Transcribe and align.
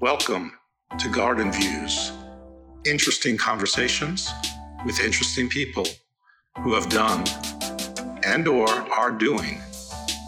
Welcome 0.00 0.52
to 1.00 1.08
Garden 1.10 1.50
Views. 1.50 2.12
Interesting 2.86 3.36
conversations 3.36 4.32
with 4.86 5.00
interesting 5.00 5.48
people 5.48 5.88
who 6.60 6.72
have 6.74 6.88
done 6.88 7.24
and 8.24 8.46
or 8.46 8.68
are 8.68 9.10
doing 9.10 9.60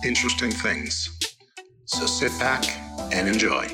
interesting 0.05 0.51
things. 0.51 1.17
So 1.85 2.07
sit 2.07 2.37
back 2.41 2.65
and 3.13 3.29
enjoy. 3.29 3.69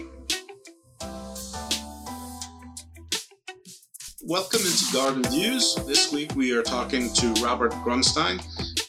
Welcome 4.22 4.60
into 4.60 4.92
Garden 4.92 5.22
Views. 5.22 5.76
This 5.86 6.12
week 6.12 6.34
we 6.34 6.52
are 6.52 6.62
talking 6.62 7.10
to 7.14 7.32
Robert 7.42 7.72
Grundstein. 7.86 8.44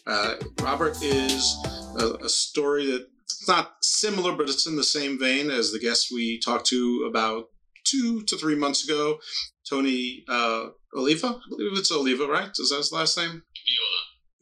Uh, 0.05 0.35
Robert 0.61 1.01
is 1.01 1.55
a, 1.97 2.25
a 2.25 2.27
story 2.27 2.85
that 2.87 3.07
it's 3.47 3.55
not 3.55 3.75
similar, 3.81 4.33
but 4.33 4.49
it's 4.49 4.67
in 4.67 4.75
the 4.75 4.83
same 4.83 5.17
vein 5.17 5.49
as 5.49 5.71
the 5.71 5.79
guest 5.79 6.11
we 6.11 6.37
talked 6.37 6.65
to 6.67 7.05
about 7.09 7.45
two 7.85 8.21
to 8.23 8.35
three 8.35 8.55
months 8.55 8.83
ago, 8.83 9.19
Tony 9.69 10.25
uh, 10.27 10.65
Oliva. 10.93 11.27
I 11.27 11.49
believe 11.49 11.77
it's 11.77 11.91
Oliva, 11.91 12.27
right? 12.27 12.49
Is 12.59 12.71
that 12.71 12.77
his 12.77 12.91
last 12.91 13.17
name? 13.17 13.43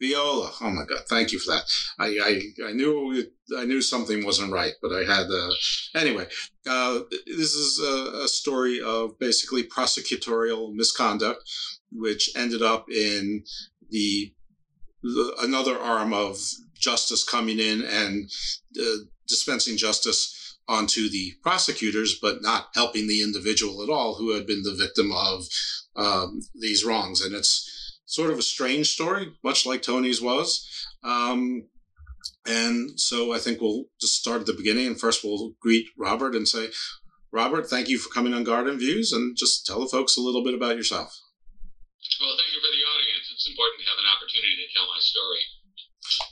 Viola. 0.00 0.52
Oh 0.60 0.70
my 0.70 0.84
God! 0.84 1.04
Thank 1.08 1.30
you 1.30 1.38
for 1.38 1.52
that. 1.52 1.62
I 2.00 2.06
I, 2.20 2.68
I 2.68 2.72
knew 2.72 3.12
it, 3.12 3.32
I 3.56 3.64
knew 3.64 3.80
something 3.80 4.24
wasn't 4.24 4.52
right, 4.52 4.72
but 4.82 4.92
I 4.92 5.04
had 5.04 5.28
uh, 5.30 5.50
anyway. 5.94 6.26
Uh, 6.68 7.00
this 7.28 7.54
is 7.54 7.78
a, 7.78 8.24
a 8.24 8.28
story 8.28 8.80
of 8.80 9.16
basically 9.20 9.62
prosecutorial 9.62 10.74
misconduct, 10.74 11.48
which 11.92 12.28
ended 12.36 12.60
up 12.60 12.90
in 12.90 13.44
the, 13.88 14.32
the 15.04 15.36
another 15.42 15.78
arm 15.78 16.12
of 16.12 16.40
justice 16.78 17.24
coming 17.24 17.58
in 17.58 17.82
and 17.82 18.30
uh, 18.80 19.04
dispensing 19.28 19.76
justice 19.76 20.58
onto 20.68 21.08
the 21.08 21.32
prosecutors, 21.42 22.18
but 22.20 22.42
not 22.42 22.68
helping 22.74 23.06
the 23.06 23.22
individual 23.22 23.82
at 23.82 23.88
all 23.88 24.14
who 24.14 24.32
had 24.34 24.46
been 24.46 24.62
the 24.62 24.74
victim 24.74 25.12
of 25.12 25.44
um, 25.94 26.40
these 26.60 26.84
wrongs. 26.84 27.24
And 27.24 27.34
it's 27.34 28.00
sort 28.06 28.30
of 28.30 28.38
a 28.38 28.42
strange 28.42 28.88
story, 28.88 29.32
much 29.44 29.66
like 29.66 29.82
Tony's 29.82 30.20
was. 30.20 30.66
Um, 31.04 31.68
and 32.46 32.98
so 32.98 33.32
I 33.32 33.38
think 33.38 33.60
we'll 33.60 33.84
just 34.00 34.16
start 34.16 34.40
at 34.40 34.46
the 34.46 34.54
beginning. 34.54 34.86
And 34.86 34.98
first, 34.98 35.22
we'll 35.22 35.54
greet 35.60 35.86
Robert 35.98 36.34
and 36.34 36.46
say, 36.46 36.68
Robert, 37.32 37.68
thank 37.68 37.88
you 37.88 37.98
for 37.98 38.08
coming 38.08 38.34
on 38.34 38.44
Garden 38.44 38.78
Views 38.78 39.12
and 39.12 39.36
just 39.36 39.66
tell 39.66 39.80
the 39.80 39.90
folks 39.90 40.16
a 40.16 40.22
little 40.22 40.42
bit 40.42 40.54
about 40.54 40.76
yourself. 40.76 41.10
Well, 42.22 42.32
thank 42.38 42.54
you 42.54 42.62
for 42.62 42.70
the 42.70 42.84
audience. 42.86 43.26
It's 43.34 43.48
important 43.50 43.82
to 43.82 43.90
have 43.90 43.98
an 43.98 44.08
opportunity 44.08 44.56
to 44.62 44.72
tell 44.72 44.86
my 44.86 45.00
story. 45.02 45.42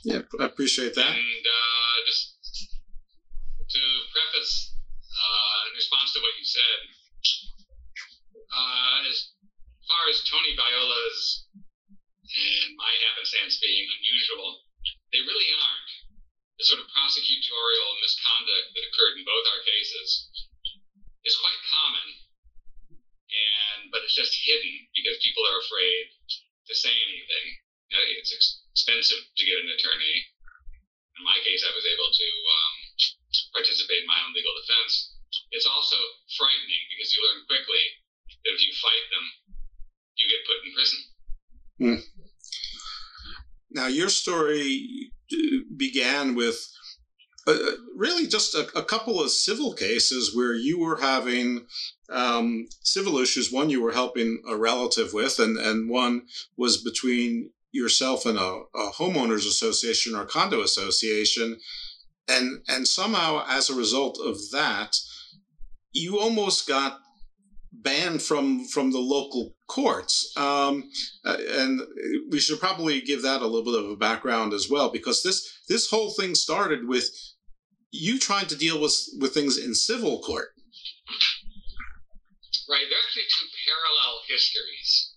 Yeah, 0.03 0.21
I 0.39 0.45
appreciate 0.45 0.93
that. 0.95 1.11
And 1.15 1.45
uh, 1.45 1.95
just 2.05 2.37
to 3.69 3.81
preface, 4.13 4.75
uh, 5.09 5.69
in 5.69 5.73
response 5.75 6.13
to 6.13 6.19
what 6.21 6.35
you 6.37 6.45
said, 6.45 6.79
uh, 8.53 9.09
as 9.09 9.33
far 9.87 10.03
as 10.09 10.23
Tony 10.29 10.53
Viola's 10.55 11.45
and 12.25 12.69
my 12.75 12.91
happenstance 13.09 13.57
being 13.61 13.85
unusual, 13.99 14.65
they 15.13 15.21
really 15.23 15.49
aren't. 15.55 15.91
The 16.59 16.65
sort 16.65 16.79
of 16.79 16.87
prosecutorial 16.87 17.89
misconduct 17.99 18.71
that 18.71 18.87
occurred 18.87 19.19
in 19.19 19.27
both 19.27 19.45
our 19.51 19.61
cases 19.67 20.31
is 21.27 21.35
quite 21.35 21.61
common, 21.67 22.07
and 23.27 23.91
but 23.91 24.07
it's 24.07 24.15
just 24.15 24.31
hidden 24.39 24.87
because 24.95 25.19
people 25.19 25.43
are 25.51 25.59
afraid 25.59 26.03
to 26.71 26.73
say 26.73 26.95
anything. 26.95 27.45
It's 27.91 28.63
expensive 28.75 29.23
to 29.23 29.47
get 29.47 29.63
an 29.63 29.71
attorney. 29.71 30.15
In 31.15 31.23
my 31.23 31.39
case, 31.47 31.63
I 31.63 31.71
was 31.71 31.87
able 31.87 32.11
to 32.11 32.27
um, 32.27 32.75
participate 33.55 34.03
in 34.03 34.11
my 34.11 34.19
own 34.19 34.35
legal 34.35 34.51
defense. 34.59 35.15
It's 35.55 35.63
also 35.63 35.95
frightening 36.35 36.83
because 36.91 37.15
you 37.15 37.23
learn 37.23 37.47
quickly 37.47 37.83
that 38.27 38.51
if 38.51 38.59
you 38.59 38.75
fight 38.83 39.05
them, 39.15 39.25
you 40.19 40.27
get 40.27 40.43
put 40.43 40.59
in 40.59 40.71
prison. 40.75 40.99
Hmm. 41.79 41.99
Now, 43.71 43.87
your 43.87 44.11
story 44.11 45.11
uh, 45.31 45.63
began 45.75 46.35
with 46.35 46.59
uh, 47.47 47.79
really 47.95 48.27
just 48.27 48.55
a, 48.55 48.67
a, 48.75 48.83
couple 48.83 49.21
of 49.21 49.29
civil 49.29 49.73
cases 49.73 50.35
where 50.35 50.53
you 50.53 50.79
were 50.79 50.97
having 50.97 51.67
um, 52.09 52.67
civil 52.81 53.19
issues. 53.19 53.51
One 53.51 53.69
you 53.69 53.83
were 53.83 53.91
helping 53.91 54.41
a 54.49 54.57
relative 54.57 55.13
with, 55.13 55.39
and, 55.39 55.57
and 55.57 55.89
one 55.89 56.23
was 56.57 56.81
between 56.81 57.51
yourself 57.75 58.25
in 58.25 58.37
a, 58.37 58.41
a 58.41 58.91
homeowners 58.93 59.47
association 59.47 60.15
or 60.15 60.25
condo 60.25 60.61
association. 60.61 61.59
And 62.27 62.61
and 62.67 62.87
somehow 62.87 63.45
as 63.47 63.69
a 63.69 63.75
result 63.75 64.19
of 64.23 64.37
that 64.51 64.95
you 65.95 66.19
almost 66.19 66.67
got 66.67 66.99
banned 67.71 68.21
from 68.21 68.65
from 68.65 68.91
the 68.91 68.99
local 68.99 69.55
courts. 69.67 70.31
Um, 70.37 70.89
uh, 71.25 71.37
and 71.49 71.81
we 72.29 72.39
should 72.39 72.59
probably 72.59 73.01
give 73.01 73.21
that 73.23 73.41
a 73.41 73.47
little 73.47 73.63
bit 73.63 73.83
of 73.83 73.89
a 73.89 73.95
background 73.95 74.53
as 74.53 74.69
well 74.69 74.89
because 74.91 75.23
this 75.23 75.63
this 75.69 75.89
whole 75.89 76.11
thing 76.11 76.35
started 76.35 76.87
with 76.87 77.09
you 77.91 78.19
trying 78.19 78.47
to 78.47 78.57
deal 78.57 78.79
with 78.79 78.95
with 79.19 79.33
things 79.33 79.57
in 79.57 79.73
civil 79.73 80.19
court. 80.21 80.49
Right 82.69 82.85
they're 82.89 82.99
actually 83.05 83.29
two 83.29 83.47
parallel 83.67 84.19
histories. 84.27 85.13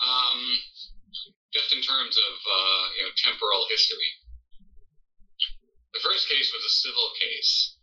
Um, 0.00 0.40
just 1.54 1.70
in 1.70 1.78
terms 1.78 2.18
of 2.18 2.34
uh, 2.34 2.84
you 2.98 3.02
know 3.06 3.14
temporal 3.14 3.70
history. 3.70 4.10
The 5.94 6.02
first 6.02 6.26
case 6.26 6.50
was 6.50 6.66
a 6.66 6.78
civil 6.82 7.14
case. 7.14 7.78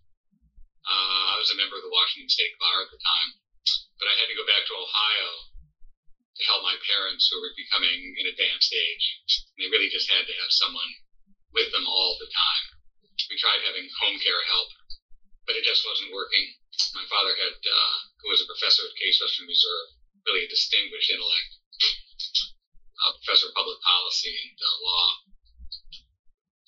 Uh, 0.84 1.32
I 1.32 1.40
was 1.40 1.48
a 1.56 1.58
member 1.58 1.80
of 1.80 1.86
the 1.88 1.96
Washington 1.96 2.28
State 2.28 2.52
Bar 2.59 2.84
at 2.84 2.92
the 2.92 3.00
time, 3.00 3.32
but 3.96 4.12
I 4.12 4.20
had 4.20 4.28
to 4.28 4.36
go 4.36 4.44
back 4.44 4.68
to 4.68 4.76
Ohio 4.76 5.30
to 6.36 6.44
help 6.52 6.68
my 6.68 6.76
parents 6.84 7.32
who 7.32 7.40
were 7.40 7.56
becoming 7.56 7.96
in 8.20 8.28
advanced 8.28 8.76
age. 8.76 9.06
They 9.56 9.72
really 9.72 9.88
just 9.88 10.12
had 10.12 10.28
to 10.28 10.36
have 10.44 10.52
someone 10.52 10.92
with 11.56 11.72
them 11.72 11.88
all 11.88 12.20
the 12.20 12.28
time. 12.28 12.66
We 13.32 13.40
tried 13.40 13.64
having 13.64 13.88
home 14.03 14.20
care 14.20 14.44
help, 14.52 14.68
but 15.48 15.56
it 15.56 15.64
just 15.64 15.88
wasn't 15.88 16.12
working. 16.12 16.59
My 16.92 17.08
father 17.08 17.32
had, 17.40 17.56
uh, 17.56 17.96
who 18.20 18.28
was 18.28 18.44
a 18.44 18.52
professor 18.52 18.84
at 18.84 19.00
Case 19.00 19.22
Western 19.24 19.48
Reserve, 19.48 19.88
really 20.28 20.44
a 20.44 20.52
distinguished 20.52 21.14
intellect 21.14 21.62
uh, 23.02 23.12
professor 23.22 23.50
of 23.50 23.58
public 23.58 23.80
policy 23.82 24.30
and 24.30 24.58
uh, 24.58 24.78
law. 24.86 25.08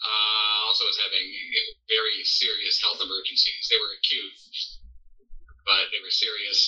Uh, 0.04 0.58
also 0.68 0.84
was 0.84 1.00
having 1.00 1.30
very 1.88 2.26
serious 2.26 2.82
health 2.82 3.00
emergencies. 3.00 3.70
They 3.70 3.80
were 3.80 3.96
acute, 3.96 4.36
but 5.64 5.88
they 5.94 6.02
were 6.04 6.12
serious, 6.12 6.60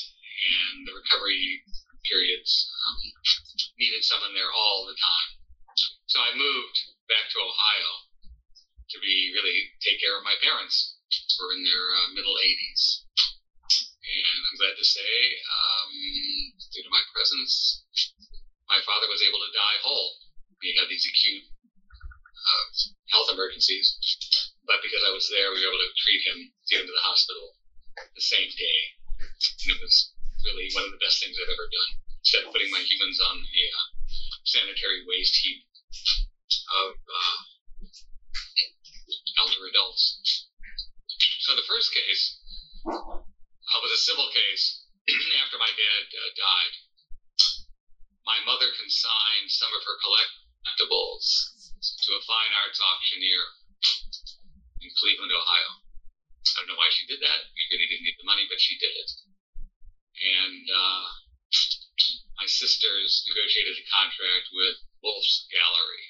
and 0.46 0.88
the 0.88 0.96
recovery 0.96 1.66
periods 2.06 2.70
um, 2.86 3.02
needed 3.82 4.06
someone 4.06 4.38
there 4.38 4.54
all 4.54 4.86
the 4.86 4.96
time. 4.96 5.30
So 6.06 6.22
I 6.22 6.38
moved 6.38 6.78
back 7.10 7.28
to 7.34 7.44
Ohio 7.44 7.92
to 8.94 8.98
be 9.02 9.34
really 9.34 9.74
take 9.82 10.00
care 10.00 10.16
of 10.16 10.24
my 10.24 10.38
parents 10.40 11.02
who 11.10 11.46
were 11.46 11.54
in 11.58 11.66
their 11.66 11.86
uh, 11.98 12.08
middle 12.14 12.38
80s. 12.38 13.04
And 14.06 14.40
I'm 14.46 14.58
glad 14.62 14.78
to 14.78 14.86
say, 14.86 15.12
um, 15.50 15.92
due 16.72 16.86
to 16.86 16.94
my 16.94 17.02
presence, 17.12 17.84
my 18.70 18.82
father 18.82 19.08
was 19.10 19.22
able 19.22 19.42
to 19.42 19.54
die 19.54 19.78
whole. 19.82 20.18
He 20.62 20.74
had 20.74 20.90
these 20.90 21.06
acute 21.06 21.46
uh, 21.46 22.66
health 23.14 23.30
emergencies, 23.30 23.98
but 24.66 24.82
because 24.82 25.06
I 25.06 25.14
was 25.14 25.30
there, 25.30 25.54
we 25.54 25.62
were 25.62 25.70
able 25.70 25.84
to 25.86 25.94
treat 26.02 26.22
him, 26.26 26.38
get 26.70 26.82
him 26.82 26.90
to 26.90 26.96
the 26.96 27.06
hospital 27.06 27.54
the 28.18 28.26
same 28.26 28.50
day. 28.58 28.80
And 29.66 29.70
it 29.78 29.80
was 29.82 30.14
really 30.44 30.70
one 30.74 30.86
of 30.90 30.94
the 30.94 31.04
best 31.04 31.22
things 31.22 31.38
I've 31.38 31.54
ever 31.54 31.70
done. 31.70 31.92
Instead 32.26 32.44
of 32.46 32.54
putting 32.54 32.74
my 32.74 32.82
humans 32.82 33.22
on 33.22 33.38
a 33.38 33.64
uh, 33.70 33.86
sanitary 34.46 35.06
waste 35.06 35.38
heap 35.46 35.62
of 36.82 36.98
uh, 36.98 37.38
elder 39.42 39.70
adults. 39.70 40.50
So 41.46 41.54
the 41.54 41.70
first 41.70 41.94
case 41.94 42.42
uh, 42.90 43.80
was 43.82 43.94
a 43.94 44.02
civil 44.02 44.26
case 44.34 44.82
after 45.46 45.62
my 45.62 45.70
dad 45.70 46.04
uh, 46.10 46.30
died 46.34 46.74
my 48.26 48.42
mother 48.44 48.74
consigned 48.74 49.50
some 49.54 49.70
of 49.70 49.86
her 49.86 49.98
collectibles 50.02 51.26
to 52.06 52.10
a 52.18 52.26
fine 52.26 52.54
arts 52.66 52.82
auctioneer 52.82 53.46
in 54.82 54.90
Cleveland, 54.98 55.34
Ohio. 55.34 55.72
I 56.46 56.62
don't 56.62 56.74
know 56.74 56.80
why 56.82 56.90
she 56.94 57.06
did 57.06 57.22
that. 57.22 57.42
Really 57.74 57.90
didn't 57.90 58.06
need 58.06 58.18
the 58.18 58.30
money, 58.30 58.46
but 58.50 58.62
she 58.62 58.78
did 58.78 58.94
it. 58.94 59.12
And 60.16 60.66
uh, 60.70 61.06
my 62.42 62.48
sisters 62.50 63.26
negotiated 63.30 63.78
a 63.78 63.86
contract 63.94 64.50
with 64.54 64.78
Wolf's 65.02 65.46
Gallery. 65.54 66.06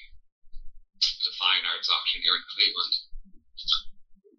A 0.96 1.32
fine 1.36 1.66
arts 1.66 1.90
auctioneer 1.90 2.38
in 2.38 2.44
Cleveland. 2.54 2.94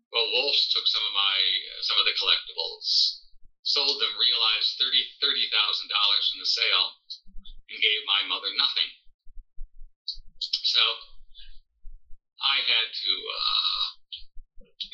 Well, 0.07 0.31
Wolf's 0.31 0.71
took 0.71 0.87
some 0.87 1.03
of 1.03 1.13
my 1.13 1.37
some 1.83 1.99
of 1.99 2.07
the 2.07 2.15
collectibles, 2.15 3.27
sold 3.67 3.99
them, 3.99 4.15
realized 4.15 4.79
thirty 4.79 5.03
thirty 5.19 5.51
thousand 5.51 5.91
dollars 5.91 6.25
from 6.31 6.39
the 6.39 6.47
sale, 6.47 6.87
and 7.69 7.77
gave 7.79 8.01
my 8.07 8.23
mother 8.27 8.51
nothing. 8.55 8.89
So 10.39 10.83
I 12.43 12.61
had 12.63 12.87
to 12.91 13.11
uh, 13.27 13.85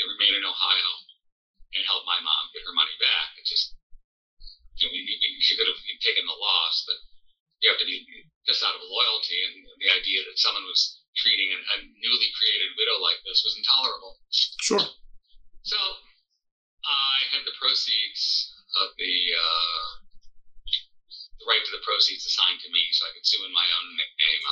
remain 0.09 0.33
in 0.37 0.45
Ohio 0.45 0.89
and 1.73 1.83
help 1.89 2.05
my 2.05 2.21
mom 2.21 2.53
get 2.53 2.65
her 2.65 2.75
money 2.77 2.93
back. 3.01 3.33
It's 3.37 3.49
have 5.93 6.01
taken 6.01 6.25
the 6.25 6.37
loss, 6.37 6.83
but 6.85 6.97
you 7.61 7.69
have 7.71 7.79
to 7.79 7.87
be 7.87 8.03
just 8.45 8.63
out 8.65 8.75
of 8.75 8.83
loyalty, 8.83 9.39
and 9.47 9.63
the 9.79 9.89
idea 9.93 10.19
that 10.25 10.35
someone 10.35 10.67
was 10.67 10.99
treating 11.15 11.53
a, 11.53 11.59
a 11.59 11.77
newly 11.85 12.29
created 12.35 12.75
widow 12.75 12.99
like 12.99 13.21
this 13.23 13.45
was 13.45 13.55
intolerable. 13.55 14.19
Sure. 14.61 14.83
So 15.63 15.79
I 16.83 17.15
had 17.31 17.47
the 17.47 17.55
proceeds 17.55 18.51
of 18.83 18.91
the 18.97 19.15
uh, 19.31 20.02
the 21.43 21.51
right 21.51 21.59
to 21.59 21.75
the 21.75 21.83
proceeds 21.83 22.23
assigned 22.23 22.63
to 22.63 22.71
me, 22.71 22.87
so 22.95 23.03
I 23.03 23.11
could 23.11 23.27
sue 23.27 23.43
in 23.43 23.51
my 23.51 23.67
own 23.67 23.87
name, 23.99 24.43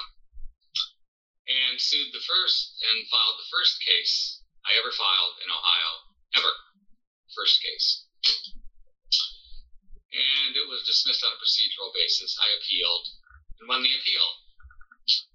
and 1.47 1.79
sued 1.79 2.11
the 2.11 2.19
first 2.27 2.75
and 2.83 3.07
filed 3.07 3.39
the 3.39 3.47
first 3.47 3.79
case 3.79 4.43
I 4.67 4.75
ever 4.75 4.91
filed 4.91 5.39
in 5.39 5.47
Ohio, 5.47 5.91
ever, 6.35 6.51
first 7.31 7.63
case. 7.63 8.11
And 10.11 10.59
it 10.59 10.67
was 10.67 10.83
dismissed 10.83 11.23
on 11.23 11.31
a 11.31 11.39
procedural 11.39 11.95
basis. 11.95 12.35
I 12.35 12.51
appealed 12.59 13.07
and 13.63 13.71
won 13.71 13.79
the 13.79 13.95
appeal, 13.95 14.27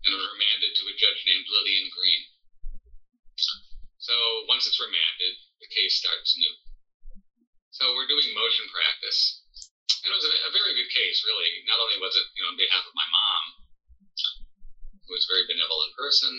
and 0.05 0.13
was 0.13 0.29
remanded 0.37 0.77
to 0.77 0.93
a 0.93 0.99
judge 1.01 1.25
named 1.25 1.49
Lillian 1.49 1.89
Greene. 1.89 2.27
So 3.97 4.13
once 4.45 4.69
it's 4.69 4.79
remanded, 4.79 5.41
the 5.65 5.73
case 5.73 5.97
starts 6.05 6.37
new. 6.37 6.55
So 7.73 7.97
we're 7.97 8.09
doing 8.09 8.37
motion 8.37 8.69
practice. 8.69 9.46
It 10.07 10.15
was 10.15 10.23
a, 10.23 10.33
a, 10.47 10.53
very 10.55 10.71
good 10.79 10.87
case, 10.95 11.19
really. 11.27 11.67
Not 11.67 11.83
only 11.83 11.99
was 11.99 12.15
it, 12.15 12.31
you 12.39 12.47
know, 12.47 12.55
on 12.55 12.59
behalf 12.59 12.87
of 12.87 12.95
my 12.95 13.07
mom, 13.11 13.43
who 15.03 15.11
was 15.11 15.27
a 15.27 15.33
very 15.35 15.51
benevolent 15.51 15.99
person, 15.99 16.31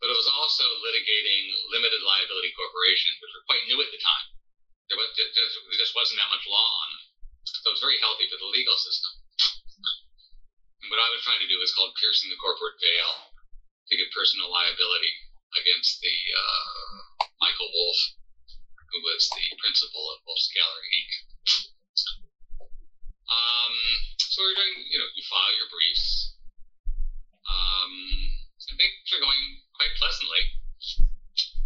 but 0.00 0.08
it 0.08 0.16
was 0.16 0.32
also 0.32 0.64
litigating 0.80 1.52
limited 1.68 2.00
liability 2.00 2.56
corporations, 2.56 3.20
which 3.20 3.36
were 3.36 3.44
quite 3.44 3.68
new 3.68 3.84
at 3.84 3.92
the 3.92 4.00
time. 4.00 4.26
There, 4.88 4.96
was, 4.96 5.12
there 5.12 5.76
just 5.76 5.92
wasn't 5.92 6.24
that 6.24 6.32
much 6.32 6.48
law 6.48 6.68
on 6.80 6.88
them. 6.96 7.04
So 7.44 7.68
it 7.68 7.76
was 7.76 7.84
very 7.84 8.00
healthy 8.00 8.32
for 8.32 8.40
the 8.40 8.48
legal 8.48 8.76
system. 8.80 9.12
And 10.80 10.88
what 10.88 11.04
I 11.04 11.12
was 11.12 11.20
trying 11.20 11.44
to 11.44 11.52
do 11.52 11.60
was 11.60 11.76
called 11.76 11.92
piercing 12.00 12.32
the 12.32 12.40
corporate 12.40 12.80
veil 12.80 13.28
to 13.92 13.98
get 14.00 14.08
personal 14.16 14.48
liability 14.48 15.12
against 15.52 16.00
the 16.00 16.16
uh, 16.32 17.28
Michael 17.44 17.68
Wolf, 17.68 18.00
who 18.88 19.04
was 19.04 19.28
the 19.36 19.52
principal 19.60 20.00
of 20.16 20.24
Wolf's 20.24 20.48
Gallery 20.56 20.88
Inc. 20.96 21.29
Um, 23.40 23.74
so 24.20 24.44
we're 24.44 24.52
doing, 24.52 24.84
you 24.92 24.98
know, 25.00 25.08
you 25.16 25.24
file 25.24 25.54
your 25.56 25.68
briefs. 25.72 26.36
Um, 27.48 28.20
are 29.10 29.26
going 29.26 29.42
quite 29.74 29.90
pleasantly. 29.98 30.42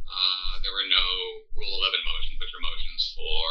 Uh, 0.08 0.52
there 0.64 0.72
were 0.72 0.88
no 0.88 1.06
Rule 1.60 1.76
11 1.76 2.00
motions, 2.08 2.40
which 2.40 2.54
are 2.56 2.64
motions 2.64 3.02
for 3.12 3.44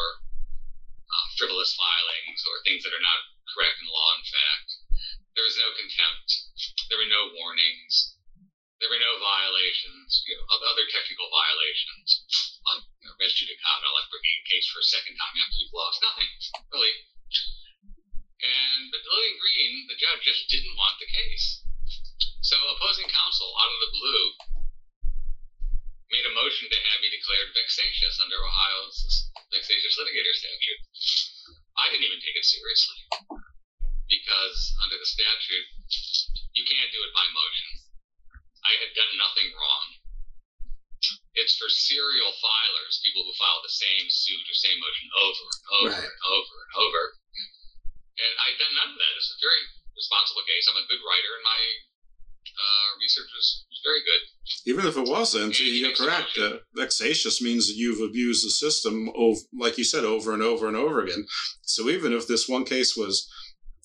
uh, 1.05 1.25
frivolous 1.37 1.77
filings 1.77 2.41
or 2.49 2.65
things 2.65 2.81
that 2.81 2.95
are 2.95 3.05
not 3.05 3.21
correct 3.53 3.77
in 3.77 3.87
law 3.87 4.09
and 4.17 4.25
fact. 4.25 4.69
There 5.37 5.45
was 5.45 5.61
no 5.61 5.69
contempt. 5.77 6.29
There 6.89 6.97
were 6.97 7.09
no 7.09 7.37
warnings. 7.37 8.17
There 8.81 8.89
were 8.89 8.99
no 8.99 9.15
violations, 9.21 10.25
you 10.27 10.35
know, 10.35 10.43
other 10.49 10.83
technical 10.91 11.29
violations, 11.31 12.59
like 12.67 12.83
you 12.99 13.07
know, 13.07 13.15
res 13.15 13.31
judicata, 13.31 13.87
like 13.93 14.11
bringing 14.11 14.37
a 14.43 14.49
case 14.49 14.67
for 14.67 14.83
a 14.83 14.89
second 14.91 15.15
time 15.15 15.37
after 15.39 15.55
you've 15.63 15.71
lost. 15.71 16.03
Nothing, 16.03 16.27
really. 16.73 16.93
And 18.43 18.91
but 18.91 18.99
Lillian 19.07 19.39
Greene, 19.39 19.87
the 19.87 19.95
judge, 19.95 20.19
just 20.27 20.51
didn't 20.51 20.75
want 20.75 20.99
the 20.99 21.07
case. 21.07 21.63
So 22.43 22.59
opposing 22.75 23.07
counsel, 23.07 23.47
out 23.55 23.71
of 23.71 23.79
the 23.87 23.93
blue, 23.95 24.25
made 26.11 26.27
a 26.27 26.35
motion 26.35 26.67
to 26.67 26.79
have 26.91 26.99
me 26.99 27.07
declared 27.07 27.55
vexatious 27.55 28.19
under 28.19 28.35
Ohio's 28.35 29.31
vexatious 29.47 29.95
litigator 29.95 30.35
statute. 30.35 30.81
I 31.79 31.87
didn't 31.89 32.05
even 32.05 32.19
take 32.19 32.35
it 32.35 32.45
seriously 32.45 32.99
because 34.11 34.57
under 34.83 34.99
the 34.99 35.07
statute, 35.07 35.67
you 36.53 36.67
can't 36.67 36.91
do 36.91 37.01
it 37.01 37.15
by 37.15 37.25
motion. 37.31 37.69
I 38.61 38.73
had 38.83 38.91
done 38.93 39.13
nothing 39.17 39.49
wrong. 39.55 39.87
It's 41.33 41.57
for 41.57 41.67
serial 41.67 42.31
filers, 42.37 43.01
people 43.01 43.25
who 43.25 43.33
file 43.35 43.59
the 43.65 43.73
same 43.73 44.05
suit 44.07 44.43
or 44.45 44.55
same 44.55 44.79
motion 44.79 45.07
over 45.17 45.45
and 45.47 45.65
over 45.79 45.95
right. 45.97 46.07
and 46.11 46.19
over 46.29 46.55
and 46.61 46.73
over. 46.77 47.03
And 48.13 48.33
I'd 48.45 48.59
done 48.61 48.75
none 48.77 48.91
of 48.93 48.99
that. 48.99 49.17
It's 49.17 49.33
a 49.33 49.41
very 49.41 49.63
responsible 49.97 50.45
case. 50.45 50.65
I'm 50.69 50.77
a 50.77 50.89
good 50.89 51.01
writer, 51.01 51.31
and 51.33 51.45
my 51.45 51.61
uh, 52.53 52.89
research 53.01 53.31
was, 53.33 53.65
very 53.83 53.99
good. 53.99 54.23
Even 54.65 54.85
if 54.87 54.95
it 54.95 55.11
wasn't, 55.11 55.59
and 55.59 55.59
you're 55.59 55.91
correct. 55.91 56.39
Uh, 56.39 56.63
vexatious 56.73 57.41
means 57.41 57.67
that 57.67 57.75
you've 57.75 57.99
abused 57.99 58.45
the 58.45 58.49
system, 58.49 59.11
over, 59.13 59.39
like 59.51 59.77
you 59.77 59.83
said, 59.83 60.05
over 60.05 60.33
and 60.33 60.41
over 60.41 60.69
and 60.69 60.77
over 60.77 61.01
again. 61.01 61.25
So 61.63 61.89
even 61.89 62.13
if 62.13 62.27
this 62.27 62.47
one 62.47 62.63
case 62.63 62.95
was 62.95 63.29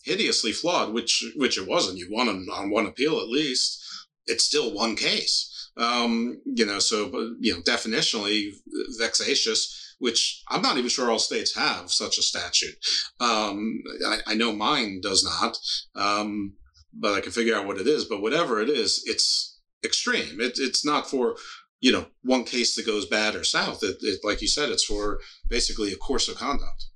hideously 0.05 0.53
flawed, 0.53 0.93
which 0.93 1.25
which 1.37 1.59
it 1.59 1.69
wasn't, 1.69 1.99
you 1.99 2.09
won 2.11 2.29
on, 2.29 2.47
on 2.53 2.71
one 2.71 2.87
appeal 2.87 3.19
at 3.19 3.29
least. 3.29 3.85
It's 4.27 4.45
still 4.45 4.75
one 4.75 4.95
case. 4.95 5.71
Um, 5.77 6.41
you 6.45 6.67
know, 6.67 6.79
so 6.79 7.35
you 7.41 7.55
know, 7.55 7.61
definitionally 7.61 8.51
vexatious 8.99 9.88
which 9.99 10.43
I'm 10.49 10.63
not 10.63 10.79
even 10.79 10.91
sure 10.91 11.11
all 11.11 11.19
states 11.19 11.55
have 11.57 11.91
such 11.91 12.19
a 12.19 12.23
statute. 12.23 12.77
Um, 13.21 13.83
I, 14.07 14.19
I, 14.29 14.35
know 14.35 14.53
mine 14.53 15.01
does 15.03 15.25
not, 15.25 15.59
um, 15.95 16.55
but 16.93 17.15
I 17.15 17.21
can 17.21 17.33
figure 17.33 17.57
out 17.57 17.67
what 17.67 17.79
it 17.79 17.87
is. 17.87 18.05
But 18.05 18.23
whatever 18.23 18.61
it 18.61 18.71
is, 18.71 19.03
it's 19.07 19.59
extreme. 19.85 20.41
It, 20.41 20.59
it's 20.59 20.85
not 20.85 21.11
for 21.11 21.37
you 21.81 21.93
know 21.93 22.07
one 22.23 22.45
case 22.45 22.75
that 22.77 22.87
goes 22.87 23.07
bad 23.07 23.35
or 23.35 23.45
south. 23.45 23.83
It, 23.83 23.99
it, 24.03 24.21
like 24.23 24.41
you 24.41 24.49
said, 24.49 24.71
it's 24.71 24.85
for 24.85 25.21
basically 25.49 25.93
a 25.93 25.97
course 25.97 26.29
of 26.29 26.37
conduct. 26.37 26.87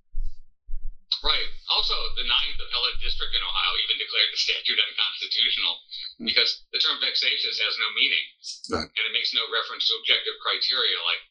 Right. 1.22 1.50
Also, 1.70 1.94
the 2.18 2.26
Ninth 2.26 2.58
Appellate 2.58 2.98
District 2.98 3.30
in 3.30 3.42
Ohio 3.46 3.72
even 3.86 3.98
declared 4.02 4.30
the 4.34 4.42
statute 4.42 4.78
unconstitutional 4.78 5.74
hmm. 6.18 6.26
because 6.26 6.66
the 6.74 6.82
term 6.82 6.98
vexatious 6.98 7.62
has 7.62 7.74
no 7.78 7.88
meaning, 7.94 8.26
right. 8.74 8.90
and 8.90 9.04
it 9.06 9.14
makes 9.14 9.30
no 9.30 9.46
reference 9.54 9.86
to 9.86 9.94
objective 10.02 10.34
criteria 10.42 10.98
like 11.06 11.22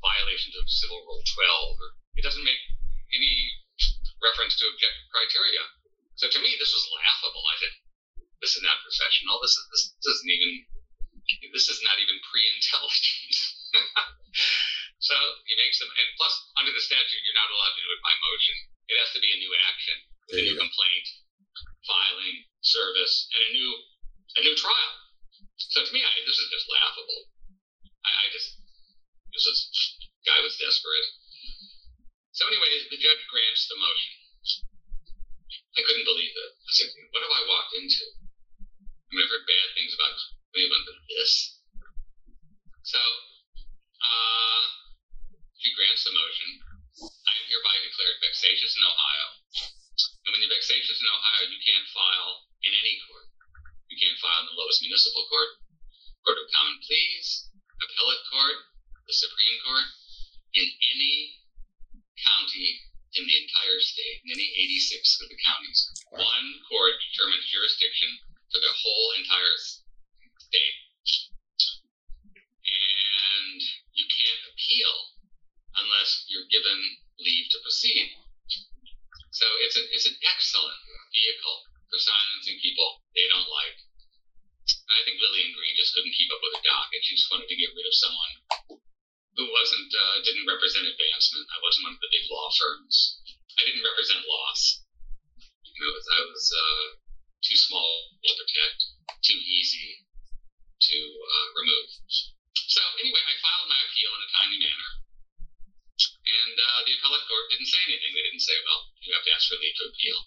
violations 0.00 0.54
of 0.56 0.64
Civil 0.68 1.00
Rule 1.04 1.22
12. 1.22 1.80
Or 1.80 1.88
it 2.16 2.24
doesn't 2.24 2.44
make 2.44 2.62
any 3.12 3.34
reference 4.22 4.56
to 4.58 4.68
objective 4.68 5.06
criteria. 5.12 5.62
So 6.16 6.32
to 6.32 6.40
me, 6.40 6.56
this 6.56 6.72
was 6.72 6.84
laughable. 6.96 7.44
I 7.44 7.56
said, 7.60 7.74
"This 8.40 8.56
is 8.56 8.64
not 8.64 8.80
professional. 8.80 9.36
This 9.40 9.52
is 9.52 9.64
this, 9.68 9.82
this 10.00 10.12
isn't 10.16 10.32
even 10.32 10.50
this 11.52 11.68
is 11.68 11.80
not 11.84 12.00
even 12.00 12.16
pre-intelligent." 12.24 13.36
so 15.08 15.16
he 15.44 15.54
makes 15.60 15.76
them, 15.76 15.92
and 15.92 16.08
plus 16.16 16.34
under 16.56 16.72
the 16.72 16.80
statute, 16.80 17.20
you're 17.20 17.40
not 17.40 17.52
allowed 17.52 17.74
to 17.76 17.84
do 17.84 17.92
it 17.92 18.00
by 18.00 18.14
motion. 18.16 18.56
It 18.88 18.96
has 18.96 19.12
to 19.12 19.20
be 19.20 19.28
a 19.28 19.42
new 19.42 19.52
action, 19.68 19.96
a 20.32 20.40
new 20.40 20.56
complaint, 20.56 21.06
filing, 21.84 22.48
service, 22.64 23.28
and 23.36 23.42
a 23.44 23.50
new 23.52 23.70
a 24.36 24.40
new 24.40 24.56
trial. 24.56 24.92
So 25.56 25.84
to 25.84 25.92
me, 25.92 26.00
I, 26.00 26.12
this 26.24 26.40
is 26.40 26.48
just 26.48 26.64
laughable. 26.68 27.28
I, 28.04 28.10
I 28.24 28.24
just 28.32 28.56
this 29.36 29.44
is 29.52 29.60
guy 30.24 30.40
was 30.40 30.56
desperate. 30.56 31.08
So, 32.32 32.48
anyways, 32.48 32.88
the 32.88 32.96
judge 32.96 33.20
grants 33.28 33.68
the 33.68 33.76
motion. 33.76 34.12
I 35.76 35.84
couldn't 35.84 36.08
believe 36.08 36.32
it. 36.32 36.52
I 36.56 36.72
said, 36.72 36.88
"What 37.12 37.20
have 37.20 37.36
I 37.36 37.44
walked 37.44 37.76
into?" 37.76 38.04
I 38.16 39.08
mean, 39.12 39.28
I've 39.28 39.32
heard 39.32 39.44
bad 39.44 39.68
things 39.76 39.92
about 39.92 40.16
Cleveland, 40.56 40.84
but 40.88 40.96
this. 41.12 41.60
So, 42.88 43.00
uh, 44.00 44.62
she 45.60 45.76
grants 45.76 46.04
the 46.08 46.16
motion. 46.16 46.48
I'm 47.04 47.44
hereby 47.52 47.76
declared 47.84 48.16
vexatious 48.24 48.72
in 48.72 48.88
Ohio. 48.88 49.28
And 50.24 50.30
when 50.32 50.40
you're 50.40 50.56
vexatious 50.56 50.96
in 50.96 51.08
Ohio, 51.12 51.44
you 51.52 51.60
can't 51.60 51.88
file 51.92 52.48
in 52.64 52.72
any 52.72 52.96
court. 53.04 53.28
You 53.92 53.96
can't 54.00 54.18
file 54.18 54.40
in 54.42 54.48
the 54.48 54.58
lowest 54.58 54.80
municipal 54.80 55.28
court, 55.28 55.60
court 56.24 56.40
of 56.40 56.48
common 56.56 56.80
pleas, 56.82 57.52
appellate 57.84 58.24
court, 58.32 58.75
the 59.06 59.14
Supreme 59.14 59.58
Court 59.62 59.86
in 60.58 60.66
any 60.66 61.38
county 62.18 62.86
in 63.16 63.24
the 63.24 63.36
entire 63.38 63.80
state, 63.80 64.20
in 64.26 64.34
any 64.34 64.48
86 64.66 65.22
of 65.22 65.28
the 65.30 65.40
counties. 65.40 65.80
One 66.12 66.48
court 66.68 66.94
determines 67.10 67.48
jurisdiction 67.48 68.12
for 68.52 68.60
the 68.60 68.74
whole 68.76 69.08
entire 69.16 69.56
state. 69.56 70.76
And 72.66 73.60
you 73.94 74.04
can't 74.10 74.42
appeal 74.52 74.94
unless 75.80 76.28
you're 76.28 76.50
given 76.52 76.76
leave 77.22 77.48
to 77.54 77.58
proceed. 77.64 78.12
So 79.32 79.46
it's, 79.64 79.76
a, 79.76 79.84
it's 79.92 80.08
an 80.08 80.16
excellent 80.20 80.80
vehicle 81.12 81.56
for 81.88 81.98
silencing 82.00 82.58
people 82.60 83.00
they 83.16 83.28
don't 83.32 83.48
like. 83.48 83.76
I 84.90 85.00
think 85.06 85.22
Lillian 85.22 85.54
Greene 85.54 85.78
just 85.78 85.94
couldn't 85.94 86.16
keep 86.16 86.30
up 86.32 86.42
with 86.42 86.58
the 86.58 86.64
docket. 86.66 87.04
She 87.04 87.14
just 87.14 87.30
wanted 87.30 87.46
to 87.48 87.58
get 87.58 87.70
rid 87.76 87.86
of 87.86 87.94
someone 87.94 88.32
who 89.36 89.44
wasn't 89.52 89.92
uh, 89.92 90.16
didn't 90.24 90.48
represent 90.48 90.88
advancement. 90.88 91.44
I 91.52 91.60
wasn't 91.60 91.84
one 91.92 91.96
of 91.96 92.02
the 92.02 92.12
big 92.12 92.24
law 92.32 92.48
firms. 92.56 93.20
I 93.60 93.68
didn't 93.68 93.84
represent 93.84 94.24
loss. 94.24 94.60
You 95.36 95.80
know, 95.84 95.92
I 95.92 96.20
was 96.24 96.44
uh, 96.48 96.84
too 97.44 97.56
small 97.56 98.16
to 98.24 98.32
protect, 98.32 98.80
too 99.20 99.36
easy 99.36 100.08
to 100.80 100.96
uh, 100.96 101.46
remove. 101.52 101.88
So 102.56 102.80
anyway, 103.00 103.20
I 103.20 103.34
filed 103.44 103.68
my 103.68 103.80
appeal 103.84 104.10
in 104.16 104.20
a 104.24 104.30
timely 104.32 104.60
manner, 104.64 104.92
and 106.24 106.54
uh, 106.56 106.80
the 106.88 106.96
appellate 106.96 107.28
court 107.28 107.44
didn't 107.52 107.68
say 107.68 107.80
anything. 107.92 108.12
They 108.16 108.24
didn't 108.24 108.44
say, 108.44 108.56
"Well, 108.64 108.88
you 109.04 109.12
have 109.12 109.24
to 109.24 109.32
ask 109.36 109.52
for 109.52 109.60
leave 109.60 109.76
to 109.84 109.92
appeal. 109.92 110.18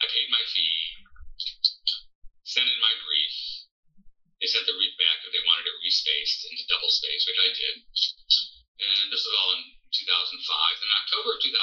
I 0.00 0.08
paid 0.08 0.32
my 0.32 0.40
fee, 0.48 1.04
sent 2.48 2.72
in 2.72 2.80
my 2.80 2.96
brief. 3.04 3.49
They 4.40 4.48
sent 4.48 4.64
the 4.64 4.76
brief 4.76 4.96
back 4.96 5.20
if 5.20 5.30
they 5.36 5.44
wanted 5.44 5.68
it 5.68 5.84
respaced 5.84 6.48
into 6.48 6.64
double 6.64 6.88
space, 6.88 7.28
which 7.28 7.40
I 7.40 7.48
did. 7.52 7.74
And 8.80 9.12
this 9.12 9.20
was 9.20 9.36
all 9.36 9.52
in 9.60 9.62
2005. 9.92 10.40
In 10.40 10.90
October 11.04 11.36
of 11.36 11.44
2005, 11.44 11.60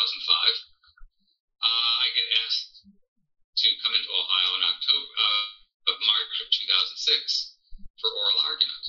uh, 1.58 1.96
I 2.02 2.08
get 2.14 2.28
asked 2.46 2.86
to 2.86 3.68
come 3.82 3.98
into 3.98 4.14
Ohio 4.14 4.62
in 4.62 4.64
October 4.70 5.10
uh, 5.10 5.46
of 5.90 6.06
March 6.06 6.34
of 6.46 6.48
2006 6.54 7.58
for 7.98 8.14
oral 8.14 8.46
argument, 8.46 8.86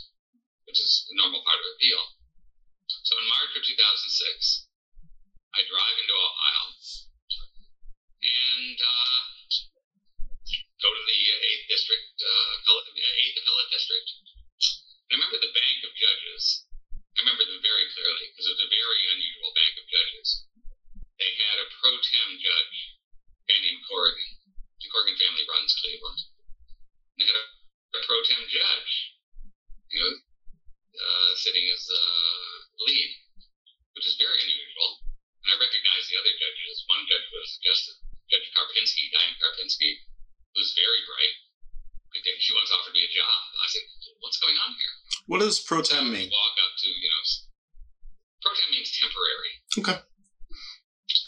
which 0.69 0.85
is 0.85 1.09
a 1.09 1.17
normal 1.17 1.41
part 1.41 1.57
of 1.57 1.67
appeal. 1.73 2.05
So 3.09 3.17
in 3.17 3.25
March 3.33 3.57
of 3.57 3.65
2006, 3.65 4.69
I 5.57 5.65
drive 5.65 5.97
into 5.97 6.13
Ohio 6.13 6.69
and 8.19 8.79
uh, 8.83 9.38
go 10.79 10.95
to 10.95 11.03
the 11.03 11.21
8th 11.59 11.67
District, 11.67 12.07
uh, 12.23 12.55
8th 12.63 13.39
Appellate 13.43 13.71
District. 13.75 14.09
I 15.09 15.19
remember 15.19 15.39
the 15.43 15.57
bank 15.57 15.79
of 15.83 15.93
judges. 15.99 16.69
I 17.19 17.27
remember 17.27 17.43
them 17.51 17.59
very 17.59 17.87
clearly 17.91 18.31
because 18.31 18.47
it 18.47 18.55
was 18.55 18.67
a 18.69 18.71
very 18.71 19.03
unusual 19.11 19.51
bank 19.59 19.75
of 19.75 19.91
judges. 19.91 20.47
They 21.19 21.35
had 21.35 21.59
a 21.59 21.71
pro 21.83 21.99
tem 21.99 22.39
judge, 22.39 22.79
a 22.95 23.45
guy 23.51 23.59
named 23.59 23.83
Corrigan. 23.91 24.39
The 24.79 24.87
Corrigan 24.95 25.19
family 25.19 25.43
runs 25.51 25.75
Cleveland. 25.83 26.21
And 27.11 27.19
they 27.19 27.27
had 27.27 27.43
a, 27.43 27.47
a 27.99 28.01
pro 28.07 28.23
tem 28.23 28.47
judge, 28.47 28.93
you 29.91 29.99
know, 29.99 30.15
uh, 30.15 31.31
sitting 31.35 31.67
as 31.75 31.83
a 31.91 32.05
lead, 32.87 33.11
which 33.99 34.07
is 34.07 34.15
very 34.15 34.39
unusual. 34.39 35.03
And 35.43 35.55
I 35.55 35.57
recognized 35.59 36.07
the 36.07 36.23
other 36.23 36.35
judges. 36.39 36.87
One 36.87 37.03
judge 37.11 37.27
was 37.35 37.59
Justice 37.67 37.99
Judge 38.29 38.53
Karpinski, 38.53 39.09
Diane 39.09 39.41
Karpinski, 39.41 40.05
who's 40.59 40.75
very 40.75 41.07
bright. 41.07 41.37
I 42.11 42.19
think 42.27 42.43
she 42.43 42.51
once 42.51 42.75
offered 42.75 42.99
me 42.99 43.07
a 43.07 43.13
job. 43.15 43.39
I 43.63 43.67
said, 43.71 43.87
"What's 44.19 44.43
going 44.43 44.59
on 44.59 44.75
here?" 44.75 44.95
What 45.31 45.39
does 45.39 45.63
pro 45.63 45.87
tem 45.87 46.11
mean? 46.11 46.27
Walk 46.27 46.57
up 46.59 46.75
to 46.83 46.89
you 46.91 47.07
know, 47.07 47.23
pro 48.43 48.51
tem 48.59 48.75
means 48.75 48.91
temporary. 48.91 49.53
Okay. 49.79 49.99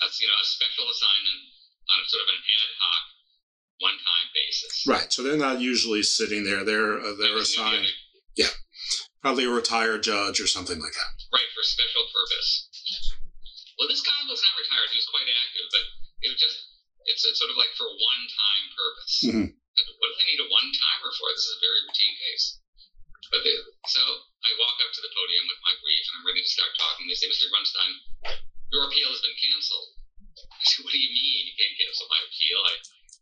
That's 0.02 0.18
you 0.18 0.26
know 0.26 0.34
a 0.34 0.46
special 0.46 0.90
assignment 0.90 1.40
on 1.86 1.96
a 2.02 2.06
sort 2.10 2.26
of 2.26 2.28
an 2.34 2.40
ad 2.42 2.70
hoc, 2.82 3.04
one-time 3.78 4.28
basis. 4.34 4.72
Right. 4.86 5.08
So 5.14 5.22
they're 5.22 5.38
not 5.38 5.62
usually 5.62 6.02
sitting 6.02 6.42
there. 6.42 6.66
They're 6.66 6.98
uh, 6.98 7.14
they're 7.14 7.38
assigned. 7.38 7.86
Yeah. 8.34 8.50
Probably 9.22 9.44
a 9.44 9.52
retired 9.52 10.02
judge 10.02 10.40
or 10.40 10.48
something 10.48 10.80
like 10.80 10.96
that. 10.96 11.12
Right 11.30 11.50
for 11.54 11.62
special 11.62 12.08
purpose. 12.08 12.66
Well, 13.76 13.88
this 13.88 14.00
guy 14.00 14.16
was 14.28 14.40
not 14.40 14.54
retired. 14.56 14.88
He 14.92 14.96
was 14.96 15.08
quite 15.12 15.28
active, 15.28 15.66
but 15.72 15.84
it 16.24 16.28
was 16.32 16.40
just 16.40 16.56
it's, 17.10 17.22
it's 17.26 17.38
sort 17.42 17.50
of 17.50 17.58
like 17.58 17.72
for 17.74 17.86
one-time 17.90 18.64
purpose. 18.72 19.14
Mhm. 19.26 19.46
What 19.50 20.08
do 20.10 20.14
they 20.18 20.28
need 20.32 20.42
a 20.44 20.48
one-timer 20.50 21.10
for? 21.18 21.26
This 21.34 21.46
is 21.50 21.56
a 21.56 21.62
very 21.64 21.80
routine 21.84 22.16
case. 22.16 22.44
But 23.30 23.40
they, 23.46 23.54
so 23.86 24.02
I 24.02 24.50
walk 24.58 24.76
up 24.82 24.90
to 24.90 25.00
the 25.02 25.12
podium 25.14 25.46
with 25.46 25.60
my 25.62 25.74
brief 25.78 26.02
and 26.10 26.14
I'm 26.20 26.26
ready 26.26 26.42
to 26.42 26.50
start 26.50 26.74
talking. 26.74 27.06
They 27.06 27.14
say, 27.14 27.30
Mr. 27.30 27.46
Grundstein, 27.50 27.92
your 28.74 28.90
appeal 28.90 29.10
has 29.14 29.22
been 29.22 29.36
canceled. 29.38 29.98
I 30.50 30.62
said, 30.66 30.82
What 30.82 30.90
do 30.94 30.98
you 31.00 31.10
mean 31.14 31.46
you 31.46 31.56
can't 31.56 31.76
cancel 31.78 32.10
my 32.10 32.20
appeal? 32.26 32.58
I, 32.66 32.72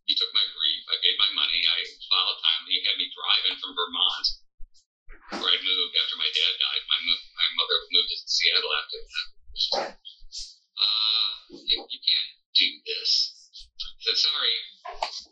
you 0.08 0.16
took 0.16 0.32
my 0.32 0.44
brief, 0.56 0.80
I 0.88 0.96
paid 1.04 1.16
my 1.20 1.30
money, 1.36 1.60
I 1.68 1.78
filed 2.08 2.40
timely, 2.40 2.80
you 2.80 2.82
had 2.88 2.96
me 2.96 3.06
drive 3.12 3.44
in 3.52 3.56
from 3.60 3.76
Vermont, 3.76 4.26
where 5.36 5.52
I 5.52 5.58
moved 5.60 5.94
after 6.00 6.16
my 6.16 6.30
dad 6.32 6.52
died. 6.56 6.82
My, 6.88 6.98
mo- 7.04 7.26
my 7.36 7.48
mother 7.60 7.76
moved 7.92 8.08
to 8.08 8.16
Seattle 8.24 8.72
after 8.72 8.98
that. 9.04 9.26
Uh, 10.80 11.32
you, 11.52 11.76
you 11.84 12.00
can't 12.00 12.30
do 12.56 12.68
this. 12.88 13.37
Said, 14.08 14.24
Sorry, 14.24 14.56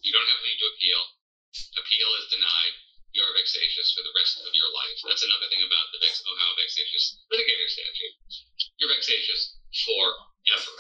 you 0.05 0.13
don't 0.13 0.29
have 0.29 0.45
leave 0.45 0.61
to 0.61 0.69
appeal. 0.69 1.01
Appeal 1.81 2.11
is 2.21 2.29
denied. 2.29 2.75
You 3.17 3.25
are 3.25 3.33
vexatious 3.33 3.97
for 3.97 4.05
the 4.05 4.13
rest 4.13 4.37
of 4.45 4.53
your 4.53 4.69
life. 4.69 5.01
That's 5.01 5.25
another 5.25 5.49
thing 5.49 5.65
about 5.65 5.89
the 5.97 6.01
Vex- 6.05 6.21
Ohio 6.21 6.53
vexatious 6.61 7.25
litigator 7.33 7.73
statute. 7.73 8.15
You're 8.77 8.93
vexatious 8.93 9.57
forever, 9.81 10.77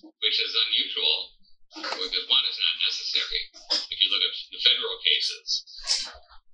which 0.00 0.40
is 0.40 0.56
unusual 0.56 1.36
because 1.76 2.24
one 2.32 2.48
is 2.48 2.56
not 2.56 2.80
necessary. 2.88 3.52
If 3.92 4.00
you 4.00 4.08
look 4.08 4.24
at 4.24 4.32
the 4.48 4.64
federal 4.64 4.96
cases, 5.04 5.60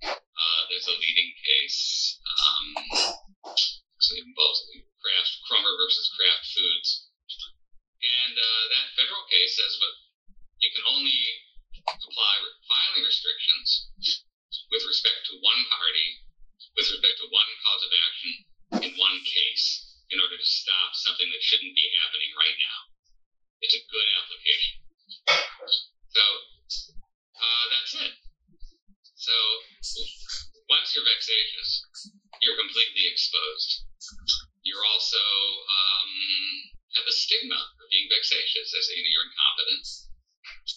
uh, 0.03 0.61
there's 0.67 0.91
a 0.91 0.99
leading 0.99 1.31
case. 1.47 2.19
Um, 2.27 2.63
it 3.47 4.19
involves 4.19 4.67
Kraft 4.99 5.31
Crummer 5.47 5.71
versus 5.79 6.11
Kraft 6.11 6.43
Foods, 6.51 7.07
and 8.03 8.35
uh, 8.35 8.63
that 8.75 8.91
federal 8.99 9.23
case 9.31 9.55
says 9.55 9.79
what 9.79 10.10
you 10.61 10.69
can 10.69 10.85
only 10.85 11.19
apply 11.89 12.33
filing 12.69 13.03
restrictions 13.03 13.89
with 14.69 14.83
respect 14.85 15.25
to 15.27 15.41
one 15.41 15.61
party, 15.73 16.07
with 16.77 16.87
respect 16.87 17.17
to 17.17 17.27
one 17.33 17.49
cause 17.65 17.83
of 17.83 17.91
action 17.91 18.31
in 18.85 18.91
one 19.01 19.17
case, 19.25 19.65
in 20.13 20.21
order 20.21 20.37
to 20.37 20.47
stop 20.47 20.93
something 20.93 21.27
that 21.27 21.41
shouldn't 21.41 21.75
be 21.75 21.87
happening 21.99 22.31
right 22.37 22.57
now. 22.61 22.79
It's 23.61 23.75
a 23.77 23.83
good 23.89 24.07
application. 24.21 24.75
So 26.13 26.23
uh, 27.35 27.65
that's 27.73 27.93
it. 28.05 28.13
So 29.17 29.35
once 30.69 30.93
you're 30.93 31.05
vexatious, 31.05 31.69
you're 32.41 32.57
completely 32.57 33.05
exposed. 33.09 33.85
You're 34.61 34.85
also 34.85 35.21
um, 35.21 36.11
have 36.97 37.05
the 37.05 37.13
stigma 37.13 37.57
of 37.57 37.85
being 37.89 38.09
vexatious. 38.09 38.73
They 38.73 38.81
say 38.81 38.97
you 38.97 39.03
know, 39.05 39.13
you're 39.13 39.29
incompetent, 39.29 39.85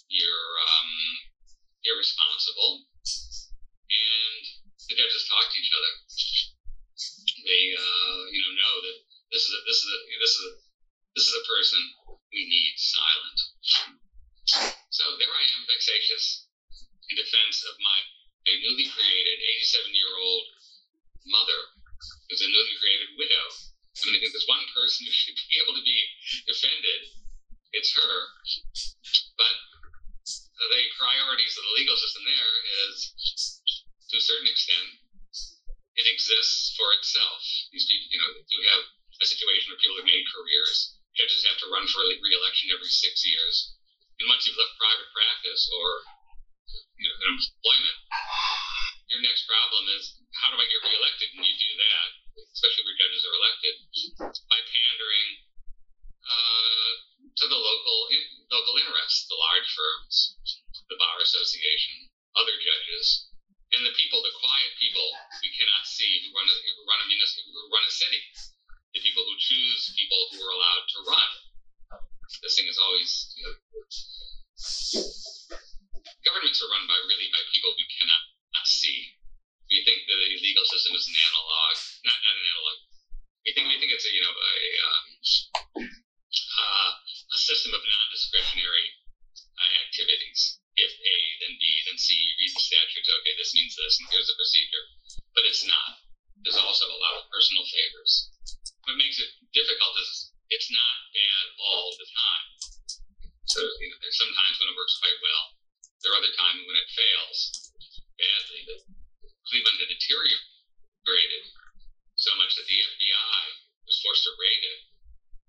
you're 0.09 0.51
um, 0.61 0.91
irresponsible, 1.85 2.85
and 3.89 4.43
the 4.89 4.95
judges 4.95 5.25
talk 5.29 5.45
to 5.49 5.57
each 5.61 5.73
other. 5.73 5.93
They 7.45 7.63
uh, 7.75 8.19
you 8.31 8.41
know 8.41 8.53
know 8.55 8.75
that 8.81 8.97
this 9.29 9.43
is 9.45 9.51
a 9.53 9.59
this 9.67 9.79
is 9.83 9.89
a 9.89 9.99
this 10.19 10.33
is 10.33 10.43
a 10.45 10.51
this 11.15 11.25
is 11.29 11.35
a 11.35 11.45
person 11.47 11.81
we 12.31 12.41
need 12.47 12.73
silent. 12.75 13.39
So 14.95 15.03
there 15.19 15.31
I 15.31 15.43
am, 15.57 15.67
vexatious, 15.67 16.47
in 17.09 17.15
defense 17.19 17.65
of 17.67 17.75
my 17.81 17.99
newly 18.47 18.87
created 18.87 19.37
87 19.73 19.91
year 19.91 20.13
old 20.21 20.45
mother 21.25 21.59
who's 22.29 22.41
a 22.41 22.49
newly 22.49 22.75
created 22.77 23.09
widow. 23.17 23.45
I 23.95 24.11
mean, 24.11 24.21
if 24.21 24.31
there's 24.31 24.47
one 24.47 24.61
person 24.75 25.07
who 25.07 25.11
should 25.11 25.35
be 25.35 25.57
able 25.63 25.73
to 25.73 25.83
be 25.83 25.97
defended, 26.45 27.01
it's 27.73 27.91
her. 27.95 28.15
But 29.39 29.55
the 30.55 30.83
priorities 30.95 31.55
of 31.59 31.63
the 31.67 31.75
legal 31.75 31.97
system 31.99 32.23
there 32.23 32.53
is, 32.87 32.95
to 34.11 34.15
a 34.15 34.23
certain 34.23 34.47
extent, 34.47 34.87
it 35.95 36.07
exists 36.07 36.75
for 36.75 36.91
itself. 36.99 37.39
These 37.71 37.87
people, 37.87 38.07
you 38.11 38.19
know, 38.19 38.31
you 38.31 38.59
have 38.71 38.83
a 39.19 39.27
situation 39.27 39.71
where 39.71 39.79
people 39.79 39.99
have 39.99 40.07
made 40.07 40.23
careers. 40.31 40.95
Judges 41.15 41.47
have 41.47 41.59
to 41.63 41.71
run 41.71 41.87
for 41.87 42.03
re-election 42.03 42.71
every 42.71 42.91
six 42.91 43.23
years. 43.23 43.75
And 44.19 44.27
once 44.27 44.43
you've 44.43 44.59
left 44.59 44.75
private 44.79 45.07
practice 45.11 45.63
or 45.71 45.87
you 46.99 47.07
know, 47.07 47.15
employment, 47.31 47.97
your 49.11 49.23
next 49.23 49.47
problem 49.47 49.87
is 49.95 50.19
how 50.39 50.51
do 50.51 50.59
I 50.59 50.67
get 50.67 50.83
reelected? 50.83 51.31
And 51.35 51.43
you 51.47 51.55
do 51.55 51.71
that, 51.79 52.07
especially 52.51 52.83
where 52.87 52.99
judges 52.99 53.23
are 53.23 53.35
elected, 53.39 53.75
by 54.51 54.59
pandering 54.59 55.29
uh, 56.25 56.91
to 57.35 57.45
the 57.51 57.59
local 57.59 57.99
local 58.51 58.75
interests, 58.79 59.27
the 59.27 59.35
large 59.35 59.69
firms, 59.75 60.15
the 60.87 60.95
bar 60.95 61.19
association, 61.19 62.07
other 62.39 62.55
judges, 62.63 63.27
and 63.75 63.83
the 63.83 63.95
people, 63.99 64.23
the 64.23 64.39
quiet 64.39 64.71
people 64.79 65.07
we 65.43 65.51
cannot 65.51 65.83
see 65.83 66.23
who 66.23 66.31
run 66.31 66.47
a, 66.47 66.55
who 66.55 66.81
run 66.87 66.99
a 67.03 67.05
who 67.11 67.61
run 67.67 67.85
a 67.85 67.91
city, 67.91 68.21
the 68.95 69.03
people 69.03 69.23
who 69.27 69.35
choose 69.35 69.91
people 69.99 70.21
who 70.31 70.39
are 70.39 70.55
allowed 70.55 70.85
to 70.87 70.99
run. 71.03 71.31
This 72.41 72.55
thing 72.55 72.71
is 72.71 72.79
always, 72.79 73.11
you 73.37 73.43
know, 73.45 73.55
governments 76.23 76.59
are 76.63 76.71
run 76.71 76.87
by 76.87 76.97
really 77.05 77.29
by 77.29 77.41
people 77.51 77.75
we 77.75 77.85
cannot 77.99 78.23
not 78.55 78.65
see. 78.65 79.11
We 79.67 79.81
think 79.83 80.07
that 80.07 80.15
the 80.15 80.29
legal 80.39 80.65
system 80.71 80.93
is 80.95 81.05
an 81.09 81.17
analog, 81.19 81.75
not 82.05 82.17
not 82.21 82.35
an 82.37 82.47
analog. 82.47 82.77
We 83.43 83.49
think 83.51 83.65
we 83.67 83.77
think 83.81 83.91
it's 83.91 84.07
a 84.07 84.11
you 84.13 84.23
know 84.23 84.33
a 84.33 84.55
um, 84.87 85.05
uh, 85.83 86.91
a 87.35 87.39
system 87.51 87.75
of 87.75 87.83
non-discretionary 87.83 88.87
uh, 89.59 89.71
activities. 89.83 90.63
If 90.79 90.91
A, 90.91 91.17
then 91.43 91.53
B, 91.59 91.63
then 91.83 91.99
C. 91.99 92.15
You 92.15 92.35
read 92.39 92.55
the 92.55 92.63
statutes. 92.63 93.11
Okay, 93.11 93.35
this 93.35 93.51
means 93.51 93.75
this, 93.75 93.99
and 93.99 94.07
here's 94.11 94.31
the 94.31 94.39
procedure. 94.39 94.85
But 95.35 95.43
it's 95.43 95.67
not. 95.67 95.99
There's 96.43 96.59
also 96.59 96.87
a 96.87 96.99
lot 97.03 97.19
of 97.19 97.31
personal 97.31 97.67
favors. 97.67 98.31
What 98.87 98.99
makes 98.99 99.19
it 99.19 99.31
difficult 99.51 99.95
is 99.99 100.31
it's 100.51 100.71
not 100.71 100.95
bad 101.11 101.45
all 101.59 101.91
the 101.95 102.07
time. 102.07 102.47
So 103.51 103.59
you 103.63 103.87
know, 103.91 103.99
there's 103.99 104.19
some 104.19 104.31
times 104.31 104.55
when 104.59 104.71
it 104.71 104.79
works 104.79 104.99
quite 104.99 105.19
well. 105.19 105.43
There 106.03 106.11
are 106.15 106.19
other 106.19 106.35
times 106.39 106.63
when 106.63 106.79
it 106.79 106.87
fails 106.91 107.71
badly. 108.15 108.61
But 108.67 108.79
Cleveland 109.47 109.79
had 109.79 109.91
deteriorated 109.91 111.43
so 112.15 112.31
much 112.39 112.55
that 112.55 112.67
the 112.67 112.79
FBI 112.79 113.39
was 113.83 113.99
forced 114.03 114.23
to 114.23 114.31
raid 114.39 114.63
it 114.63 114.79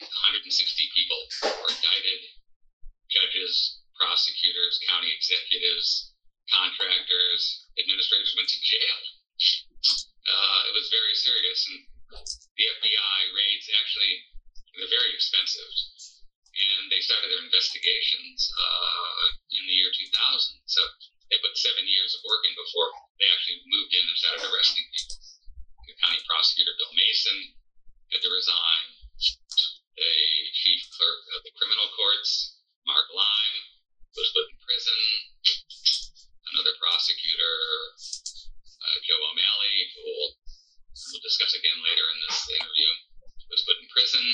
160 0.01 0.47
people 0.93 1.21
were 1.41 1.73
indicted 1.73 2.21
judges, 3.11 3.83
prosecutors, 3.97 4.79
county 4.87 5.11
executives, 5.11 6.15
contractors, 6.49 7.67
administrators 7.75 8.33
went 8.37 8.49
to 8.49 8.59
jail. 8.63 8.99
Uh, 10.21 10.61
it 10.69 10.73
was 10.77 10.87
very 10.93 11.15
serious, 11.17 11.59
and 11.69 11.81
the 12.55 12.65
FBI 12.79 13.19
raids 13.35 13.67
actually 13.73 14.31
they're 14.77 14.87
very 14.87 15.11
expensive, 15.11 15.67
and 16.55 16.87
they 16.87 17.03
started 17.03 17.27
their 17.27 17.43
investigations 17.43 18.39
uh, 18.55 19.25
in 19.59 19.67
the 19.67 19.75
year 19.75 19.91
2000. 19.91 20.07
So 20.65 20.81
they 21.27 21.39
put 21.43 21.59
seven 21.59 21.83
years 21.83 22.15
of 22.15 22.23
work 22.23 22.43
in 22.47 22.55
before 22.55 22.87
they 23.19 23.27
actually 23.27 23.59
moved 23.67 23.91
in 23.91 24.03
and 24.03 24.17
started 24.19 24.43
arresting 24.47 24.87
people. 24.95 25.19
The 25.87 25.97
county 25.97 26.21
prosecutor 26.29 26.73
Bill 26.77 26.93
Mason 26.93 27.37
had 28.13 28.21
to 28.21 28.29
resign. 28.29 28.83
The 29.97 30.13
chief 30.53 30.81
clerk 30.93 31.21
of 31.37 31.41
the 31.45 31.53
criminal 31.57 31.89
courts 31.93 32.61
Mark 32.85 33.07
Lime 33.13 33.57
was 34.15 34.29
put 34.33 34.49
in 34.49 34.57
prison. 34.65 34.99
Another 36.51 36.75
prosecutor, 36.81 37.55
uh, 37.95 38.97
Joe 39.07 39.21
O'Malley, 39.23 39.77
who 39.95 40.01
we'll, 40.03 40.33
we'll 41.13 41.23
discuss 41.23 41.55
again 41.55 41.79
later 41.79 42.05
in 42.11 42.17
this 42.27 42.39
interview, 42.49 42.91
was 43.51 43.63
put 43.67 43.79
in 43.79 43.87
prison. 43.91 44.25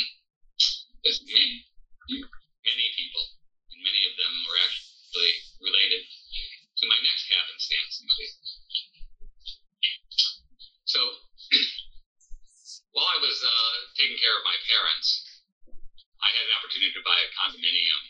There's 1.01 1.22
many, 1.25 1.66
many 2.10 2.88
people, 2.98 3.25
and 3.74 3.82
many 3.82 4.01
of 4.10 4.13
them 4.18 4.34
were 4.46 4.60
actually 4.62 5.34
related 5.62 6.04
to 6.06 6.84
my 6.86 7.00
next 7.01 7.25
happenstance 7.34 7.94
in 8.01 8.06
Cleveland. 8.13 8.58
So, 10.86 11.01
while 12.94 13.10
I 13.10 13.20
was 13.20 13.38
uh, 13.42 13.77
taking 13.98 14.18
care 14.22 14.38
of 14.38 14.46
my 14.46 14.58
parents, 14.70 15.25
I 16.22 16.30
had 16.34 16.46
an 16.48 16.56
opportunity 16.58 16.94
to 16.94 17.04
buy 17.06 17.18
a 17.18 17.30
condominium 17.36 18.01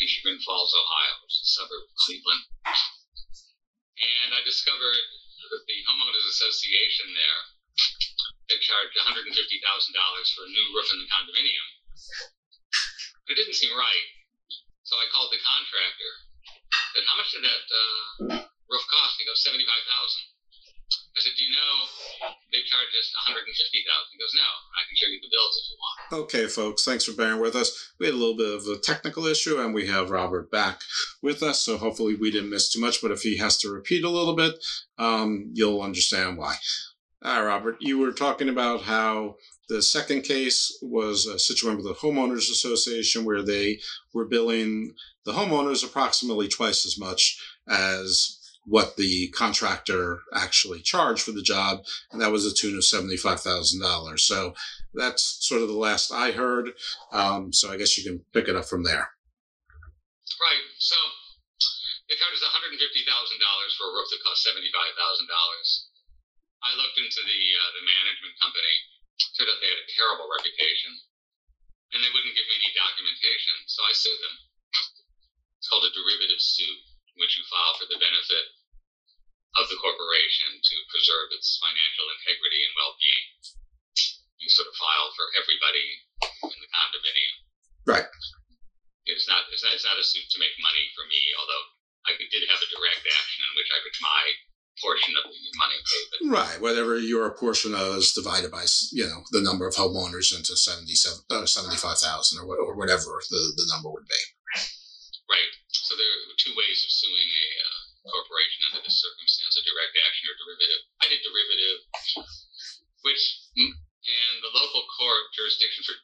in 0.00 0.06
Chagrin 0.08 0.40
Falls, 0.42 0.72
Ohio, 0.72 1.14
which 1.22 1.36
is 1.36 1.46
a 1.46 1.50
suburb 1.62 1.84
of 1.84 1.94
Cleveland. 2.02 2.44
And 4.02 4.34
I 4.34 4.40
discovered 4.42 5.04
that 5.52 5.62
the 5.68 5.78
homeowners 5.86 6.26
association 6.92 7.16
there 7.16 7.40
had 8.52 8.60
charged 8.60 8.96
$150,000 9.00 9.32
for 10.36 10.44
a 10.44 10.50
new 10.52 10.66
roof 10.76 10.88
in 10.92 10.98
the 11.00 11.08
condominium. 11.08 11.68
It 13.32 13.36
didn't 13.40 13.56
seem 13.56 13.72
right, 13.72 14.08
so 14.84 14.96
I 15.00 15.08
called 15.08 15.32
the 15.32 15.40
contractor. 15.40 16.12
Said, 16.92 17.08
"How 17.08 17.16
much 17.16 17.32
did 17.32 17.44
that 17.48 17.64
uh, 17.64 18.44
roof 18.68 18.84
cost?" 18.92 19.16
He 19.16 19.24
goes, 19.24 19.40
75000 19.40 20.32
I 21.16 21.20
said, 21.20 21.32
"Do 21.36 21.44
you 21.44 21.52
know 21.52 21.74
they've 22.52 22.64
charged 22.64 22.96
us 22.96 23.12
150,000?" 23.28 23.48
He 24.12 24.18
goes, 24.18 24.32
"No, 24.34 24.48
I 24.76 24.84
can 24.88 24.96
show 24.96 25.08
you 25.08 25.20
the 25.20 25.28
bills 25.28 25.54
if 25.60 25.64
you 25.70 25.76
want." 25.76 26.24
Okay, 26.24 26.46
folks, 26.48 26.84
thanks 26.84 27.04
for 27.04 27.12
bearing 27.12 27.40
with 27.40 27.54
us. 27.54 27.92
We 27.98 28.06
had 28.06 28.14
a 28.14 28.18
little 28.18 28.36
bit 28.36 28.52
of 28.52 28.66
a 28.66 28.78
technical 28.78 29.26
issue, 29.26 29.60
and 29.60 29.74
we 29.74 29.86
have 29.88 30.10
Robert 30.10 30.50
back 30.50 30.80
with 31.22 31.42
us, 31.42 31.60
so 31.62 31.76
hopefully 31.76 32.14
we 32.14 32.30
didn't 32.30 32.50
miss 32.50 32.72
too 32.72 32.80
much. 32.80 33.02
But 33.02 33.12
if 33.12 33.22
he 33.22 33.36
has 33.38 33.58
to 33.58 33.70
repeat 33.70 34.04
a 34.04 34.10
little 34.10 34.34
bit, 34.34 34.54
um, 34.98 35.50
you'll 35.52 35.82
understand 35.82 36.38
why. 36.38 36.56
Right, 37.24 37.40
Robert, 37.40 37.76
you 37.80 37.98
were 37.98 38.12
talking 38.12 38.48
about 38.48 38.82
how 38.82 39.36
the 39.68 39.80
second 39.80 40.22
case 40.22 40.76
was 40.82 41.24
a 41.26 41.38
situation 41.38 41.76
with 41.76 41.86
the 41.86 41.94
homeowners 41.94 42.50
association 42.50 43.24
where 43.24 43.42
they 43.42 43.78
were 44.12 44.24
billing 44.24 44.94
the 45.24 45.32
homeowners 45.32 45.84
approximately 45.84 46.48
twice 46.48 46.84
as 46.84 46.98
much 46.98 47.40
as 47.68 48.38
what 48.64 48.96
the 48.96 49.28
contractor 49.28 50.20
actually 50.34 50.80
charged 50.80 51.22
for 51.22 51.32
the 51.32 51.42
job, 51.42 51.84
and 52.10 52.20
that 52.20 52.32
was 52.32 52.44
a 52.44 52.54
tune 52.54 52.76
of 52.76 52.84
seventy-five 52.84 53.40
thousand 53.40 53.80
dollars. 53.80 54.24
So 54.24 54.54
that's 54.94 55.38
sort 55.46 55.62
of 55.62 55.68
the 55.68 55.78
last 55.78 56.12
I 56.12 56.32
heard. 56.32 56.70
Um, 57.12 57.52
so 57.52 57.70
I 57.72 57.76
guess 57.76 57.96
you 57.96 58.04
can 58.04 58.24
pick 58.32 58.48
it 58.48 58.56
up 58.56 58.66
from 58.66 58.82
there. 58.82 59.10
Right. 60.38 60.64
So 60.78 60.96
they 62.08 62.18
charged 62.18 62.42
us 62.42 62.50
$150,000 62.50 62.76
for 63.78 63.86
a 63.88 63.92
roof 63.94 64.08
that 64.10 64.20
cost 64.26 64.46
$75,000. 64.46 65.91
I 66.62 66.78
looked 66.78 66.98
into 66.98 67.22
the 67.26 67.42
uh, 67.58 67.70
the 67.78 67.84
management 67.84 68.34
company. 68.38 68.74
Turned 69.38 69.50
out 69.50 69.58
they 69.58 69.70
had 69.70 69.82
a 69.82 69.94
terrible 69.98 70.30
reputation, 70.30 70.92
and 71.94 72.00
they 72.00 72.12
wouldn't 72.14 72.34
give 72.34 72.48
me 72.48 72.56
any 72.58 72.70
documentation. 72.74 73.56
So 73.66 73.82
I 73.86 73.92
sued 73.94 74.20
them. 74.22 74.36
It's 75.58 75.68
called 75.70 75.86
a 75.86 75.94
derivative 75.94 76.42
suit, 76.42 76.78
which 77.18 77.38
you 77.38 77.44
file 77.46 77.78
for 77.78 77.86
the 77.86 78.02
benefit 78.02 78.46
of 79.60 79.68
the 79.68 79.78
corporation 79.78 80.58
to 80.58 80.76
preserve 80.88 81.28
its 81.36 81.60
financial 81.60 82.08
integrity 82.18 82.60
and 82.64 82.72
well-being. 82.72 83.26
You 84.40 84.48
sort 84.48 84.66
of 84.66 84.74
file 84.74 85.10
for 85.14 85.28
everybody 85.38 85.86
in 86.50 86.58
the 86.58 86.70
condominium. 86.72 87.36
Right. 87.86 88.08
It's 89.06 89.28
not, 89.28 89.44
it's 89.52 89.62
not, 89.62 89.74
it's 89.76 89.86
not 89.86 90.00
a 90.00 90.06
suit 90.06 90.26
to 90.34 90.42
make 90.42 90.54
money 90.62 90.88
for 90.96 91.04
me, 91.06 91.20
although 91.36 91.64
I 92.08 92.16
did 92.16 92.42
have 92.48 92.62
a 92.62 92.72
direct 92.74 93.02
action 93.06 93.40
in 93.44 93.52
which 93.54 93.70
I 93.70 93.78
could 93.82 93.94
my 94.02 94.24
portion 94.82 95.14
of 95.22 95.30
the 95.30 95.52
money 95.54 95.78
paid. 95.78 96.08
Right. 96.26 96.58
Whatever 96.58 96.98
your 96.98 97.30
portion 97.38 97.72
of 97.72 98.02
is 98.02 98.12
divided 98.12 98.50
by, 98.50 98.66
you 98.90 99.06
know, 99.06 99.22
the 99.30 99.40
number 99.40 99.64
of 99.64 99.78
homeowners 99.78 100.34
into 100.34 100.58
77, 100.58 101.22
uh, 101.30 101.46
75,000 101.46 102.42
or, 102.42 102.44
what, 102.44 102.58
or 102.58 102.74
whatever 102.74 103.22
the, 103.30 103.40
the 103.56 103.66
number 103.70 103.88
would 103.88 104.04
be. 104.10 104.22
Right. 105.30 105.52
So 105.70 105.94
there 105.94 106.04
are 106.04 106.36
two 106.36 106.52
ways 106.58 106.82
of 106.82 106.90
suing 106.90 107.30
a 107.30 107.46
uh, 107.62 108.10
corporation 108.10 108.60
under 108.68 108.82
this 108.82 108.98
circumstance: 108.98 109.54
a 109.56 109.62
direct 109.62 109.94
action 110.02 110.26
or 110.28 110.36
derivative. 110.42 110.82
I 111.00 111.06
did 111.08 111.22
derivative, 111.22 111.78
which 113.06 113.22
mm, 113.56 113.72
and 113.72 114.34
the 114.42 114.52
local 114.52 114.82
court 114.98 115.30
jurisdiction 115.32 115.86
for 115.86 115.94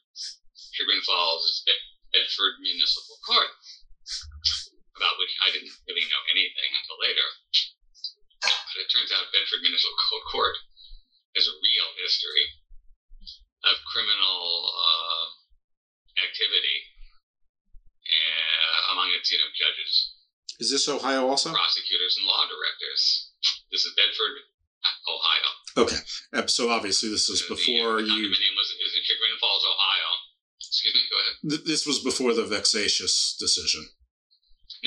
Chagrin 0.73 1.03
Falls 1.03 1.43
is 1.45 1.61
Bed- 1.67 1.89
Bedford 2.15 2.63
Municipal 2.63 3.19
Court, 3.27 3.51
about 4.95 5.19
which 5.19 5.35
I 5.43 5.51
didn't 5.51 5.75
really 5.85 6.07
know 6.07 6.23
anything 6.31 6.71
until 6.73 6.97
later. 7.03 7.27
But 8.79 8.87
it 8.87 8.95
turns 8.95 9.11
out 9.11 9.27
Bedford 9.35 9.59
Municipal 9.59 10.23
Court 10.31 10.55
has 11.35 11.51
a 11.51 11.55
real 11.59 11.87
history 11.99 12.45
of 13.67 13.75
criminal 13.91 14.71
uh, 14.71 15.25
activity 16.23 16.79
uh, 18.07 18.93
among 18.95 19.11
its, 19.19 19.27
you 19.35 19.37
know, 19.43 19.51
judges, 19.51 20.15
Is 20.63 20.71
this 20.71 20.87
Ohio 20.87 21.27
also? 21.27 21.51
prosecutors, 21.51 22.15
and 22.15 22.23
law 22.23 22.47
directors. 22.47 23.35
This 23.67 23.83
is 23.83 23.91
Bedford, 23.99 24.47
Ohio. 25.11 25.49
Okay. 25.83 25.99
Uh, 26.31 26.47
So 26.47 26.71
obviously 26.71 27.11
this 27.11 27.27
is 27.27 27.43
The- 27.43 27.51
before 27.59 27.99
the, 27.99 28.07
you. 28.07 28.31
condominium 28.31 28.55
was 28.55 28.71
is 28.79 28.95
in 28.95 29.03
Chagrin 29.03 29.35
Falls, 29.43 29.67
Ohio. 29.67 30.09
Excuse 30.63 30.95
me. 30.95 31.03
Go 31.11 31.17
ahead. 31.19 31.35
Th- 31.51 31.63
this 31.67 31.83
was 31.85 31.99
before 31.99 32.31
the 32.33 32.47
vexatious 32.47 33.35
decision. 33.35 33.91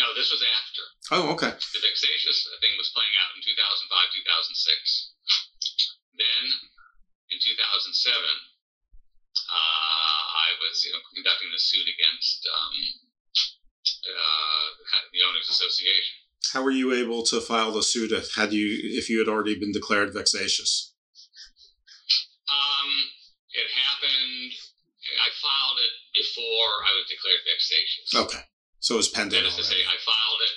No, 0.00 0.16
this 0.16 0.32
was 0.32 0.40
after. 0.40 0.71
Oh, 1.10 1.34
okay. 1.34 1.50
The 1.50 1.82
vexatious 1.82 2.46
thing 2.62 2.74
was 2.78 2.94
playing 2.94 3.14
out 3.18 3.34
in 3.34 3.42
2005, 3.42 3.50
2006. 3.50 5.10
Then, 6.14 6.42
in 7.34 7.38
2007, 7.42 8.22
uh, 9.50 10.22
I 10.30 10.48
was 10.62 10.84
you 10.86 10.92
know, 10.94 11.02
conducting 11.10 11.50
the 11.50 11.58
suit 11.58 11.88
against 11.90 12.46
um, 12.46 12.74
uh, 14.06 14.68
the 15.10 15.26
owners 15.26 15.50
association. 15.50 16.22
How 16.54 16.62
were 16.62 16.70
you 16.74 16.92
able 16.92 17.24
to 17.34 17.40
file 17.40 17.72
the 17.72 17.82
suit 17.82 18.12
if- 18.12 18.34
had 18.36 18.52
you 18.52 18.68
if 18.94 19.08
you 19.08 19.18
had 19.18 19.28
already 19.28 19.58
been 19.58 19.72
declared 19.72 20.12
vexatious? 20.12 20.92
Um, 22.46 22.90
it 23.56 23.66
happened. 23.74 24.52
I 25.02 25.28
filed 25.40 25.78
it 25.82 25.94
before 26.14 26.70
I 26.86 26.90
was 26.94 27.06
declared 27.08 27.42
vexatious. 27.42 28.08
Okay. 28.14 28.44
So 28.80 28.94
it 28.94 29.02
was 29.02 29.08
pending 29.08 29.42
That 29.42 29.48
is 29.48 29.56
to 29.56 29.64
say. 29.64 29.80
I 29.82 29.96
filed 30.02 30.42
it 30.44 30.54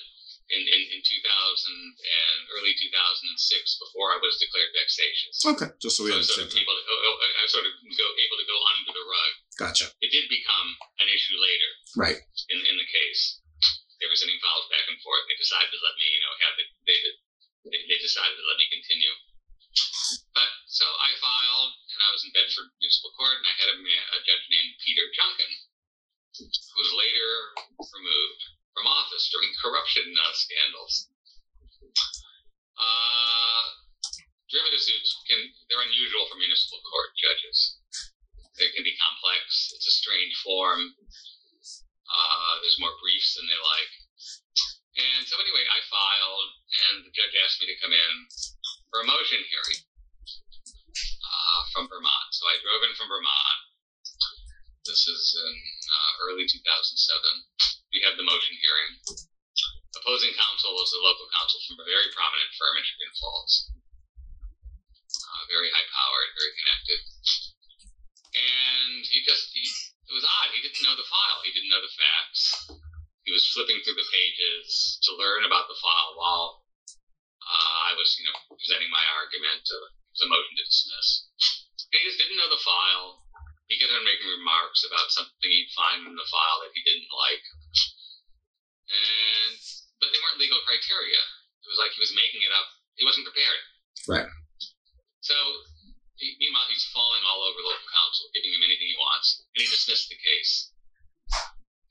in, 0.53 0.61
in, 0.61 0.81
in 0.93 0.99
2000 1.01 1.01
and 1.01 2.39
early 2.53 2.73
2006 2.77 3.81
before 3.81 4.13
I 4.13 4.21
was 4.21 4.37
declared 4.37 4.69
vexatious. 4.77 5.41
Okay. 5.41 5.69
Just 5.81 5.97
so 5.97 6.05
we 6.05 6.13
So 6.13 6.17
I 6.17 6.21
was 6.21 6.29
sort 6.29 6.45
of 6.45 6.53
able 6.53 6.75
to, 6.77 6.83
oh, 6.85 7.01
oh, 7.09 7.41
I 7.41 7.45
sort 7.49 7.65
of 7.65 7.73
go, 7.81 8.07
able 8.13 8.37
to 8.37 8.47
go 8.47 8.57
under 8.77 8.91
the 8.93 9.05
rug. 9.09 9.31
Gotcha. 9.57 9.87
It 10.05 10.13
did 10.13 10.29
become 10.29 10.69
an 11.01 11.07
issue 11.09 11.37
later 11.41 11.71
Right. 11.97 12.19
in, 12.53 12.59
in 12.61 12.75
the 12.77 12.85
case. 12.85 13.41
They 13.97 14.05
were 14.11 14.19
sending 14.19 14.37
files 14.43 14.69
back 14.69 14.85
and 14.91 14.99
forth. 15.01 15.23
They 15.25 15.39
decided 15.39 15.71
to 15.71 15.79
let 15.81 15.95
me, 15.97 16.05
you 16.13 16.21
know, 16.21 16.33
have 16.45 16.55
it. 16.61 16.69
They, 16.85 16.97
they, 17.71 17.81
they 17.89 17.99
decided 18.03 18.37
to 18.37 18.45
let 18.45 18.59
me 18.59 18.67
continue. 18.69 19.15
But 20.35 20.51
so 20.69 20.85
I 20.85 21.09
filed, 21.17 21.73
and 21.89 21.99
I 22.05 22.09
was 22.11 22.21
in 22.27 22.31
Bedford 22.35 22.69
Municipal 22.77 23.11
Court, 23.17 23.39
and 23.39 23.47
I 23.47 23.55
had 23.59 23.69
a, 23.71 23.77
man, 23.79 24.03
a 24.13 24.19
judge 24.23 24.45
named 24.51 24.77
Peter 24.83 25.07
Junkin, 25.15 25.51
who 26.37 26.77
was 26.79 26.91
later 26.99 27.31
removed 27.79 28.43
from 28.75 28.91
office 28.91 29.31
during 29.31 29.47
corruption 29.63 30.03
uh, 30.19 30.35
scandals. 30.35 31.07
Uh, 32.75 33.63
derivative 34.51 34.83
suits 34.83 35.15
can 35.31 35.39
they're 35.71 35.87
unusual 35.87 36.27
for 36.27 36.35
municipal 36.35 36.83
court 36.83 37.15
judges. 37.15 37.79
They 38.59 38.67
can 38.75 38.83
be 38.83 38.99
complex. 38.99 39.71
It's 39.75 39.87
a 39.87 39.95
strange 39.95 40.35
form. 40.43 40.91
Uh, 42.05 42.53
there's 42.59 42.79
more 42.79 42.93
briefs 42.99 43.35
than 43.39 43.47
they 43.47 43.59
like. 43.59 43.91
And 44.95 45.27
so 45.27 45.35
anyway, 45.39 45.63
I 45.67 45.79
filed, 45.91 46.49
and 46.87 46.95
the 47.03 47.11
judge 47.11 47.35
asked 47.43 47.59
me 47.59 47.67
to 47.67 47.81
come 47.83 47.91
in 47.91 48.13
for 48.87 49.03
a 49.03 49.07
motion 49.07 49.43
hearing 49.43 49.81
uh, 51.19 51.59
from 51.75 51.91
Vermont. 51.91 52.31
So 52.31 52.47
I 52.47 52.55
drove 52.63 52.83
in 52.87 52.95
from 52.95 53.11
Vermont. 53.11 53.59
This 54.87 55.03
is 55.03 55.23
in 55.35 55.51
uh, 55.51 56.11
early 56.31 56.47
2007. 56.47 56.55
We 57.95 58.03
had 58.03 58.19
the 58.19 58.27
motion 58.27 58.59
hearing. 58.59 58.91
Opposing 59.95 60.35
counsel 60.35 60.75
was 60.75 60.91
a 60.91 60.99
local 60.99 61.31
counsel 61.31 61.63
from 61.63 61.79
a 61.79 61.87
very 61.87 62.11
prominent 62.11 62.51
firm 62.59 62.75
in 62.75 62.83
Chagrin 62.83 63.15
Falls. 63.15 63.53
Uh, 65.15 65.43
very 65.47 65.71
high 65.71 65.87
powered, 65.95 66.35
very 66.35 66.53
connected. 66.59 66.99
And 68.35 68.99
he 69.07 69.23
just, 69.23 69.47
he, 69.55 69.63
it 69.63 70.13
was 70.13 70.27
odd. 70.27 70.51
He 70.51 70.59
didn't 70.59 70.83
know 70.83 70.99
the 70.99 71.07
file, 71.07 71.39
he 71.47 71.55
didn't 71.55 71.71
know 71.71 71.79
the 71.79 71.95
facts. 71.95 72.43
He 73.23 73.31
was 73.31 73.47
flipping 73.55 73.79
through 73.87 73.95
the 73.95 74.11
pages 74.11 74.99
to 75.07 75.15
learn 75.15 75.47
about 75.47 75.71
the 75.71 75.79
file 75.79 76.19
while 76.19 76.67
uh, 77.39 77.77
I 77.89 77.95
was, 77.95 78.11
you 78.19 78.27
know, 78.27 78.35
presenting 78.59 78.91
my 78.91 79.07
argument. 79.07 79.63
Uh, 79.71 79.87
the 80.19 80.31
motion 80.31 80.55
to 80.55 80.63
dismiss. 80.63 81.27
And 81.91 81.97
he 81.99 82.07
just 82.07 82.19
didn't 82.19 82.39
know 82.39 82.47
the 82.47 82.63
file. 82.63 83.24
He 83.65 83.81
kept 83.81 83.93
on 83.93 84.05
making 84.05 84.29
remarks 84.29 84.85
about 84.85 85.09
something 85.09 85.49
he'd 85.49 85.73
find 85.73 86.05
in 86.05 86.13
the 86.13 86.29
file 86.29 86.61
that 86.61 86.73
he 86.77 86.85
didn't 86.85 87.09
like. 87.09 87.45
And 88.85 89.57
but 89.97 90.13
they 90.13 90.21
weren't 90.21 90.37
legal 90.37 90.61
criteria. 90.69 91.21
It 91.65 91.69
was 91.73 91.81
like 91.81 91.95
he 91.97 92.03
was 92.03 92.13
making 92.13 92.45
it 92.45 92.53
up. 92.53 92.67
He 92.93 93.03
wasn't 93.03 93.25
prepared. 93.25 93.61
Right. 94.05 94.29
So 95.25 95.33
he, 96.21 96.37
meanwhile, 96.37 96.69
he's 96.69 96.85
falling 96.93 97.25
all 97.25 97.41
over 97.41 97.57
local 97.65 97.89
council, 97.89 98.29
giving 98.37 98.53
him 98.53 98.61
anything 98.61 98.87
he 98.87 98.99
wants, 99.01 99.41
and 99.41 99.59
he 99.59 99.67
dismissed 99.67 100.13
the 100.13 100.19
case. 100.21 100.69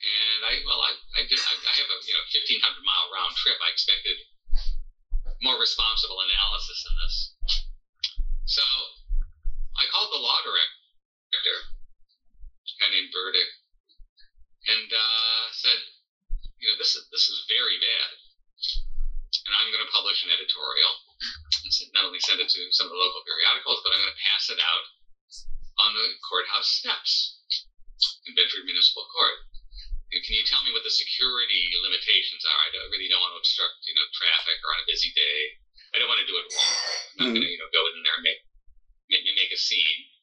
And 0.04 0.40
I, 0.46 0.62
well, 0.62 0.78
I, 0.78 0.94
I 1.18 1.22
did. 1.26 1.40
I, 1.42 1.54
I 1.58 1.74
have 1.80 1.90
a 1.90 1.98
you 2.06 2.14
know 2.14 2.24
1,500 2.30 2.87
mile 2.87 3.08
round 3.10 3.34
trip. 3.34 3.58
I 3.58 3.72
expected 3.72 4.16
more 5.42 5.58
responsible 5.58 6.20
analysis 6.22 6.80
in 6.87 6.94
this. 7.02 7.16
So 8.46 8.64
I 9.80 9.88
called 9.90 10.12
the 10.12 10.22
law 10.22 10.38
director, 10.44 10.83
a 11.52 12.74
guy 12.80 12.88
named 12.94 13.12
Burdick, 13.12 13.50
and 14.70 14.88
uh, 14.88 15.44
said, 15.52 15.80
you 16.57 16.66
know, 16.72 16.76
this 16.80 16.96
is 16.96 17.04
this 17.12 17.28
is 17.28 17.44
very 17.52 17.76
bad, 17.76 18.11
and 19.44 19.52
I'm 19.52 19.68
going 19.68 19.85
to 19.85 19.92
publish 19.92 20.24
an 20.24 20.33
editorial. 20.33 20.94
And 21.64 21.72
said, 21.72 21.88
not 21.96 22.04
only 22.04 22.20
send 22.20 22.44
it 22.44 22.48
to 22.52 22.62
some 22.76 22.88
of 22.88 22.92
the 22.92 23.00
local 23.00 23.24
periodicals, 23.24 23.80
but 23.80 23.96
I'm 23.96 24.02
going 24.04 24.12
to 24.12 24.24
pass 24.28 24.44
it 24.52 24.61
out 24.61 24.85
on 25.80 25.96
the 25.96 26.07
courthouse 26.20 26.68
steps 26.68 27.40
in 28.28 28.37
Bedford 28.37 28.68
Municipal 28.68 29.09
Court. 29.09 29.38
Can 30.12 30.37
you 30.38 30.46
tell 30.46 30.62
me 30.62 30.70
what 30.70 30.87
the 30.87 30.94
security 30.94 31.74
limitations 31.83 32.46
are? 32.46 32.61
I 32.70 32.87
really 32.92 33.11
don't 33.11 33.18
want 33.18 33.35
to 33.35 33.42
obstruct, 33.42 33.83
you 33.88 33.96
know, 33.98 34.07
traffic 34.14 34.62
or 34.62 34.70
on 34.76 34.85
a 34.85 34.87
busy 34.87 35.11
day. 35.11 35.59
I 35.90 35.98
don't 35.98 36.07
want 36.07 36.22
to 36.22 36.28
do 36.28 36.38
it 36.38 36.46
wrong. 36.54 36.70
I'm 36.70 37.18
not 37.18 37.24
mm-hmm. 37.33 37.35
going 37.35 37.46
to, 37.46 37.50
you 37.50 37.59
know, 37.59 37.70
go 37.74 37.83
in 37.90 37.98
there 37.98 38.14
and 38.14 38.22
make, 38.22 38.40
make 39.11 39.26
make 39.26 39.50
a 39.50 39.59
scene. 39.59 40.13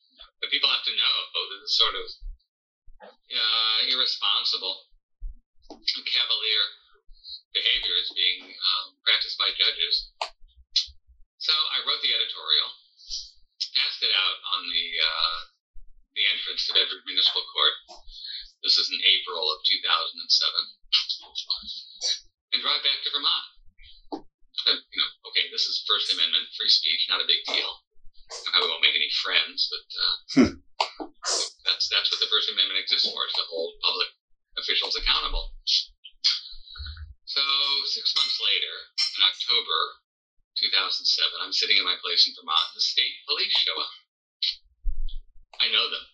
People 0.51 0.69
have 0.69 0.83
to 0.83 0.93
know 0.93 1.15
oh, 1.33 1.45
this 1.63 1.79
sort 1.79 1.95
of 1.95 2.07
uh, 3.07 3.79
irresponsible, 3.87 4.91
cavalier 5.71 6.65
behavior 7.55 7.95
is 7.97 8.11
being 8.11 8.51
um, 8.51 8.99
practiced 9.07 9.39
by 9.39 9.49
judges. 9.55 10.11
So 11.39 11.55
I 11.55 11.81
wrote 11.87 12.03
the 12.03 12.13
editorial, 12.13 12.69
passed 13.79 14.03
it 14.03 14.13
out 14.13 14.37
on 14.59 14.67
the 14.67 14.85
uh, 14.99 15.39
the 16.13 16.27
entrance 16.27 16.67
to 16.67 16.75
Bedford 16.75 17.07
Municipal 17.07 17.47
Court 17.55 17.75
this 18.61 18.77
is 18.77 18.93
in 18.93 19.01
April 19.01 19.41
of 19.49 19.57
2007. 19.65 20.21
And 22.53 22.61
drive 22.61 22.85
back 22.85 23.01
to 23.01 23.09
Vermont. 23.09 23.45
Uh, 24.69 24.77
you 24.77 24.99
know, 25.01 25.09
okay, 25.33 25.49
this 25.49 25.65
is 25.65 25.81
First 25.89 26.13
Amendment, 26.13 26.45
free 26.53 26.69
speech, 26.69 27.09
not 27.09 27.25
a 27.25 27.25
big 27.25 27.41
deal. 27.49 27.81
I 28.55 28.63
won't 28.63 28.83
make 28.83 28.95
any 28.95 29.11
friends, 29.23 29.67
but 29.67 29.87
uh, 29.91 30.15
hmm. 30.35 30.53
that's 31.67 31.85
that's 31.91 32.09
what 32.11 32.21
the 32.23 32.31
First 32.31 32.51
Amendment 32.51 32.79
exists 32.79 33.07
for: 33.07 33.19
is 33.27 33.35
to 33.35 33.45
hold 33.51 33.75
public 33.83 34.09
officials 34.57 34.95
accountable. 34.95 35.55
So 37.27 37.43
six 37.87 38.11
months 38.15 38.39
later, 38.43 38.75
in 39.15 39.21
October 39.23 39.79
2007, 40.59 41.39
I'm 41.39 41.55
sitting 41.55 41.79
in 41.79 41.87
my 41.87 41.95
place 42.03 42.27
in 42.27 42.35
Vermont. 42.35 42.75
The 42.75 42.83
state 42.83 43.15
police 43.27 43.55
show 43.55 43.75
up. 43.79 43.95
I 45.63 45.71
know 45.71 45.87
them 45.87 46.05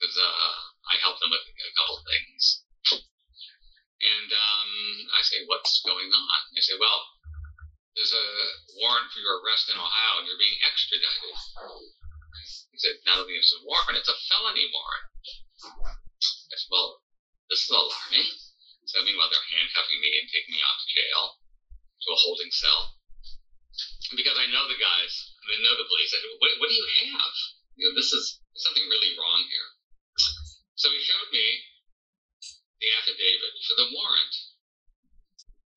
because 0.00 0.16
uh, 0.16 0.56
I 0.88 0.96
helped 1.04 1.20
them 1.20 1.32
with 1.32 1.44
a 1.44 1.72
couple 1.76 2.00
things. 2.08 2.64
And 4.00 4.32
um, 4.32 4.72
I 5.12 5.20
say, 5.20 5.44
what's 5.44 5.84
going 5.84 6.08
on? 6.08 6.40
They 6.56 6.64
say, 6.64 6.80
well, 6.80 7.19
there's 7.94 8.14
a 8.14 8.26
warrant 8.78 9.10
for 9.10 9.20
your 9.20 9.42
arrest 9.42 9.68
in 9.68 9.76
Ohio 9.76 10.22
and 10.22 10.26
you're 10.26 10.38
being 10.38 10.58
extradited. 10.62 11.34
He 12.70 12.78
said, 12.78 12.96
not 13.04 13.20
only 13.20 13.34
is 13.36 13.50
it 13.50 13.60
a 13.60 13.66
warrant, 13.66 13.98
it's 13.98 14.08
a 14.10 14.18
felony 14.30 14.70
warrant. 14.70 15.06
I 15.90 16.54
said, 16.54 16.70
well, 16.70 17.02
this 17.50 17.66
is 17.66 17.70
alarming. 17.74 18.30
So 18.86 19.02
meanwhile, 19.02 19.30
they're 19.30 19.52
handcuffing 19.54 20.00
me 20.02 20.10
and 20.18 20.26
taking 20.30 20.54
me 20.54 20.62
off 20.62 20.78
to 20.80 20.88
jail, 20.94 21.22
to 21.38 22.08
a 22.14 22.22
holding 22.26 22.50
cell. 22.50 22.98
Because 24.14 24.34
I 24.34 24.50
know 24.50 24.66
the 24.66 24.78
guys, 24.78 25.12
they 25.46 25.62
know 25.62 25.78
the 25.78 25.86
police, 25.86 26.10
I 26.10 26.18
said, 26.18 26.34
what, 26.42 26.50
what 26.58 26.70
do 26.70 26.74
you 26.74 26.88
have? 27.14 27.34
You 27.78 27.86
know, 27.86 27.94
this 27.94 28.10
is 28.10 28.42
something 28.58 28.86
really 28.90 29.14
wrong 29.14 29.46
here. 29.46 29.70
So 30.74 30.90
he 30.90 30.98
showed 31.02 31.30
me 31.30 31.46
the 32.80 32.90
affidavit 32.98 33.54
for 33.66 33.76
the 33.78 33.90
warrant. 33.94 34.34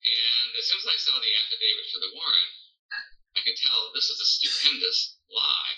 And 0.04 0.48
as 0.60 0.68
soon 0.68 0.80
as 0.84 0.88
I 0.92 1.00
saw 1.00 1.16
the 1.16 1.32
affidavit 1.32 1.88
for 1.88 2.00
the 2.04 2.12
warrant, 2.12 2.52
I 3.36 3.40
could 3.40 3.56
tell 3.56 3.88
this 3.96 4.12
is 4.12 4.20
a 4.20 4.28
stupendous 4.28 5.16
lie. 5.32 5.76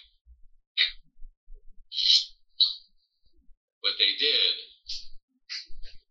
What 3.87 3.95
they 4.03 4.19
did 4.19 4.55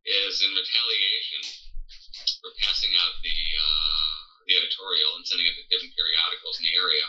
is, 0.07 0.39
in 0.39 0.55
retaliation 0.55 1.41
for 2.39 2.55
passing 2.63 2.95
out 3.03 3.19
the 3.19 3.35
uh, 3.35 4.15
the 4.47 4.55
editorial 4.63 5.19
and 5.19 5.27
sending 5.27 5.51
it 5.51 5.59
to 5.59 5.67
different 5.67 5.91
periodicals 5.91 6.55
in 6.63 6.71
the 6.71 6.77
area, 6.79 7.05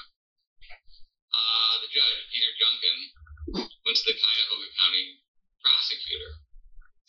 uh, 1.30 1.74
the 1.86 1.90
judge 1.94 2.18
Peter 2.34 2.50
Junkin 2.58 2.98
went 3.86 3.94
to 3.94 4.06
the 4.10 4.16
Cuyahoga 4.18 4.68
County 4.74 5.22
prosecutor 5.62 6.42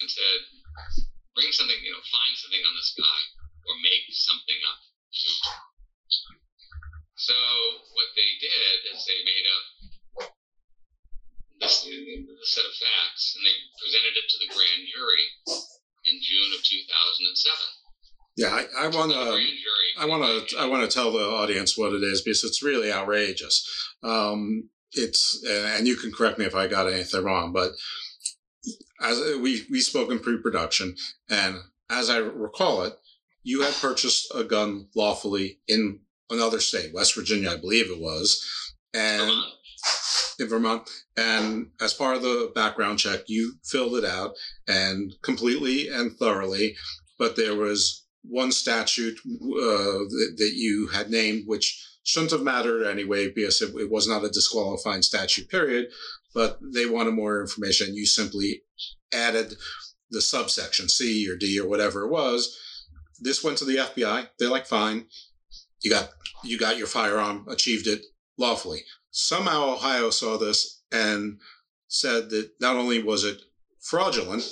and 0.06 0.10
said, 0.12 0.40
bring 1.34 1.50
something, 1.50 1.82
you 1.82 1.90
know, 1.90 2.04
find 2.14 2.38
something 2.38 2.62
on 2.62 2.78
this 2.78 2.94
guy 2.94 3.37
or 3.68 3.76
make 3.84 4.08
something 4.12 4.60
up. 4.68 4.82
So 7.16 7.36
what 7.92 8.10
they 8.16 8.32
did 8.40 8.78
is 8.96 9.04
they 9.04 9.20
made 9.28 9.48
up 9.52 9.66
this, 11.60 11.84
this 11.84 12.54
set 12.54 12.66
of 12.66 12.76
facts 12.78 13.36
and 13.36 13.44
they 13.44 13.56
presented 13.82 14.14
it 14.16 14.28
to 14.30 14.38
the 14.40 14.50
grand 14.54 14.88
jury 14.88 15.26
in 16.08 16.16
June 16.22 16.52
of 16.56 16.64
2007. 16.64 17.88
Yeah, 18.38 18.54
I, 18.54 18.86
I 18.86 18.88
want 18.90 19.12
to. 19.12 19.18
I 20.00 20.06
want 20.06 20.48
to. 20.50 20.58
I 20.60 20.66
want 20.68 20.88
to 20.88 20.94
tell 20.94 21.12
the 21.12 21.26
audience 21.26 21.76
what 21.76 21.94
it 21.94 22.04
is 22.04 22.22
because 22.22 22.44
it's 22.44 22.62
really 22.62 22.92
outrageous. 22.92 23.68
Um, 24.04 24.70
it's 24.92 25.44
and 25.44 25.88
you 25.88 25.96
can 25.96 26.12
correct 26.12 26.38
me 26.38 26.46
if 26.46 26.54
I 26.54 26.68
got 26.68 26.86
anything 26.86 27.24
wrong, 27.24 27.52
but 27.52 27.72
as 29.02 29.20
we 29.42 29.66
we 29.72 29.80
spoke 29.80 30.12
in 30.12 30.20
pre-production, 30.20 30.96
and 31.30 31.58
as 31.90 32.12
I 32.12 32.18
recall 32.18 32.84
it, 32.84 32.94
you 33.48 33.62
had 33.62 33.74
purchased 33.76 34.28
a 34.36 34.44
gun 34.44 34.88
lawfully 34.94 35.60
in 35.70 36.02
another 36.30 36.60
state, 36.60 36.94
West 36.94 37.16
Virginia, 37.16 37.52
I 37.52 37.56
believe 37.56 37.90
it 37.90 38.02
was, 38.02 38.46
and 38.94 39.32
in 40.38 40.50
Vermont. 40.50 40.90
And 41.16 41.68
as 41.80 41.94
part 41.94 42.18
of 42.18 42.24
the 42.24 42.52
background 42.54 43.00
check, 43.00 43.22
you 43.28 43.54
filled 43.64 43.96
it 43.96 44.04
out 44.04 44.34
and 44.68 45.14
completely 45.22 45.88
and 45.88 46.12
thoroughly. 46.18 46.76
But 47.18 47.38
there 47.38 47.56
was 47.56 48.06
one 48.24 48.52
statute 48.52 49.18
uh, 49.26 50.04
that, 50.12 50.34
that 50.38 50.52
you 50.54 50.90
had 50.94 51.10
named, 51.10 51.44
which 51.46 51.84
shouldn't 52.04 52.32
have 52.32 52.42
mattered 52.42 52.86
anyway 52.86 53.32
because 53.34 53.62
it, 53.62 53.74
it 53.76 53.90
was 53.90 54.10
not 54.10 54.26
a 54.26 54.30
disqualifying 54.30 55.02
statute, 55.02 55.50
period 55.50 55.88
but 56.38 56.60
they 56.62 56.86
wanted 56.86 57.16
more 57.16 57.42
information. 57.42 57.96
You 57.96 58.06
simply 58.06 58.62
added 59.12 59.56
the 60.12 60.22
subsection 60.22 60.88
C 60.88 61.28
or 61.28 61.36
D 61.36 61.60
or 61.60 61.68
whatever 61.68 62.04
it 62.04 62.12
was. 62.12 62.56
This 63.20 63.44
went 63.44 63.58
to 63.60 63.66
the 63.66 63.78
FBI. 63.78 64.28
They're 64.38 64.50
like, 64.50 64.66
fine, 64.66 65.06
you 65.82 65.92
got 65.92 66.10
you 66.44 66.58
got 66.58 66.78
your 66.78 66.88
firearm, 66.88 67.46
achieved 67.50 67.88
it 67.88 68.06
lawfully. 68.38 68.84
Somehow 69.12 69.74
Ohio 69.74 70.10
saw 70.10 70.38
this 70.38 70.82
and 70.92 71.40
said 71.88 72.30
that 72.30 72.52
not 72.60 72.76
only 72.76 73.02
was 73.02 73.24
it 73.24 73.42
fraudulent, 73.82 74.44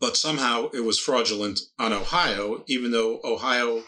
but 0.00 0.16
somehow 0.16 0.68
it 0.72 0.80
was 0.84 0.98
fraudulent 0.98 1.60
on 1.78 1.92
Ohio, 1.92 2.64
even 2.66 2.90
though 2.92 3.20
Ohio. 3.24 3.82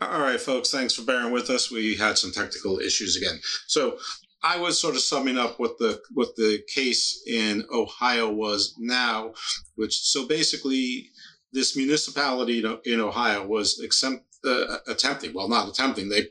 All 0.00 0.20
right, 0.20 0.40
folks, 0.40 0.70
thanks 0.70 0.94
for 0.94 1.02
bearing 1.02 1.32
with 1.32 1.50
us. 1.50 1.70
We 1.70 1.96
had 1.96 2.16
some 2.16 2.32
technical 2.32 2.78
issues 2.78 3.16
again. 3.16 3.38
So 3.66 3.98
I 4.42 4.58
was 4.58 4.80
sort 4.80 4.94
of 4.94 5.02
summing 5.02 5.36
up 5.36 5.58
what 5.58 5.78
the 5.78 6.00
what 6.14 6.36
the 6.36 6.62
case 6.72 7.22
in 7.26 7.64
Ohio 7.72 8.30
was 8.30 8.74
now, 8.78 9.34
which 9.74 9.98
so 10.00 10.26
basically 10.26 11.10
this 11.52 11.76
municipality 11.76 12.64
in 12.84 13.00
Ohio 13.00 13.46
was 13.46 13.80
exempt, 13.80 14.24
uh, 14.44 14.78
attempting, 14.86 15.32
well, 15.34 15.48
not 15.48 15.68
attempting, 15.68 16.08
they 16.08 16.28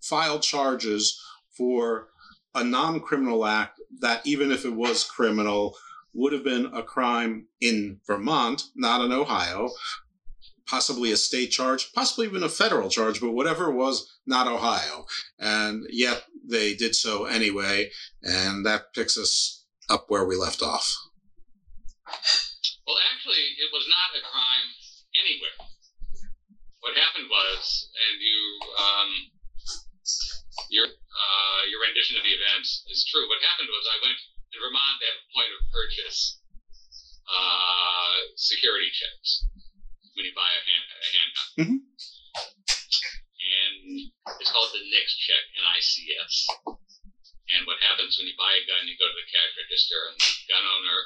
filed 0.00 0.42
charges 0.42 1.20
for 1.56 2.08
a 2.54 2.64
non-criminal 2.64 3.44
act 3.44 3.80
that 4.00 4.26
even 4.26 4.50
if 4.50 4.64
it 4.64 4.74
was 4.74 5.04
criminal 5.04 5.76
would 6.14 6.32
have 6.32 6.44
been 6.44 6.66
a 6.74 6.82
crime 6.82 7.46
in 7.60 8.00
Vermont, 8.06 8.64
not 8.74 9.04
in 9.04 9.12
Ohio, 9.12 9.70
possibly 10.66 11.12
a 11.12 11.16
state 11.16 11.50
charge, 11.50 11.92
possibly 11.92 12.26
even 12.26 12.42
a 12.42 12.48
federal 12.48 12.88
charge, 12.88 13.20
but 13.20 13.32
whatever 13.32 13.70
it 13.70 13.74
was, 13.74 14.18
not 14.26 14.46
Ohio. 14.46 15.06
And 15.38 15.86
yet 15.90 16.24
they 16.46 16.74
did 16.74 16.94
so 16.94 17.24
anyway, 17.26 17.90
and 18.22 18.64
that 18.66 18.94
picks 18.94 19.16
us 19.16 19.64
up 19.88 20.06
where 20.08 20.26
we 20.26 20.36
left 20.36 20.62
off. 20.62 20.94
Well, 22.88 22.96
actually, 23.12 23.44
it 23.60 23.68
was 23.68 23.84
not 23.84 24.16
a 24.16 24.24
crime 24.24 24.68
anywhere. 25.12 25.60
What 26.80 26.96
happened 26.96 27.28
was, 27.28 27.60
and 28.08 28.16
you, 28.16 28.40
um, 28.80 29.10
your 30.72 30.88
uh, 30.88 31.60
your 31.68 31.84
rendition 31.84 32.16
of 32.16 32.24
the 32.24 32.32
events 32.32 32.88
is 32.88 33.04
true. 33.12 33.28
What 33.28 33.44
happened 33.44 33.68
was, 33.68 33.84
I 33.92 34.00
went 34.00 34.16
in 34.16 34.56
Vermont. 34.56 34.96
They 35.04 35.08
have 35.12 35.20
a 35.20 35.28
point 35.36 35.52
of 35.52 35.60
purchase 35.68 36.40
uh, 37.28 38.32
security 38.40 38.88
checks 38.88 39.44
when 40.16 40.24
you 40.24 40.32
buy 40.32 40.48
a, 40.48 40.62
hand, 40.64 40.86
a 40.88 41.08
handgun, 41.12 41.44
Mhm. 41.60 41.76
and 43.36 43.76
it's 44.40 44.48
called 44.48 44.72
the 44.72 44.80
NICS 44.80 45.12
check, 45.28 45.44
N-I-C-S. 45.60 46.34
And 47.52 47.68
what 47.68 47.84
happens 47.84 48.16
when 48.16 48.32
you 48.32 48.36
buy 48.40 48.56
a 48.56 48.64
gun? 48.64 48.88
You 48.88 48.96
go 48.96 49.04
to 49.04 49.12
the 49.12 49.28
cash 49.28 49.52
register, 49.60 50.00
and 50.08 50.16
the 50.16 50.32
gun 50.48 50.64
owner 50.64 50.98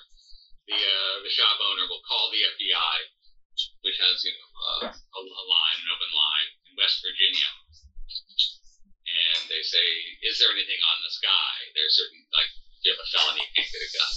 the 0.72 0.80
uh, 0.80 1.16
the 1.20 1.32
shop 1.32 1.56
owner 1.60 1.84
will 1.86 2.00
call 2.08 2.32
the 2.32 2.42
FBI, 2.56 2.96
which 3.84 3.98
has 4.00 4.16
you 4.24 4.32
know 4.32 4.48
uh, 4.56 4.88
a, 4.88 5.20
a 5.20 5.44
line, 5.44 5.78
an 5.84 5.88
open 5.92 6.12
line 6.16 6.48
in 6.68 6.72
West 6.80 7.04
Virginia, 7.04 7.50
and 9.04 9.40
they 9.52 9.60
say, 9.60 9.84
"Is 10.24 10.40
there 10.40 10.52
anything 10.52 10.80
on 10.80 10.96
this 11.04 11.20
guy?" 11.20 11.54
There's 11.76 11.94
certain 12.00 12.24
like 12.32 12.50
if 12.80 12.80
you 12.88 12.90
have 12.96 13.02
a 13.04 13.08
felony, 13.12 13.44
you 13.44 13.52
can't 13.52 13.68
get 13.68 13.84
a 13.84 13.90
gun. 13.92 14.12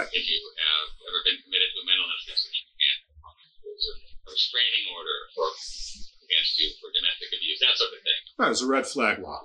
Right. 0.00 0.10
If 0.16 0.24
you 0.24 0.40
have 0.40 0.88
ever 1.12 1.20
been 1.28 1.40
committed 1.44 1.68
to 1.72 1.78
a 1.80 1.86
mental 1.88 2.08
institution, 2.08 2.52
you 2.56 2.76
can't. 2.80 3.00
There's 3.64 3.88
a 3.88 3.96
restraining 4.28 4.86
order 4.92 5.18
for 5.36 5.48
against 6.24 6.56
you 6.56 6.72
for 6.80 6.88
domestic 6.96 7.30
abuse, 7.36 7.60
that 7.60 7.76
sort 7.76 7.92
of 7.92 8.00
thing. 8.00 8.20
That 8.40 8.48
was 8.50 8.64
a 8.64 8.68
red 8.68 8.88
flag 8.88 9.20
law. 9.20 9.44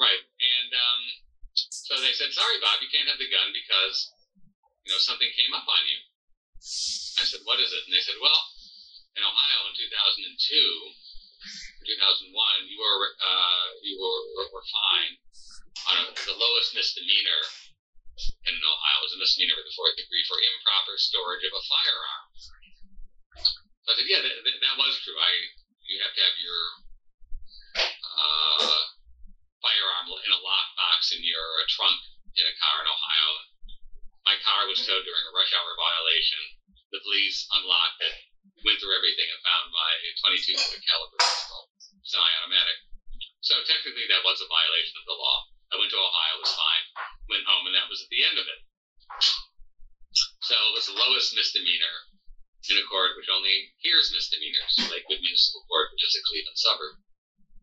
Right. 0.00 0.22
And 0.24 0.70
um, 0.72 1.00
so 1.54 1.98
they 2.00 2.14
said, 2.16 2.32
sorry, 2.32 2.58
Bob, 2.62 2.80
you 2.80 2.90
can't 2.90 3.08
have 3.08 3.20
the 3.20 3.28
gun 3.28 3.52
because, 3.52 4.12
you 4.88 4.96
know, 4.96 5.04
something 5.04 5.28
came 5.36 5.52
up 5.52 5.68
on 5.68 5.82
you. 5.84 6.00
I 7.20 7.28
said, 7.28 7.44
what 7.44 7.60
is 7.60 7.68
it? 7.76 7.84
And 7.84 7.92
they 7.92 8.00
said, 8.00 8.16
well, 8.24 8.40
in 9.12 9.20
Ohio 9.20 9.68
in 9.68 9.76
2002, 9.76 10.32
2001, 11.84 12.72
you 12.72 12.80
were, 12.80 13.04
uh, 13.20 13.68
you 13.84 14.00
were, 14.00 14.20
were, 14.32 14.48
were 14.56 14.64
fined 14.64 15.20
on 15.92 16.08
a, 16.08 16.16
the 16.24 16.32
lowest 16.32 16.72
misdemeanor 16.72 17.42
in 18.48 18.56
Ohio 18.64 18.98
was 19.04 19.12
a 19.12 19.20
misdemeanor 19.20 19.60
with 19.60 19.68
the 19.68 19.76
fourth 19.76 19.92
degree 20.00 20.24
for 20.24 20.40
improper 20.40 20.96
storage 20.96 21.44
of 21.44 21.52
a 21.52 21.62
firearm. 21.68 22.24
So 23.84 23.92
I 23.92 24.00
said, 24.00 24.08
yeah, 24.08 24.24
that, 24.24 24.40
that, 24.40 24.56
that 24.56 24.74
was 24.80 24.96
true. 25.04 25.20
I, 25.20 25.32
you 25.84 26.00
have 26.00 26.16
to 26.16 26.22
have 26.24 26.36
your, 26.40 26.62
uh, 27.76 28.88
firearm 29.60 30.16
in 30.16 30.32
a 30.32 30.40
lockbox 30.40 31.12
in 31.12 31.20
your 31.20 31.44
trunk 31.76 32.00
in 32.40 32.46
a 32.48 32.54
car 32.56 32.80
in 32.80 32.88
Ohio. 32.88 33.57
My 34.28 34.36
car 34.44 34.68
was 34.68 34.84
towed 34.84 35.08
during 35.08 35.24
a 35.24 35.32
rush 35.32 35.56
hour 35.56 35.72
violation. 35.72 36.60
The 36.92 37.00
police 37.00 37.48
unlocked 37.48 37.96
it, 38.04 38.12
went 38.60 38.76
through 38.76 38.92
everything, 38.92 39.24
and 39.24 39.40
found 39.40 39.72
my 39.72 39.92
22 40.20 40.52
caliber 40.84 41.16
pistol, 41.16 41.72
semi-automatic. 42.04 42.76
So 43.40 43.56
technically, 43.64 44.04
that 44.12 44.20
was 44.28 44.44
a 44.44 44.52
violation 44.52 45.00
of 45.00 45.08
the 45.08 45.16
law. 45.16 45.48
I 45.72 45.80
went 45.80 45.88
to 45.96 46.04
Ohio, 46.04 46.44
was 46.44 46.52
fine, 46.52 46.84
went 47.32 47.48
home, 47.48 47.72
and 47.72 47.76
that 47.76 47.88
was 47.88 48.04
at 48.04 48.12
the 48.12 48.20
end 48.20 48.36
of 48.36 48.44
it. 48.44 48.60
So 50.44 50.52
it 50.60 50.74
was 50.76 50.92
the 50.92 51.00
lowest 51.00 51.32
misdemeanor 51.32 52.12
in 52.68 52.76
a 52.76 52.84
court 52.84 53.16
which 53.16 53.32
only 53.32 53.72
hears 53.80 54.12
misdemeanors, 54.12 54.92
Lakewood 54.92 55.24
Municipal 55.24 55.64
Court, 55.72 55.88
which 55.96 56.04
is 56.04 56.20
a 56.20 56.26
Cleveland 56.28 56.60
suburb. 56.60 57.00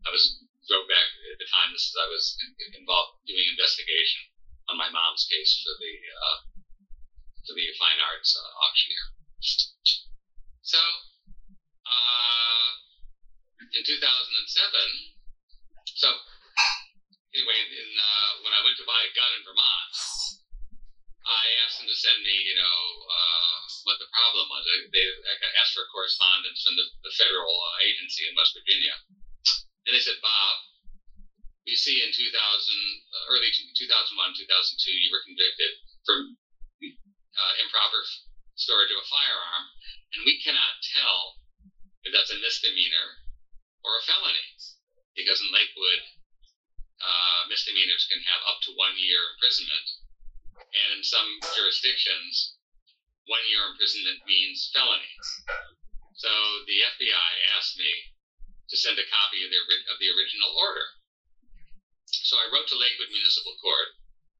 I 0.02 0.10
was 0.10 0.42
drove 0.66 0.90
back 0.90 1.14
at 1.30 1.38
the 1.38 1.46
time. 1.46 1.70
This 1.70 1.86
is 1.86 1.94
I 1.94 2.10
was 2.10 2.26
involved 2.74 3.22
doing 3.22 3.54
investigation 3.54 4.34
on 4.66 4.74
my 4.74 4.90
mom's 4.90 5.30
case 5.30 5.62
for 5.62 5.78
the 5.78 5.94
uh, 6.10 6.55
for 7.46 7.54
a 7.54 7.78
fine 7.78 8.00
arts 8.02 8.34
uh, 8.34 8.50
auctioneer. 8.66 9.06
So 10.66 10.82
uh, 11.86 12.70
in 13.70 13.82
2007, 13.86 13.94
so 15.94 16.10
anyway, 17.30 17.58
in 17.70 17.90
uh, 17.94 18.30
when 18.42 18.50
I 18.50 18.60
went 18.66 18.76
to 18.82 18.86
buy 18.86 18.98
a 18.98 19.12
gun 19.14 19.30
in 19.38 19.46
Vermont, 19.46 19.90
I 21.26 21.44
asked 21.66 21.82
them 21.82 21.90
to 21.90 21.98
send 21.98 22.22
me, 22.22 22.34
you 22.34 22.54
know, 22.54 22.78
uh, 23.10 23.56
what 23.82 23.98
the 23.98 24.10
problem 24.14 24.46
was. 24.46 24.62
They 24.94 25.06
asked 25.58 25.74
for 25.74 25.86
correspondence 25.90 26.62
from 26.62 26.78
the, 26.78 26.86
the 27.02 27.14
federal 27.18 27.50
uh, 27.50 27.82
agency 27.82 28.30
in 28.30 28.38
West 28.38 28.54
Virginia. 28.54 28.94
And 29.86 29.94
they 29.94 30.02
said, 30.02 30.22
Bob, 30.22 30.54
you 31.66 31.74
see 31.74 31.98
in 31.98 32.14
2000, 32.14 32.30
uh, 32.30 33.34
early 33.34 33.50
2001, 33.50 33.74
2002, 33.74 34.90
you 34.90 35.10
were 35.10 35.26
convicted 35.26 35.72
for 36.06 36.14
uh, 37.46 37.54
improper 37.62 38.02
storage 38.58 38.90
of 38.90 38.98
a 38.98 39.06
firearm, 39.06 39.64
and 40.14 40.26
we 40.26 40.42
cannot 40.42 40.82
tell 40.82 41.38
if 42.02 42.10
that's 42.10 42.34
a 42.34 42.42
misdemeanor 42.42 43.22
or 43.86 43.94
a 43.94 44.06
felony, 44.06 44.46
because 45.14 45.38
in 45.38 45.54
Lakewood, 45.54 46.02
uh, 46.98 47.46
misdemeanors 47.46 48.08
can 48.10 48.18
have 48.26 48.42
up 48.50 48.58
to 48.66 48.74
one 48.74 48.98
year 48.98 49.20
imprisonment, 49.36 49.86
and 50.74 50.98
in 50.98 51.02
some 51.06 51.28
jurisdictions, 51.54 52.58
one 53.30 53.42
year 53.46 53.62
imprisonment 53.70 54.26
means 54.26 54.70
felony. 54.74 55.14
So 56.18 56.30
the 56.66 56.82
FBI 56.96 57.30
asked 57.54 57.76
me 57.78 57.92
to 58.70 58.76
send 58.76 58.98
a 58.98 59.12
copy 59.12 59.44
of 59.44 59.50
the, 59.52 59.60
of 59.92 59.98
the 60.00 60.10
original 60.10 60.50
order. 60.58 60.86
So 62.06 62.38
I 62.40 62.50
wrote 62.50 62.66
to 62.72 62.80
Lakewood 62.80 63.12
Municipal 63.12 63.54
Court 63.62 63.94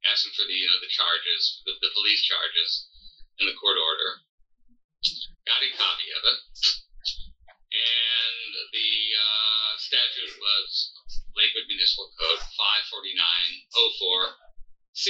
asking 0.06 0.32
for 0.38 0.46
the 0.46 0.54
you 0.54 0.66
know 0.70 0.78
the 0.78 0.90
charges, 0.90 1.62
the, 1.66 1.74
the 1.82 1.92
police 1.94 2.22
charges, 2.22 2.86
and 3.40 3.48
the 3.48 3.56
court 3.60 3.78
order. 3.78 4.20
Got 5.46 5.62
a 5.62 5.70
copy 5.78 6.10
of 6.10 6.22
it, 6.26 6.38
and 7.70 8.50
the 8.74 8.90
uh, 9.14 9.78
statute 9.78 10.34
was 10.42 10.90
Lakewood 11.38 11.70
Municipal 11.70 12.10
Code 12.18 12.42
54904C, 14.90 15.06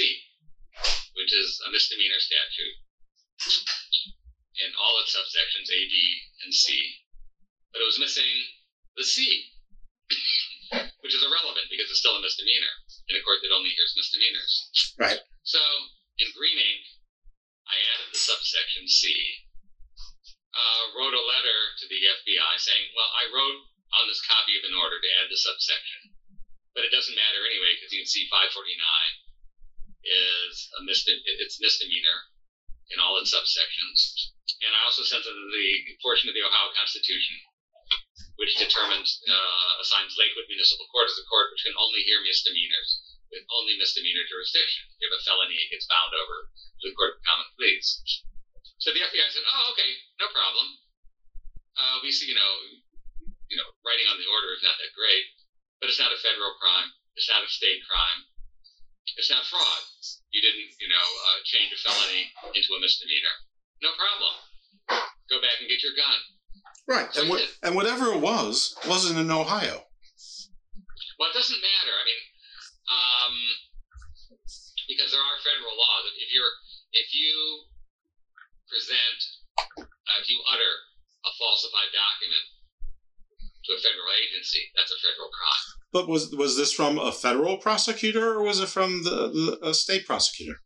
which 1.17 1.33
is 1.33 1.57
a 1.65 1.71
misdemeanor 1.73 2.21
statute 2.21 2.77
in 4.61 4.69
all 4.77 4.99
its 5.01 5.15
subsections 5.15 5.71
A, 5.73 5.79
B, 5.89 5.95
and 6.45 6.53
C. 6.53 7.01
But 7.71 7.81
it 7.81 7.89
was 7.89 7.99
missing 7.99 8.29
the 8.97 9.05
C, 9.05 9.53
which 11.01 11.15
is 11.15 11.23
irrelevant 11.23 11.69
because 11.69 11.89
it's 11.89 11.99
still 12.03 12.17
a 12.17 12.21
misdemeanor 12.21 12.73
in 13.09 13.15
a 13.15 13.23
court 13.23 13.39
that 13.41 13.55
only 13.55 13.71
hears 13.73 13.93
misdemeanors. 13.95 14.51
Right. 14.99 15.21
So 15.43 15.59
in 16.19 16.27
Greening, 16.35 16.83
I 17.67 17.77
added 17.95 18.09
the 18.11 18.19
subsection 18.19 18.87
C, 18.87 19.11
uh, 20.55 20.83
wrote 20.95 21.13
a 21.13 21.21
letter 21.21 21.59
to 21.83 21.85
the 21.87 22.01
FBI 22.01 22.53
saying, 22.57 22.91
well, 22.95 23.11
I 23.13 23.27
wrote 23.29 23.67
on 23.99 24.07
this 24.07 24.23
copy 24.23 24.55
of 24.57 24.63
an 24.67 24.75
order 24.75 24.99
to 24.99 25.13
add 25.19 25.27
the 25.29 25.39
subsection, 25.39 26.15
but 26.75 26.83
it 26.83 26.91
doesn't 26.91 27.15
matter 27.15 27.43
anyway 27.43 27.75
because 27.75 27.91
you 27.91 28.03
can 28.03 28.09
see 28.09 28.27
549 28.31 28.75
is 30.07 30.55
a 30.79 30.81
misde- 30.83 31.27
it's 31.43 31.59
misdemeanor 31.59 32.31
in 32.91 32.99
all 32.99 33.19
its 33.19 33.35
subsections. 33.35 34.31
And 34.63 34.71
I 34.71 34.83
also 34.87 35.03
sent 35.03 35.27
them 35.27 35.35
the 35.35 35.67
portion 35.99 36.31
of 36.31 36.35
the 36.35 36.43
Ohio 36.43 36.71
Constitution 36.71 37.35
which 38.37 38.57
determines 38.57 39.17
uh, 39.25 39.81
assigns 39.81 40.13
Lakewood 40.17 40.45
Municipal 40.45 40.85
Court 40.93 41.09
as 41.09 41.17
a 41.17 41.25
court 41.25 41.49
which 41.49 41.65
can 41.65 41.73
only 41.77 42.05
hear 42.05 42.21
misdemeanors 42.21 43.01
with 43.31 43.43
only 43.51 43.75
misdemeanor 43.77 44.23
jurisdiction. 44.27 44.87
If 44.87 44.97
you 44.99 45.07
have 45.11 45.19
a 45.19 45.23
felony, 45.27 45.57
it 45.59 45.71
gets 45.71 45.87
bound 45.87 46.11
over 46.15 46.47
to 46.47 46.83
the 46.87 46.95
Court 46.95 47.17
of 47.17 47.25
Common 47.27 47.49
Pleas. 47.59 48.23
So 48.79 48.93
the 48.93 49.01
FBI 49.03 49.27
said, 49.33 49.43
"Oh, 49.43 49.73
okay, 49.73 49.91
no 50.21 50.29
problem. 50.29 50.77
Uh, 51.77 51.97
we 52.01 52.11
see, 52.11 52.29
you 52.29 52.37
know, 52.37 52.53
you 53.49 53.57
know, 53.57 53.69
writing 53.85 54.07
on 54.09 54.17
the 54.17 54.29
order 54.29 54.53
is 54.53 54.63
not 54.63 54.77
that 54.77 54.93
great, 54.93 55.25
but 55.79 55.89
it's 55.89 55.99
not 55.99 56.13
a 56.13 56.19
federal 56.21 56.53
crime. 56.61 56.89
It's 57.15 57.29
not 57.29 57.43
a 57.43 57.49
state 57.49 57.81
crime. 57.89 58.25
It's 59.17 59.29
not 59.29 59.45
fraud. 59.45 59.83
You 60.29 60.41
didn't, 60.41 60.77
you 60.77 60.89
know, 60.89 61.07
uh, 61.25 61.37
change 61.45 61.73
a 61.73 61.79
felony 61.81 62.29
into 62.53 62.69
a 62.75 62.79
misdemeanor. 62.79 63.35
No 63.81 63.93
problem. 63.97 64.33
Go 65.29 65.41
back 65.41 65.57
and 65.59 65.67
get 65.67 65.81
your 65.81 65.95
gun." 65.97 66.19
Right. 66.87 67.09
And 67.17 67.29
what 67.29 67.43
and 67.63 67.75
whatever 67.75 68.13
it 68.13 68.21
was 68.21 68.77
wasn't 68.87 69.19
in 69.19 69.31
Ohio. 69.31 69.83
Well, 71.19 71.29
it 71.29 71.35
doesn't 71.35 71.59
matter. 71.59 71.93
I 71.97 72.05
mean, 72.05 72.21
um, 72.87 73.35
because 74.87 75.11
there 75.11 75.23
are 75.23 75.37
federal 75.43 75.75
laws. 75.75 76.07
If 76.15 76.29
you're, 76.31 76.53
if 76.95 77.07
you 77.11 77.33
present, 78.67 79.19
uh, 79.79 80.17
if 80.23 80.27
you 80.31 80.39
utter 80.47 80.73
a 81.27 81.31
falsified 81.35 81.91
document 81.91 82.45
to 83.67 83.69
a 83.75 83.79
federal 83.83 84.11
agency, 84.15 84.71
that's 84.75 84.91
a 84.91 84.99
federal 85.03 85.27
crime. 85.31 85.67
But 85.91 86.07
was 86.07 86.31
was 86.35 86.55
this 86.55 86.71
from 86.71 86.99
a 86.99 87.11
federal 87.11 87.59
prosecutor 87.59 88.39
or 88.39 88.43
was 88.43 88.59
it 88.59 88.71
from 88.71 89.03
the, 89.03 89.31
the 89.31 89.71
a 89.71 89.73
state 89.73 90.07
prosecutor? 90.07 90.59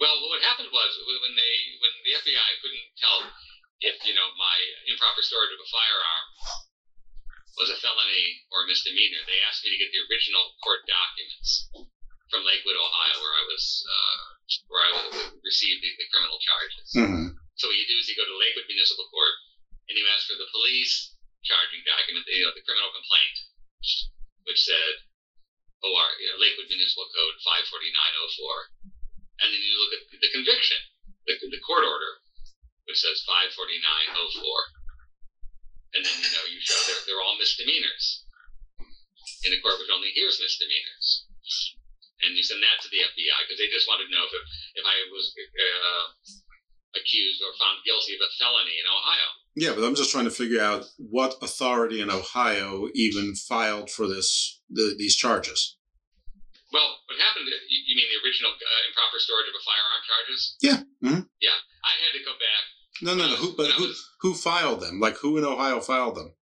Well, 0.00 0.16
what 0.32 0.40
happened 0.40 0.72
was 0.72 0.90
when 1.04 1.36
they 1.36 1.54
when 1.80 1.94
the 2.04 2.12
FBI 2.16 2.50
couldn't 2.64 2.88
tell 2.96 3.18
if 3.80 3.96
you 4.04 4.12
know 4.16 4.28
my 4.36 4.56
improper 4.88 5.20
storage 5.24 5.52
of 5.52 5.60
a 5.60 5.68
firearm 5.68 6.24
was 7.60 7.68
a 7.68 7.78
felony 7.84 8.40
or 8.48 8.64
a 8.64 8.66
misdemeanor, 8.66 9.20
they 9.28 9.44
asked 9.44 9.60
me 9.60 9.76
to 9.76 9.80
get 9.80 9.92
the 9.92 10.00
original 10.08 10.56
court 10.64 10.80
documents 10.88 11.68
from 12.32 12.40
Lakewood, 12.48 12.80
Ohio, 12.80 13.16
where 13.20 13.36
I 13.36 13.44
was 13.52 13.64
uh, 13.84 14.24
where 14.72 14.80
I 14.80 14.90
received 15.44 15.84
the, 15.84 15.92
the 16.00 16.08
criminal 16.08 16.40
charges. 16.40 16.88
Mm-hmm. 16.96 17.36
So 17.60 17.68
what 17.68 17.76
you 17.76 17.84
do 17.84 18.00
is 18.00 18.08
you 18.08 18.16
go 18.16 18.24
to 18.24 18.40
Lakewood 18.40 18.72
Municipal 18.72 19.04
Court 19.12 19.36
and 19.92 19.94
you 19.94 20.08
ask 20.08 20.24
for 20.24 20.40
the 20.40 20.48
police 20.48 21.12
charging 21.44 21.84
document, 21.84 22.24
you 22.32 22.48
know, 22.48 22.56
the 22.56 22.64
criminal 22.64 22.88
complaint, 22.96 23.36
which 24.48 24.64
said 24.64 25.04
OR, 25.84 26.08
you 26.16 26.32
know, 26.32 26.40
Lakewood 26.40 26.72
Municipal 26.72 27.12
Code 27.12 27.36
54904. 27.44 29.44
And 29.44 29.52
then 29.52 29.60
you 29.60 29.76
look 29.84 30.00
at 30.00 30.02
the 30.16 30.32
conviction, 30.32 30.80
the, 31.28 31.36
the 31.36 31.60
court 31.64 31.84
order, 31.84 32.24
which 32.88 33.00
says 33.00 33.20
54904. 33.28 34.79
And 35.94 36.06
then, 36.06 36.16
you 36.22 36.30
know, 36.30 36.44
you 36.46 36.60
show 36.62 36.78
they're, 36.86 37.02
they're 37.06 37.22
all 37.22 37.34
misdemeanors 37.38 38.24
in 39.44 39.56
a 39.56 39.58
court 39.64 39.80
which 39.80 39.90
only 39.90 40.12
hears 40.14 40.38
misdemeanors. 40.38 41.26
And 42.20 42.36
you 42.36 42.44
send 42.44 42.60
that 42.60 42.78
to 42.84 42.88
the 42.92 43.00
FBI 43.00 43.38
because 43.48 43.58
they 43.58 43.72
just 43.72 43.88
wanted 43.88 44.06
to 44.06 44.14
know 44.14 44.28
if, 44.28 44.32
if 44.76 44.84
I 44.84 44.96
was 45.08 45.32
uh, 45.32 46.06
accused 46.94 47.40
or 47.40 47.56
found 47.56 47.80
guilty 47.82 48.14
of 48.14 48.22
a 48.22 48.30
felony 48.36 48.76
in 48.76 48.86
Ohio. 48.86 49.28
Yeah, 49.56 49.72
but 49.74 49.82
I'm 49.82 49.96
just 49.96 50.12
trying 50.12 50.28
to 50.28 50.34
figure 50.34 50.60
out 50.60 50.84
what 51.00 51.40
authority 51.42 52.04
in 52.04 52.12
Ohio 52.12 52.92
even 52.94 53.34
filed 53.34 53.90
for 53.90 54.06
this 54.06 54.60
the, 54.68 54.94
these 55.00 55.16
charges. 55.16 55.80
Well, 56.70 57.02
what 57.08 57.18
happened? 57.18 57.50
You, 57.50 57.78
you 57.88 57.96
mean 57.98 58.06
the 58.06 58.20
original 58.22 58.52
uh, 58.54 58.80
improper 58.86 59.18
storage 59.18 59.50
of 59.50 59.56
a 59.58 59.64
firearm 59.66 60.02
charges? 60.06 60.40
Yeah. 60.62 60.78
Mm-hmm. 61.02 61.24
Yeah, 61.42 61.58
I 61.82 61.92
had 61.98 62.14
to 62.14 62.22
go 62.22 62.36
back. 62.38 62.62
No, 63.02 63.14
no, 63.14 63.28
no. 63.28 63.36
Who, 63.36 63.54
but 63.56 63.70
who, 63.72 63.92
who 64.20 64.34
filed 64.34 64.80
them? 64.80 65.00
Like 65.00 65.16
who 65.16 65.38
in 65.38 65.44
Ohio 65.44 65.80
filed 65.80 66.16
them? 66.16 66.34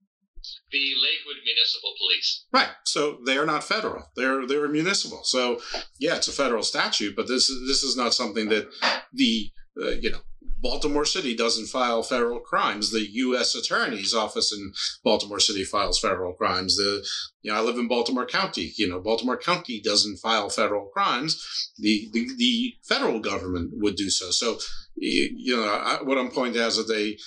The 0.71 0.93
Lakewood 1.01 1.43
Municipal 1.43 1.93
Police. 1.97 2.45
Right. 2.53 2.69
So 2.85 3.19
they 3.25 3.37
are 3.37 3.45
not 3.45 3.63
federal. 3.63 4.05
They're 4.15 4.45
they're 4.45 4.67
municipal. 4.67 5.23
So 5.23 5.59
yeah, 5.99 6.15
it's 6.15 6.27
a 6.27 6.31
federal 6.31 6.63
statute, 6.63 7.15
but 7.15 7.27
this 7.27 7.47
this 7.67 7.83
is 7.83 7.97
not 7.97 8.13
something 8.13 8.49
that 8.49 8.69
the 9.13 9.51
uh, 9.81 9.89
you 9.89 10.11
know 10.11 10.19
Baltimore 10.59 11.05
City 11.05 11.35
doesn't 11.35 11.67
file 11.67 12.01
federal 12.01 12.39
crimes. 12.39 12.91
The 12.91 13.07
U.S. 13.11 13.53
Attorney's 13.55 14.13
Office 14.13 14.51
in 14.51 14.73
Baltimore 15.03 15.39
City 15.39 15.63
files 15.63 15.99
federal 15.99 16.33
crimes. 16.33 16.75
The 16.75 17.05
you 17.41 17.51
know 17.51 17.57
I 17.57 17.61
live 17.61 17.77
in 17.77 17.87
Baltimore 17.87 18.25
County. 18.25 18.73
You 18.75 18.89
know 18.89 18.99
Baltimore 18.99 19.37
County 19.37 19.81
doesn't 19.81 20.17
file 20.17 20.49
federal 20.49 20.87
crimes. 20.87 21.41
The 21.77 22.09
the, 22.11 22.27
the 22.37 22.73
federal 22.83 23.19
government 23.19 23.71
would 23.75 23.95
do 23.95 24.09
so. 24.09 24.31
So 24.31 24.57
you 24.95 25.55
know 25.55 25.63
I, 25.63 26.01
what 26.03 26.17
I'm 26.17 26.31
pointing 26.31 26.61
out 26.61 26.69
is 26.69 26.77
that 26.77 26.87
they 26.91 27.17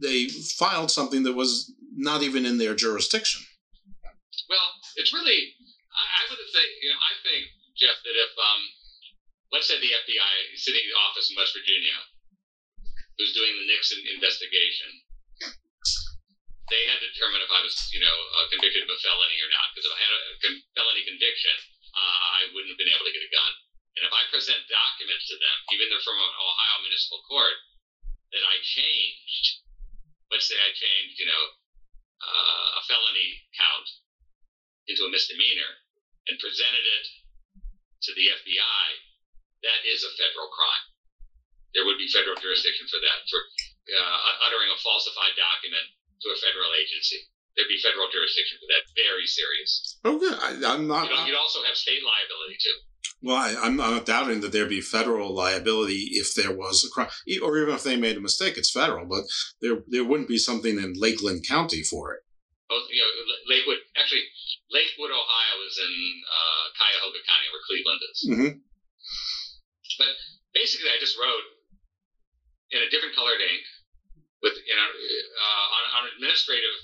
they 0.00 0.28
filed 0.28 0.90
something 0.90 1.22
that 1.24 1.34
was 1.34 1.72
not 1.94 2.22
even 2.22 2.46
in 2.46 2.58
their 2.58 2.74
jurisdiction. 2.74 3.42
Well, 4.48 4.68
it's 4.96 5.12
really 5.12 5.54
I, 5.92 6.02
I 6.02 6.22
would 6.30 6.38
say 6.52 6.64
you 6.82 6.90
know 6.90 6.96
I 6.96 7.12
think 7.22 7.46
Jeff 7.76 7.96
that 8.02 8.16
if 8.16 8.32
um 8.38 8.62
let's 9.52 9.68
say 9.68 9.80
the 9.80 9.92
FBI 9.92 10.32
sitting 10.56 10.84
in 10.84 10.90
the 10.92 11.00
office 11.08 11.28
in 11.32 11.36
West 11.36 11.56
Virginia, 11.56 11.96
who's 13.16 13.32
doing 13.32 13.52
the 13.56 13.66
Nixon 13.66 14.00
investigation, 14.06 14.90
they 16.68 16.84
had 16.84 17.00
to 17.00 17.08
determine 17.08 17.40
if 17.40 17.48
I 17.48 17.64
was, 17.64 17.74
you 17.92 18.00
know, 18.00 18.12
uh, 18.12 18.44
convicted 18.52 18.84
of 18.84 18.92
a 18.92 18.98
felony 19.00 19.40
or 19.40 19.50
not. 19.50 19.72
Because 19.72 19.88
if 19.88 19.94
I 19.96 20.00
had 20.04 20.12
a 20.12 20.22
con- 20.44 20.64
felony 20.76 21.02
conviction, 21.08 21.56
uh, 21.96 22.16
I 22.44 22.52
wouldn't 22.52 22.68
have 22.68 22.80
been 22.80 22.92
able 22.92 23.08
to 23.08 23.14
get 23.14 23.24
a 23.24 23.32
gun. 23.32 23.52
And 23.96 24.04
if 24.04 24.12
I 24.12 24.28
present 24.28 24.68
documents 24.68 25.26
to 25.32 25.36
them, 25.40 25.56
even 25.74 25.88
though 25.88 26.04
from 26.04 26.20
an 26.20 26.28
Ohio 26.28 26.84
municipal 26.84 27.24
court, 27.24 27.56
that 28.36 28.44
I 28.44 28.60
changed, 28.60 29.64
let's 30.28 30.44
say 30.44 30.60
I 30.60 30.70
changed, 30.76 31.16
you 31.16 31.26
know, 31.26 31.44
uh, 32.20 32.78
a 32.78 32.82
felony 32.84 33.48
count 33.56 33.88
into 34.86 35.08
a 35.08 35.10
misdemeanor 35.10 35.80
and 36.28 36.36
presented 36.36 36.84
it 36.84 37.06
to 38.04 38.12
the 38.12 38.28
FBI, 38.28 38.84
that 39.62 39.80
is 39.86 40.06
a 40.06 40.12
federal 40.14 40.50
crime. 40.54 40.86
There 41.74 41.84
would 41.84 42.00
be 42.00 42.08
federal 42.08 42.38
jurisdiction 42.40 42.88
for 42.88 43.00
that, 43.02 43.18
for 43.28 43.40
uh, 43.92 44.18
uttering 44.48 44.70
a 44.72 44.78
falsified 44.80 45.36
document 45.36 45.86
to 46.24 46.26
a 46.32 46.38
federal 46.40 46.72
agency. 46.74 47.20
There'd 47.56 47.68
be 47.68 47.82
federal 47.82 48.06
jurisdiction 48.10 48.58
for 48.62 48.68
that. 48.70 48.86
Very 48.94 49.26
serious. 49.26 49.98
Okay, 50.06 50.30
I, 50.30 50.78
am 50.78 50.86
not. 50.86 51.10
You'd, 51.10 51.34
you'd, 51.34 51.42
also 51.42 51.58
have 51.66 51.74
state 51.74 52.06
liability 52.06 52.56
too. 52.62 52.76
Well, 53.20 53.36
I, 53.36 53.66
am 53.66 53.74
not 53.74 54.06
doubting 54.06 54.40
that 54.46 54.52
there'd 54.54 54.70
be 54.70 54.80
federal 54.80 55.34
liability 55.34 56.14
if 56.14 56.34
there 56.34 56.54
was 56.54 56.86
a 56.86 56.90
crime, 56.90 57.10
or 57.42 57.58
even 57.58 57.74
if 57.74 57.82
they 57.82 57.98
made 57.98 58.16
a 58.16 58.22
mistake, 58.22 58.56
it's 58.56 58.70
federal. 58.70 59.06
But 59.06 59.26
there, 59.60 59.82
there 59.88 60.06
wouldn't 60.06 60.28
be 60.28 60.38
something 60.38 60.78
in 60.78 60.94
Lakeland 60.94 61.46
County 61.48 61.82
for 61.82 62.14
it. 62.14 62.22
Oh, 62.70 62.78
you 62.90 63.02
know, 63.02 63.10
Lakewood. 63.50 63.82
Actually, 63.98 64.22
Lakewood, 64.70 65.10
Ohio, 65.10 65.56
is 65.66 65.78
in 65.82 65.94
uh, 66.30 66.64
Cuyahoga 66.78 67.18
County, 67.26 67.48
where 67.50 67.64
Cleveland 67.66 68.00
is. 68.06 68.18
Mm-hmm. 68.22 68.52
But 69.98 70.14
basically, 70.54 70.88
I 70.88 71.02
just 71.02 71.18
wrote 71.18 71.46
in 72.70 72.80
a 72.86 72.88
different 72.88 73.18
colored 73.18 73.42
ink 73.42 73.64
with 74.40 74.54
you 74.54 74.76
know 74.76 74.88
uh, 74.88 75.66
on, 75.74 75.84
on 75.98 76.02
administrative 76.14 76.76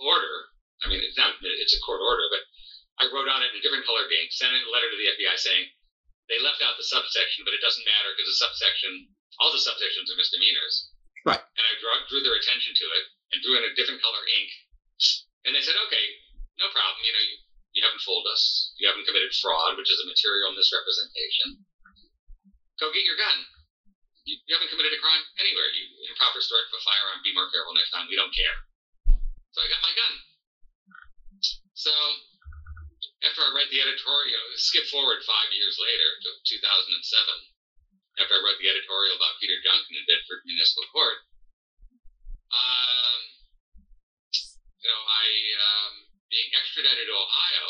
order. 0.00 0.34
I 0.82 0.90
mean, 0.90 1.04
it's 1.04 1.20
not 1.20 1.38
it's 1.38 1.76
a 1.76 1.84
court 1.84 2.02
order, 2.02 2.26
but 2.32 2.42
I 2.98 3.12
wrote 3.12 3.30
on 3.30 3.44
it 3.44 3.54
in 3.54 3.60
a 3.60 3.64
different 3.64 3.86
colored 3.86 4.10
ink, 4.10 4.32
sent 4.34 4.50
a 4.50 4.72
letter 4.72 4.90
to 4.90 4.98
the 4.98 5.08
FBI 5.14 5.36
saying 5.38 5.70
they 6.26 6.42
left 6.42 6.64
out 6.64 6.74
the 6.80 6.86
subsection, 6.86 7.44
but 7.46 7.54
it 7.54 7.62
doesn't 7.62 7.86
matter 7.86 8.10
because 8.14 8.30
the 8.30 8.40
subsection, 8.40 9.10
all 9.38 9.52
the 9.52 9.62
subsections 9.62 10.10
are 10.10 10.18
misdemeanors. 10.18 10.90
Right. 11.22 11.38
And 11.38 11.64
I 11.66 11.74
drew, 11.78 11.92
drew 12.10 12.22
their 12.26 12.38
attention 12.38 12.74
to 12.74 12.86
it 12.98 13.04
and 13.34 13.38
drew 13.42 13.58
in 13.58 13.66
a 13.66 13.76
different 13.78 14.02
color 14.02 14.22
ink, 14.26 14.50
and 15.46 15.54
they 15.54 15.62
said, 15.62 15.78
okay, 15.86 16.04
no 16.58 16.70
problem. 16.70 16.98
You 17.02 17.14
know, 17.14 17.24
you, 17.26 17.36
you 17.78 17.82
haven't 17.86 18.02
fooled 18.02 18.26
us. 18.30 18.74
You 18.78 18.90
haven't 18.90 19.06
committed 19.06 19.34
fraud, 19.38 19.78
which 19.78 19.90
is 19.90 20.02
a 20.02 20.10
material 20.10 20.54
misrepresentation 20.54 21.62
go 22.80 22.92
get 22.92 23.04
your 23.04 23.18
gun. 23.18 23.38
You, 24.22 24.38
you 24.46 24.52
haven't 24.54 24.70
committed 24.70 24.94
a 24.94 25.00
crime 25.02 25.24
anywhere. 25.42 25.66
You 25.74 25.88
improper 26.08 26.38
storage 26.38 26.70
of 26.70 26.78
a 26.78 26.82
firearm. 26.86 27.20
Be 27.26 27.34
more 27.34 27.50
careful 27.50 27.74
next 27.74 27.90
time. 27.90 28.06
We 28.06 28.14
don't 28.14 28.30
care. 28.30 28.56
So 29.50 29.60
I 29.60 29.66
got 29.66 29.82
my 29.82 29.94
gun. 29.98 30.14
So 31.74 31.92
after 33.26 33.42
I 33.42 33.50
read 33.54 33.70
the 33.70 33.82
editorial, 33.82 34.44
skip 34.58 34.86
forward 34.90 35.22
five 35.26 35.50
years 35.50 35.74
later 35.78 36.08
to 36.22 36.28
2007, 36.46 37.02
after 38.22 38.34
I 38.38 38.42
wrote 38.46 38.60
the 38.62 38.70
editorial 38.70 39.18
about 39.18 39.38
Peter 39.42 39.58
Junkin 39.62 39.98
in 39.98 40.04
Bedford 40.06 40.46
Municipal 40.46 40.86
Court, 40.94 41.18
um, 42.52 43.20
you 44.82 44.88
know, 44.90 45.02
I 45.02 45.26
um, 45.56 45.92
being 46.28 46.50
extradited 46.52 47.08
to 47.08 47.14
Ohio 47.14 47.66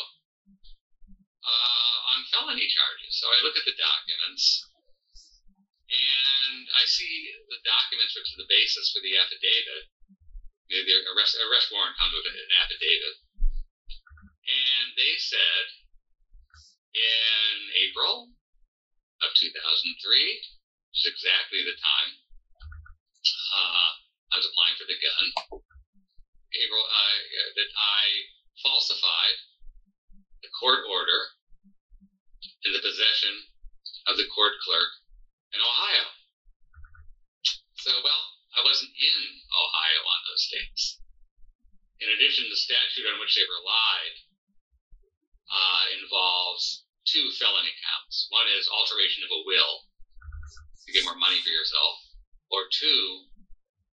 uh, 1.47 1.97
on 2.17 2.19
felony 2.33 2.67
charges. 2.67 3.13
So 3.21 3.31
I 3.31 3.39
look 3.45 3.55
at 3.55 3.67
the 3.69 3.77
documents 3.77 4.72
and 5.93 6.65
I 6.73 6.85
see 6.89 7.29
the 7.53 7.61
documents 7.69 8.17
which 8.17 8.33
are 8.33 8.41
the 8.41 8.49
basis 8.49 8.89
for 8.93 9.05
the 9.05 9.21
affidavit. 9.21 9.93
The, 10.73 10.81
arrest, 11.13 11.37
arrest 11.37 11.69
warrant 11.69 12.01
comes 12.01 12.17
with 12.17 12.33
an 12.33 12.53
affidavit. 12.65 13.17
And 13.53 14.97
they 14.97 15.21
said 15.21 15.65
in 16.97 17.57
April 17.77 18.33
of 19.21 19.31
2003, 19.37 19.45
which 19.53 21.01
is 21.05 21.13
exactly 21.13 21.61
the 21.61 21.77
time 21.77 22.11
uh, 23.53 23.91
I 24.33 24.41
was 24.41 24.49
applying 24.49 24.77
for 24.81 24.89
the 24.89 24.97
gun, 24.97 25.25
April, 26.57 26.83
uh, 26.89 27.17
that 27.53 27.71
I 27.77 28.03
falsified 28.65 29.37
the 30.41 30.53
court 30.57 30.89
order 30.89 31.37
in 32.65 32.73
the 32.73 32.81
possession 32.81 33.45
of 34.09 34.17
the 34.17 34.27
court 34.33 34.57
clerk 34.65 35.02
in 35.53 35.61
Ohio. 35.61 36.07
So, 37.81 37.91
well, 38.05 38.23
I 38.57 38.61
wasn't 38.65 38.93
in 38.95 39.21
Ohio 39.53 40.01
on 40.07 40.21
those 40.29 40.47
dates. 40.53 40.85
In 42.01 42.09
addition, 42.19 42.51
the 42.51 42.59
statute 42.59 43.07
on 43.07 43.21
which 43.23 43.35
they 43.39 43.47
relied 43.47 44.17
uh, 45.51 45.85
involves 46.03 46.85
two 47.07 47.31
felony 47.39 47.75
counts. 47.83 48.27
One 48.31 48.47
is 48.59 48.71
alteration 48.71 49.23
of 49.27 49.31
a 49.35 49.45
will 49.47 49.87
to 50.87 50.91
get 50.95 51.07
more 51.07 51.19
money 51.19 51.39
for 51.43 51.51
yourself, 51.51 51.95
or 52.51 52.67
two, 52.71 53.31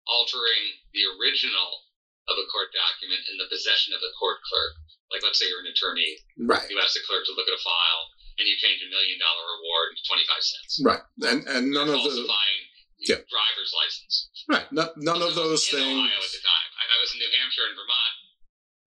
altering 0.07 0.83
the 0.95 1.07
original 1.19 1.87
of 2.31 2.39
a 2.39 2.47
court 2.51 2.71
document 2.75 3.23
in 3.31 3.39
the 3.39 3.51
possession 3.51 3.95
of 3.95 4.03
the 4.03 4.15
court 4.19 4.39
clerk. 4.47 4.75
Like, 5.11 5.23
let's 5.23 5.39
say 5.39 5.47
you're 5.47 5.63
an 5.63 5.71
attorney, 5.71 6.19
right? 6.43 6.67
You 6.67 6.79
ask 6.83 6.95
the 6.95 7.07
clerk 7.07 7.23
to 7.27 7.35
look 7.35 7.47
at 7.47 7.55
a 7.55 7.63
file, 7.63 8.03
and 8.39 8.45
you 8.47 8.57
change 8.61 8.81
a 8.85 8.91
million 8.93 9.17
dollar 9.19 9.45
reward 9.57 9.87
into 9.97 10.03
25 10.07 10.43
cents. 10.45 10.73
Right. 10.85 11.03
And 11.25 11.41
and 11.49 11.63
none 11.73 11.89
You're 11.89 11.97
of 11.97 12.05
the 12.05 12.13
falsifying 12.27 12.63
yeah. 13.01 13.21
driver's 13.29 13.73
license. 13.73 14.15
right. 14.49 14.67
No, 14.73 14.89
none 14.97 15.23
of 15.23 15.35
those 15.35 15.65
in 15.73 15.79
things. 15.81 15.97
Ohio 16.01 16.21
at 16.21 16.33
the 16.33 16.43
time. 16.45 16.69
I, 16.77 16.97
was 17.01 17.13
in 17.13 17.19
New 17.21 17.33
Hampshire 17.39 17.67
and 17.69 17.77
Vermont 17.77 18.15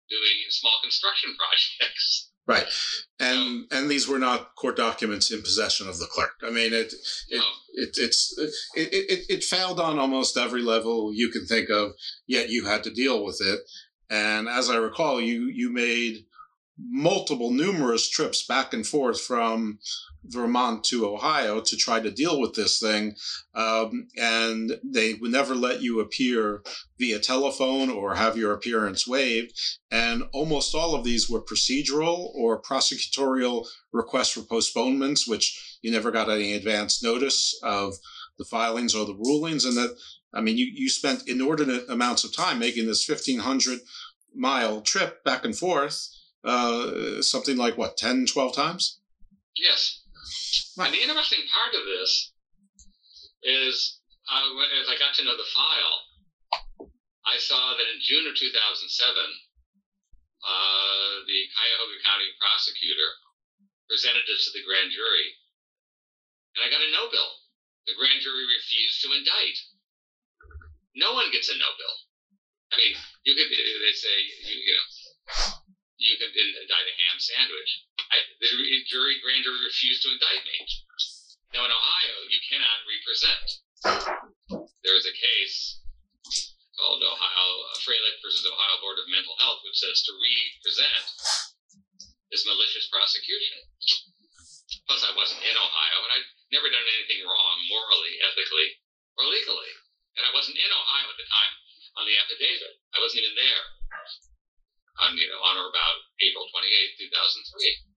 doing 0.10 0.38
small 0.50 0.78
construction 0.82 1.36
projects. 1.39 2.32
Right, 2.47 2.66
and 3.20 3.66
and 3.72 3.91
these 3.91 4.08
were 4.08 4.18
not 4.18 4.56
court 4.56 4.76
documents 4.76 5.32
in 5.32 5.41
possession 5.43 5.88
of 5.88 6.00
the 6.00 6.08
clerk. 6.08 6.34
I 6.41 6.50
mean, 6.50 6.74
it 6.74 6.91
it 7.30 7.38
No. 7.38 7.43
it 7.74 7.89
it's 7.97 8.34
it, 8.76 8.89
it 8.91 9.26
it 9.30 9.43
failed 9.43 9.80
on 9.80 10.00
almost 10.00 10.36
every 10.36 10.64
level 10.64 11.14
you 11.14 11.30
can 11.30 11.45
think 11.45 11.70
of. 11.70 11.91
Yet 12.26 12.50
you 12.50 12.66
had 12.66 12.84
to 12.86 12.89
deal 12.91 13.24
with 13.24 13.39
it, 13.39 13.60
and 14.10 14.50
as 14.50 14.68
I 14.72 14.78
recall, 14.78 15.22
you 15.22 15.45
you 15.45 15.72
made 15.72 16.26
multiple, 16.88 17.51
numerous 17.51 18.09
trips 18.09 18.45
back 18.45 18.73
and 18.73 18.86
forth 18.86 19.21
from 19.21 19.80
Vermont 20.25 20.84
to 20.86 21.07
Ohio 21.07 21.61
to 21.61 21.77
try 21.77 21.99
to 21.99 22.11
deal 22.11 22.39
with 22.39 22.53
this 22.53 22.80
thing, 22.80 23.15
um, 23.55 24.07
and 24.17 24.80
they 24.84 25.13
would 25.15 25.32
never 25.32 25.55
let 25.55 25.82
you 25.82 25.99
appear 25.99 26.61
via 26.97 27.19
telephone 27.19 27.89
or 27.89 28.15
have 28.15 28.38
your 28.38 28.53
appearance 28.53 29.07
waived. 29.07 29.53
And 29.91 30.23
almost 30.34 30.75
all 30.75 30.93
of 30.95 31.03
these 31.03 31.30
were 31.30 31.41
procedural 31.41 32.32
or 32.36 32.61
prosecutorial 32.61 33.67
requests 33.91 34.32
for 34.32 34.41
postponements, 34.41 35.27
which 35.27 35.77
you 35.82 35.91
never 35.91 36.11
got 36.11 36.30
any 36.30 36.53
advance 36.53 37.01
notice 37.01 37.57
of 37.63 37.95
the 38.38 38.45
filings 38.45 38.93
or 38.93 39.05
the 39.05 39.15
rulings. 39.15 39.65
And 39.65 39.77
that, 39.77 39.95
I 40.34 40.41
mean, 40.41 40.57
you, 40.57 40.65
you 40.65 40.89
spent 40.89 41.27
inordinate 41.27 41.89
amounts 41.89 42.23
of 42.23 42.36
time 42.36 42.59
making 42.59 42.88
this 42.88 43.07
1,500 43.07 43.80
mile 44.36 44.82
trip 44.82 45.23
back 45.23 45.45
and 45.45 45.57
forth, 45.57 46.09
uh, 46.43 47.21
something 47.21 47.57
like 47.57 47.77
what, 47.77 47.97
10, 47.97 48.25
12 48.27 48.55
times? 48.55 48.99
Yes. 49.55 50.01
Right. 50.77 50.87
And 50.87 50.95
the 50.95 51.03
interesting 51.03 51.43
part 51.51 51.75
of 51.75 51.83
this 51.85 52.31
is, 53.43 53.99
when- 54.55 54.71
as 54.79 54.87
I 54.89 54.97
got 54.97 55.15
to 55.15 55.23
know 55.23 55.35
the 55.35 55.51
file, 55.53 56.89
I 57.25 57.37
saw 57.37 57.75
that 57.75 57.87
in 57.93 57.99
June 58.01 58.25
of 58.27 58.35
2007, 58.35 58.49
uh, 60.39 61.11
the 61.27 61.39
Cuyahoga 61.51 61.97
County 62.03 62.29
prosecutor 62.39 63.09
presented 63.91 64.23
this 64.25 64.45
to 64.47 64.51
the 64.55 64.63
grand 64.63 64.91
jury, 64.91 65.35
and 66.55 66.63
I 66.63 66.71
got 66.71 66.81
a 66.81 66.89
no 66.95 67.11
bill. 67.11 67.31
The 67.87 67.97
grand 67.99 68.21
jury 68.21 68.45
refused 68.47 69.01
to 69.03 69.13
indict. 69.13 69.57
No 70.95 71.13
one 71.13 71.31
gets 71.31 71.49
a 71.49 71.57
no 71.57 71.69
bill. 71.77 71.95
I 72.71 72.77
mean, 72.77 72.93
you 73.25 73.33
could, 73.35 73.49
they 73.49 73.93
say, 73.93 74.15
you, 74.47 74.55
you 74.61 74.73
know, 74.77 74.87
you 76.00 76.16
could 76.16 76.32
indict 76.32 76.88
a 76.88 76.95
ham 76.95 77.20
sandwich. 77.20 77.72
I, 78.08 78.24
the 78.39 78.47
jury 78.88 79.20
grand 79.20 79.43
jury 79.43 79.62
refused 79.68 80.02
to 80.08 80.16
indict 80.16 80.47
me. 80.47 80.58
Now 81.52 81.68
in 81.68 81.76
Ohio, 81.76 82.16
you 82.32 82.39
cannot 82.47 82.88
represent. 82.88 83.47
There 84.80 84.95
is 84.95 85.06
a 85.06 85.14
case 85.14 85.84
called 86.80 87.04
Ohio 87.04 87.47
uh, 87.68 87.78
Froehlich 87.84 88.24
versus 88.24 88.47
Ohio 88.47 88.80
Board 88.80 88.95
of 89.04 89.12
Mental 89.12 89.36
Health, 89.43 89.60
which 89.68 89.76
says 89.76 90.00
to 90.08 90.16
represent 90.16 91.04
is 92.32 92.47
malicious 92.47 92.88
prosecution. 92.88 93.60
Plus, 94.88 95.04
I 95.04 95.12
wasn't 95.20 95.43
in 95.43 95.58
Ohio, 95.60 95.97
and 96.08 96.12
I'd 96.16 96.30
never 96.56 96.72
done 96.72 96.86
anything 96.95 97.28
wrong 97.28 97.58
morally, 97.68 98.16
ethically, 98.24 98.80
or 99.20 99.28
legally. 99.28 99.74
And 100.16 100.24
I 100.24 100.32
wasn't 100.32 100.62
in 100.62 100.72
Ohio 100.72 101.08
at 101.12 101.20
the 101.20 101.28
time 101.28 101.54
on 102.00 102.06
the 102.08 102.16
affidavit. 102.16 102.80
I 102.95 103.04
wasn't 103.04 103.28
even 103.28 103.36
there 103.36 103.64
on 105.04 105.16
you 105.16 105.28
know 105.28 105.39
on 105.43 105.56
or 105.60 105.72
about 105.72 105.97
April 106.20 106.45
28, 106.52 107.10
2003. 107.10 107.89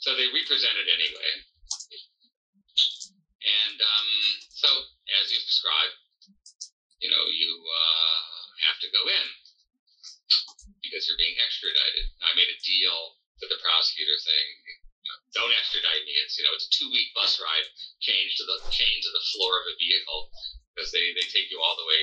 So 0.00 0.12
they 0.16 0.28
represented 0.28 0.84
anyway. 0.88 1.32
And 3.44 3.76
um, 3.76 4.10
so, 4.52 4.68
as 5.20 5.28
you've 5.28 5.44
described, 5.44 5.96
you 7.00 7.12
know, 7.12 7.24
you 7.28 7.52
uh, 7.60 8.20
have 8.68 8.80
to 8.80 8.88
go 8.88 9.00
in 9.04 9.26
because 10.80 11.04
you're 11.04 11.20
being 11.20 11.36
extradited. 11.40 12.08
I 12.24 12.32
made 12.36 12.48
a 12.48 12.60
deal 12.64 13.20
with 13.40 13.52
the 13.52 13.60
prosecutor 13.60 14.16
saying, 14.16 14.48
"Don't 15.36 15.52
extradite 15.52 16.04
me. 16.08 16.16
It's 16.24 16.40
you 16.40 16.44
know, 16.48 16.56
it's 16.56 16.68
a 16.68 16.76
two-week 16.76 17.12
bus 17.12 17.36
ride, 17.40 17.68
change 18.00 18.40
to 18.40 18.44
the 18.48 18.60
chain 18.72 18.96
to 19.04 19.12
the 19.12 19.24
floor 19.36 19.60
of 19.60 19.68
a 19.68 19.76
vehicle 19.76 20.32
because 20.72 20.88
they 20.92 21.12
they 21.12 21.28
take 21.28 21.52
you 21.52 21.60
all 21.60 21.76
the 21.76 21.88
way. 21.88 22.02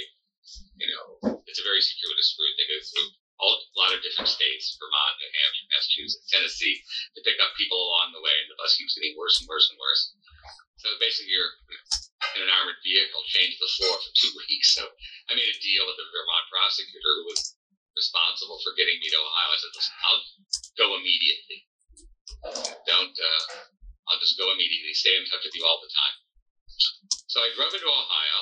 You 0.78 0.90
know, 0.94 1.06
it's 1.46 1.62
a 1.62 1.66
very 1.66 1.82
circuitous 1.82 2.38
route. 2.38 2.58
They 2.58 2.70
go 2.70 2.78
through 2.82 3.10
all, 3.42 3.58
a 3.58 3.78
lot 3.78 3.94
of 3.94 4.06
different 4.06 4.30
states, 4.30 4.78
Vermont, 4.78 5.18
New 5.18 5.32
Hampshire, 5.34 5.70
Massachusetts, 5.74 6.30
Tennessee, 6.30 6.78
to 7.18 7.26
pick 7.26 7.42
up 7.42 7.58
people 7.58 7.78
along 7.78 8.14
the 8.14 8.22
way, 8.22 8.36
and 8.46 8.50
the 8.54 8.60
bus 8.62 8.78
keeps 8.78 8.94
getting 8.94 9.18
worse 9.18 9.42
and 9.42 9.50
worse 9.50 9.68
and 9.74 9.82
worse. 9.82 10.14
So 10.82 10.88
basically, 11.02 11.34
you're 11.34 11.54
in 12.38 12.46
an 12.46 12.54
armored 12.54 12.80
vehicle, 12.86 13.22
chained 13.30 13.54
to 13.54 13.62
the 13.62 13.74
floor 13.82 13.96
for 13.98 14.12
two 14.14 14.32
weeks. 14.46 14.78
So 14.78 14.86
I 15.30 15.38
made 15.38 15.50
a 15.50 15.58
deal 15.62 15.86
with 15.90 15.98
the 15.98 16.08
Vermont 16.10 16.48
prosecutor 16.54 17.12
who 17.22 17.26
was 17.34 17.58
responsible 17.98 18.62
for 18.64 18.78
getting 18.78 18.98
me 19.02 19.10
to 19.10 19.20
Ohio. 19.20 19.50
I 19.52 19.58
said, 19.60 19.74
I'll 20.06 20.24
go 20.78 20.88
immediately. 20.96 21.60
Don't, 22.88 23.14
uh, 23.14 23.44
I'll 24.10 24.22
just 24.22 24.38
go 24.38 24.50
immediately. 24.54 24.94
Stay 24.96 25.14
in 25.18 25.28
touch 25.28 25.44
with 25.46 25.54
you 25.54 25.66
all 25.66 25.82
the 25.82 25.92
time. 25.92 26.18
So 27.30 27.44
I 27.44 27.54
drove 27.54 27.74
into 27.74 27.88
Ohio 27.88 28.40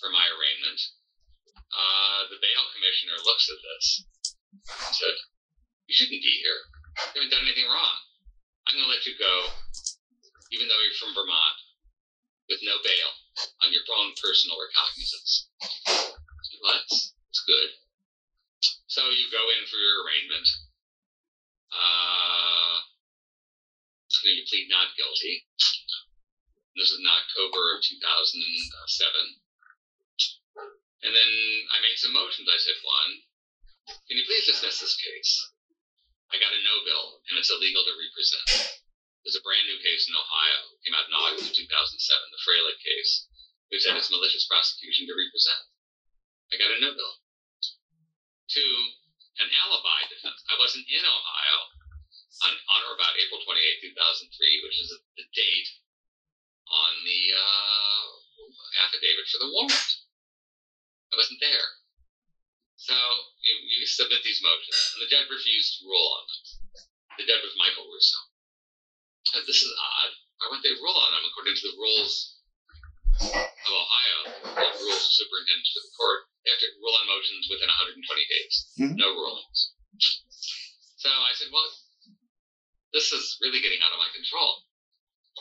for 0.00 0.10
my 0.10 0.26
arraignment. 0.26 0.80
Uh, 1.68 2.20
the 2.32 2.40
bail 2.40 2.64
commissioner 2.72 3.18
looks 3.24 3.46
at 3.52 3.60
this 3.60 3.86
and 4.52 4.94
said, 4.96 5.16
You 5.86 5.94
shouldn't 5.94 6.24
be 6.24 6.34
here. 6.40 6.60
You 7.14 7.22
haven't 7.22 7.32
done 7.32 7.44
anything 7.44 7.68
wrong. 7.68 7.98
I'm 8.66 8.76
going 8.76 8.88
to 8.88 8.92
let 8.92 9.08
you 9.08 9.16
go, 9.16 9.34
even 10.52 10.68
though 10.68 10.80
you're 10.84 11.00
from 11.00 11.16
Vermont, 11.16 11.56
with 12.48 12.60
no 12.64 12.76
bail 12.84 13.10
on 13.64 13.72
your 13.72 13.84
own 14.00 14.12
personal 14.20 14.60
recognizance. 14.60 15.48
Well, 16.60 16.74
that's, 16.74 17.14
that's 17.14 17.44
good. 17.48 17.70
So 18.88 19.04
you 19.08 19.28
go 19.30 19.44
in 19.56 19.62
for 19.68 19.78
your 19.78 20.04
arraignment. 20.04 20.48
Uh, 21.70 22.76
you, 24.24 24.42
you 24.42 24.44
plead 24.48 24.68
not 24.72 24.96
guilty. 24.96 25.44
This 26.76 26.92
is 26.92 27.00
in 27.00 27.08
October 27.08 27.76
of 27.76 27.84
2007. 27.84 29.47
And 31.02 31.14
then 31.14 31.32
I 31.70 31.78
made 31.82 31.98
some 31.98 32.12
motions. 32.12 32.50
I 32.50 32.58
said, 32.58 32.78
one, 32.82 33.12
can 34.10 34.18
you 34.18 34.26
please 34.26 34.50
dismiss 34.50 34.82
this 34.82 34.98
case? 34.98 35.32
I 36.28 36.36
got 36.36 36.52
a 36.52 36.60
no 36.60 36.84
bill, 36.84 37.24
and 37.30 37.40
it's 37.40 37.48
illegal 37.48 37.80
to 37.86 37.94
represent. 37.96 38.82
There's 39.24 39.38
a 39.38 39.44
brand 39.46 39.64
new 39.64 39.80
case 39.80 40.04
in 40.04 40.14
Ohio, 40.16 40.76
came 40.84 40.92
out 40.92 41.08
in 41.08 41.16
August 41.16 41.48
of 41.48 41.56
2007, 41.56 41.64
the 41.64 42.42
Froehlich 42.44 42.80
case, 42.84 43.12
who 43.72 43.80
said 43.80 43.96
it's 43.96 44.12
malicious 44.12 44.44
prosecution 44.44 45.08
to 45.08 45.16
represent. 45.16 45.64
I 46.52 46.60
got 46.60 46.76
a 46.76 46.80
no 46.80 46.92
bill. 46.92 47.14
Two, 48.48 48.72
an 49.40 49.48
alibi 49.52 50.08
defense. 50.08 50.40
I 50.48 50.56
wasn't 50.60 50.88
in 50.88 51.04
Ohio 51.04 51.58
on, 52.44 52.52
on 52.54 52.80
or 52.88 52.94
about 52.96 53.16
April 53.18 53.40
28, 53.44 53.92
2003, 53.92 54.64
which 54.64 54.76
is 54.80 54.88
the 55.16 55.26
date 55.32 55.70
on 56.68 56.92
the 57.04 57.22
uh, 57.32 58.04
affidavit 58.84 59.26
for 59.28 59.40
the 59.40 59.50
warrant. 59.52 59.97
I 61.12 61.16
wasn't 61.16 61.40
there. 61.40 61.66
So 62.76 62.94
you, 63.42 63.54
you 63.80 63.86
submit 63.86 64.22
these 64.22 64.40
motions, 64.44 64.78
and 64.94 65.02
the 65.02 65.10
judge 65.10 65.26
refused 65.28 65.78
to 65.78 65.88
rule 65.88 66.08
on 66.14 66.22
them. 66.28 66.40
The 67.18 67.26
judge 67.26 67.42
was 67.42 67.56
Michael 67.58 67.90
Russo. 67.90 68.18
And 69.34 69.42
this 69.44 69.60
is 69.60 69.72
odd. 69.74 70.10
Why 70.38 70.44
wouldn't 70.48 70.62
they 70.64 70.78
rule 70.78 70.94
on 70.94 71.10
them 71.10 71.26
according 71.26 71.58
to 71.58 71.64
the 71.68 71.76
rules 71.76 72.38
of 73.18 73.72
Ohio, 73.74 74.18
the 74.46 74.78
rules 74.78 75.02
of 75.02 75.10
superintendent 75.10 75.66
of 75.74 75.82
the 75.82 75.94
court? 75.98 76.20
They 76.46 76.54
have 76.54 76.62
to 76.62 76.70
rule 76.78 76.94
on 77.02 77.10
motions 77.10 77.44
within 77.50 77.66
120 77.68 77.98
days. 78.30 78.54
Mhm. 78.78 78.94
No 78.96 79.10
rulings. 79.10 79.74
So 81.02 81.10
I 81.10 81.34
said, 81.34 81.50
well, 81.50 81.66
this 82.94 83.10
is 83.12 83.36
really 83.42 83.60
getting 83.60 83.82
out 83.82 83.92
of 83.92 83.98
my 83.98 84.08
control. 84.14 84.62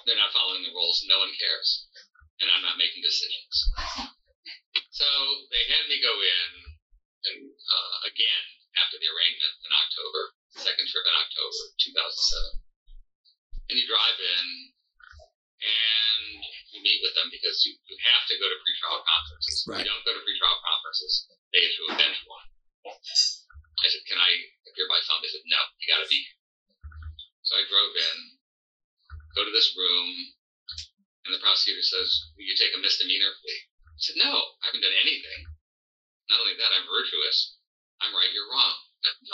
They're 0.06 0.18
not 0.18 0.34
following 0.34 0.64
the 0.66 0.74
rules. 0.74 1.06
No 1.06 1.20
one 1.22 1.32
cares. 1.38 1.86
And 2.42 2.50
I'm 2.50 2.62
not 2.66 2.78
making 2.78 3.02
decisions. 3.06 3.70
So 4.92 5.10
they 5.54 5.64
had 5.70 5.90
me 5.90 6.02
go 6.02 6.14
in 6.14 6.50
and 7.28 7.40
uh, 7.50 7.96
again 8.10 8.46
after 8.78 8.98
the 9.02 9.10
arraignment 9.10 9.56
in 9.66 9.72
October, 9.74 10.22
second 10.54 10.86
trip 10.86 11.06
in 11.06 11.16
October 11.18 11.62
2007. 11.82 12.62
And 13.68 13.76
you 13.78 13.86
drive 13.90 14.18
in 14.22 14.46
and 15.58 16.40
you 16.72 16.80
meet 16.86 17.02
with 17.02 17.18
them 17.18 17.34
because 17.34 17.66
you, 17.66 17.74
you 17.90 17.98
have 18.14 18.24
to 18.30 18.38
go 18.38 18.46
to 18.46 18.58
pretrial 18.62 19.02
conferences. 19.02 19.66
If 19.66 19.82
you 19.82 19.88
don't 19.90 20.06
go 20.06 20.14
to 20.14 20.22
pretrial 20.22 20.58
conferences, 20.62 21.26
they 21.50 21.62
issue 21.66 21.86
a 21.90 21.98
bench 21.98 22.22
warrant. 22.30 22.54
I 22.88 23.88
said, 23.90 24.06
Can 24.06 24.22
I 24.22 24.32
appear 24.70 24.88
by 24.90 25.02
phone? 25.06 25.22
They 25.26 25.34
said, 25.34 25.46
No, 25.50 25.62
you 25.82 25.86
got 25.90 26.02
to 26.06 26.10
be 26.10 26.22
here. 26.22 26.38
So 27.46 27.58
I 27.58 27.64
drove 27.66 27.94
in, 27.96 28.18
go 29.34 29.42
to 29.46 29.54
this 29.54 29.74
room, 29.74 30.08
and 31.26 31.32
the 31.34 31.42
prosecutor 31.42 31.84
says, 31.84 32.34
Will 32.38 32.46
you 32.46 32.56
take 32.58 32.74
a 32.78 32.80
misdemeanor 32.82 33.34
plea? 33.42 33.77
I 33.98 34.00
said, 34.00 34.22
No, 34.22 34.30
I 34.30 34.70
haven't 34.70 34.86
done 34.86 34.94
anything. 34.94 35.42
Not 36.30 36.46
only 36.46 36.54
that, 36.62 36.70
I'm 36.70 36.86
virtuous. 36.86 37.58
I'm 37.98 38.14
right, 38.14 38.30
you're 38.30 38.46
wrong. 38.46 38.78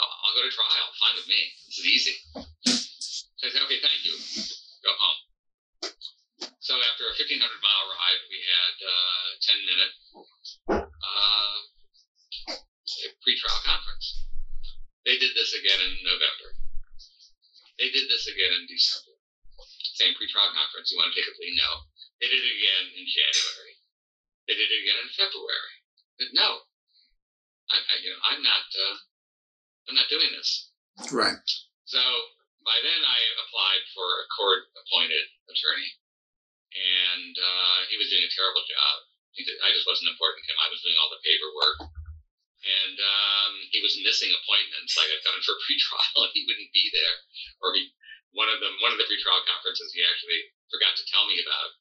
I'll 0.00 0.36
go 0.40 0.40
to 0.40 0.48
trial. 0.56 0.88
Fine 0.96 1.20
with 1.20 1.28
me. 1.28 1.40
This 1.68 1.84
is 1.84 1.86
easy. 1.92 2.16
So 2.64 3.44
I 3.44 3.52
said, 3.52 3.60
Okay, 3.68 3.84
thank 3.84 4.00
you. 4.08 4.16
Go 4.80 4.92
home. 4.96 5.20
So 6.64 6.80
after 6.80 7.04
a 7.04 7.12
1,500 7.12 7.44
mile 7.44 7.86
ride, 7.92 8.22
we 8.32 8.40
had 8.40 8.76
uh, 8.80 9.28
10 9.52 9.68
minute 9.68 9.92
uh, 10.72 11.56
pre-trial 13.20 13.60
conference. 13.68 14.24
They 15.04 15.20
did 15.20 15.36
this 15.36 15.52
again 15.52 15.76
in 15.76 15.92
November. 16.08 16.56
They 17.76 17.92
did 17.92 18.08
this 18.08 18.24
again 18.32 18.56
in 18.56 18.64
December. 18.64 19.12
Same 20.00 20.16
pre-trial 20.16 20.56
conference. 20.56 20.88
You 20.88 20.96
want 20.96 21.12
to 21.12 21.20
take 21.20 21.28
a 21.28 21.36
plea? 21.36 21.52
No. 21.52 21.84
They 22.16 22.32
did 22.32 22.40
it 22.40 22.54
again 22.56 22.96
in 22.96 23.04
January. 23.04 23.83
They 24.46 24.54
did 24.54 24.68
it 24.68 24.82
again 24.84 25.00
in 25.04 25.10
February. 25.16 25.74
But 26.20 26.30
no, 26.36 26.68
I, 27.72 27.76
I, 27.80 27.94
you 28.04 28.10
know, 28.12 28.22
I'm 28.28 28.42
not. 28.44 28.66
Uh, 28.70 28.96
I'm 29.88 29.96
not 29.96 30.08
doing 30.08 30.32
this. 30.32 30.72
Right. 31.12 31.36
So 31.84 32.00
by 32.64 32.76
then, 32.80 33.00
I 33.04 33.18
applied 33.44 33.84
for 33.92 34.08
a 34.24 34.26
court-appointed 34.32 35.26
attorney, 35.52 35.90
and 36.72 37.34
uh, 37.36 37.78
he 37.92 38.00
was 38.00 38.08
doing 38.08 38.24
a 38.24 38.32
terrible 38.32 38.64
job. 38.64 38.94
Did, 39.36 39.50
I 39.60 39.74
just 39.74 39.84
wasn't 39.84 40.14
important 40.14 40.40
to 40.40 40.48
him. 40.54 40.58
I 40.62 40.72
was 40.72 40.80
doing 40.80 40.96
all 40.96 41.12
the 41.12 41.20
paperwork, 41.20 41.78
and 42.64 42.96
um, 42.96 43.52
he 43.68 43.84
was 43.84 44.00
missing 44.00 44.32
appointments. 44.32 44.96
Like 44.96 45.10
I'd 45.12 45.24
come 45.26 45.36
in 45.36 45.44
for 45.44 45.58
pretrial, 45.68 46.24
and 46.24 46.32
he 46.32 46.48
wouldn't 46.48 46.72
be 46.72 46.88
there. 46.94 47.16
Or 47.60 47.76
he, 47.76 47.92
one 48.32 48.48
of 48.48 48.62
them, 48.64 48.72
one 48.80 48.94
of 48.94 48.98
the 48.98 49.08
pretrial 49.10 49.44
conferences, 49.44 49.92
he 49.92 50.00
actually 50.06 50.48
forgot 50.72 50.96
to 50.96 51.04
tell 51.12 51.28
me 51.28 51.42
about, 51.44 51.76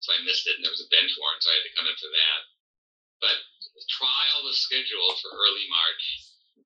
so 0.00 0.14
I 0.14 0.22
missed 0.22 0.46
it. 0.46 0.56
And 0.56 0.62
there 0.64 0.74
was 0.74 0.84
a 0.84 0.92
bench 0.92 1.12
warrant, 1.18 1.42
so 1.42 1.50
I 1.50 1.58
had 1.58 1.66
to 1.66 1.76
come 1.76 1.88
in 1.88 1.98
for 1.98 2.10
that. 2.12 2.40
But 3.18 3.36
the 3.74 3.84
trial 3.90 4.46
was 4.46 4.62
scheduled 4.62 5.18
for 5.18 5.34
early 5.34 5.66
March 5.66 6.04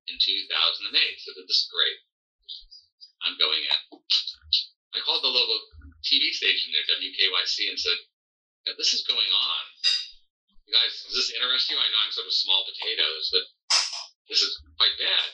in 0.05 0.17
2008. 0.21 0.93
So 1.21 1.33
this 1.33 1.65
is 1.65 1.73
great. 1.73 1.97
I'm 3.23 3.39
going 3.39 3.63
in. 3.63 3.71
I 4.93 4.99
called 5.01 5.23
the 5.23 5.31
local 5.31 5.59
TV 6.03 6.29
station 6.35 6.69
there, 6.75 6.85
WKYC, 6.99 7.71
and 7.71 7.79
said, 7.79 7.97
"This 8.77 8.93
is 8.93 9.07
going 9.07 9.31
on. 9.31 9.63
You 10.67 10.73
guys, 10.75 11.01
does 11.07 11.15
this 11.15 11.31
interest 11.33 11.71
you? 11.71 11.77
I 11.79 11.89
know 11.89 12.03
I'm 12.03 12.11
sort 12.11 12.27
of 12.27 12.35
small 12.35 12.67
potatoes, 12.67 13.31
but 13.31 13.45
this 14.27 14.41
is 14.43 14.59
quite 14.77 14.97
bad." 14.99 15.29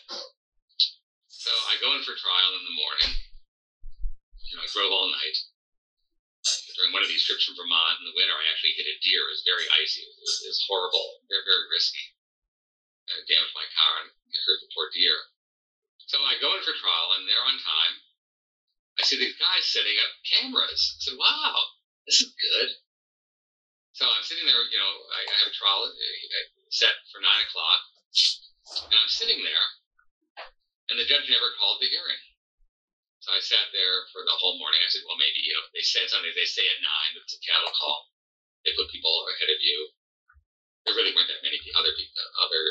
So 1.28 1.52
I 1.68 1.82
go 1.82 1.96
in 1.96 2.04
for 2.04 2.16
trial 2.16 2.56
in 2.56 2.64
the 2.64 2.78
morning. 2.78 3.12
You 4.46 4.58
know, 4.58 4.64
I 4.64 4.68
drove 4.72 4.92
all 4.92 5.10
night. 5.12 5.38
During 6.80 6.96
one 6.96 7.04
of 7.04 7.12
these 7.12 7.28
trips 7.28 7.44
from 7.44 7.60
Vermont 7.60 8.00
in 8.00 8.08
the 8.08 8.16
winter, 8.16 8.32
I 8.32 8.48
actually 8.48 8.72
hit 8.80 8.88
a 8.88 8.96
deer. 9.04 9.28
It 9.28 9.36
was 9.36 9.44
very 9.44 9.68
icy. 9.84 10.00
It 10.00 10.16
was, 10.16 10.40
it 10.48 10.48
was 10.48 10.64
horrible, 10.64 11.20
very, 11.28 11.44
very 11.44 11.68
risky. 11.76 12.16
I 13.12 13.20
damaged 13.28 13.52
my 13.52 13.68
car 13.76 14.08
and 14.08 14.16
hurt 14.48 14.64
the 14.64 14.72
poor 14.72 14.88
deer. 14.96 15.20
So 16.08 16.24
I 16.24 16.40
go 16.40 16.56
in 16.56 16.64
for 16.64 16.72
trial. 16.80 17.12
I'm 17.12 17.28
there 17.28 17.44
on 17.44 17.60
time. 17.60 17.94
I 18.96 19.04
see 19.04 19.20
these 19.20 19.36
guys 19.36 19.68
setting 19.68 20.00
up 20.00 20.24
cameras. 20.24 20.80
I 20.80 21.00
said, 21.04 21.20
wow, 21.20 21.60
this 22.08 22.24
is 22.24 22.32
good. 22.40 22.70
So 23.92 24.08
I'm 24.08 24.24
sitting 24.24 24.48
there, 24.48 24.64
you 24.72 24.80
know, 24.80 24.94
I, 25.12 25.20
I 25.28 25.36
have 25.44 25.52
a 25.52 25.60
trial 25.60 25.84
uh, 25.84 26.48
set 26.72 26.96
for 27.12 27.20
9 27.20 27.28
o'clock. 27.28 27.80
And 28.88 28.96
I'm 28.96 29.12
sitting 29.12 29.44
there. 29.44 29.68
And 30.88 30.96
the 30.96 31.04
judge 31.04 31.28
never 31.28 31.52
called 31.60 31.84
the 31.84 31.92
hearing. 31.92 32.24
So 33.20 33.36
I 33.36 33.40
sat 33.44 33.68
there 33.76 34.08
for 34.16 34.24
the 34.24 34.36
whole 34.40 34.56
morning. 34.56 34.80
I 34.80 34.88
said, 34.88 35.04
well, 35.04 35.20
maybe, 35.20 35.44
you 35.44 35.52
know, 35.52 35.68
they 35.76 35.84
said 35.84 36.08
something, 36.08 36.32
they 36.32 36.48
say 36.48 36.64
at 36.64 36.80
9, 36.80 37.20
it's 37.20 37.36
a 37.36 37.42
cattle 37.44 37.72
call. 37.76 38.08
They 38.64 38.72
put 38.76 38.88
people 38.92 39.12
ahead 39.28 39.52
of 39.52 39.60
you. 39.60 39.78
There 40.88 40.96
really 40.96 41.12
weren't 41.12 41.28
that 41.28 41.44
many 41.44 41.60
other 41.76 41.92
people, 42.00 42.16
other 42.40 42.64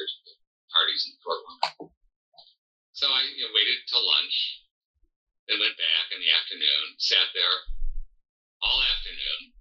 parties 0.72 1.04
in 1.04 1.12
the 1.12 1.20
courtroom. 1.20 1.92
So 2.96 3.06
I 3.12 3.28
you 3.28 3.44
know, 3.44 3.52
waited 3.52 3.84
till 3.86 4.02
lunch, 4.02 4.64
then 5.46 5.60
went 5.60 5.76
back 5.76 6.10
in 6.16 6.20
the 6.20 6.32
afternoon, 6.32 6.96
sat 6.96 7.28
there 7.36 7.56
all 8.64 8.80
afternoon, 8.82 9.52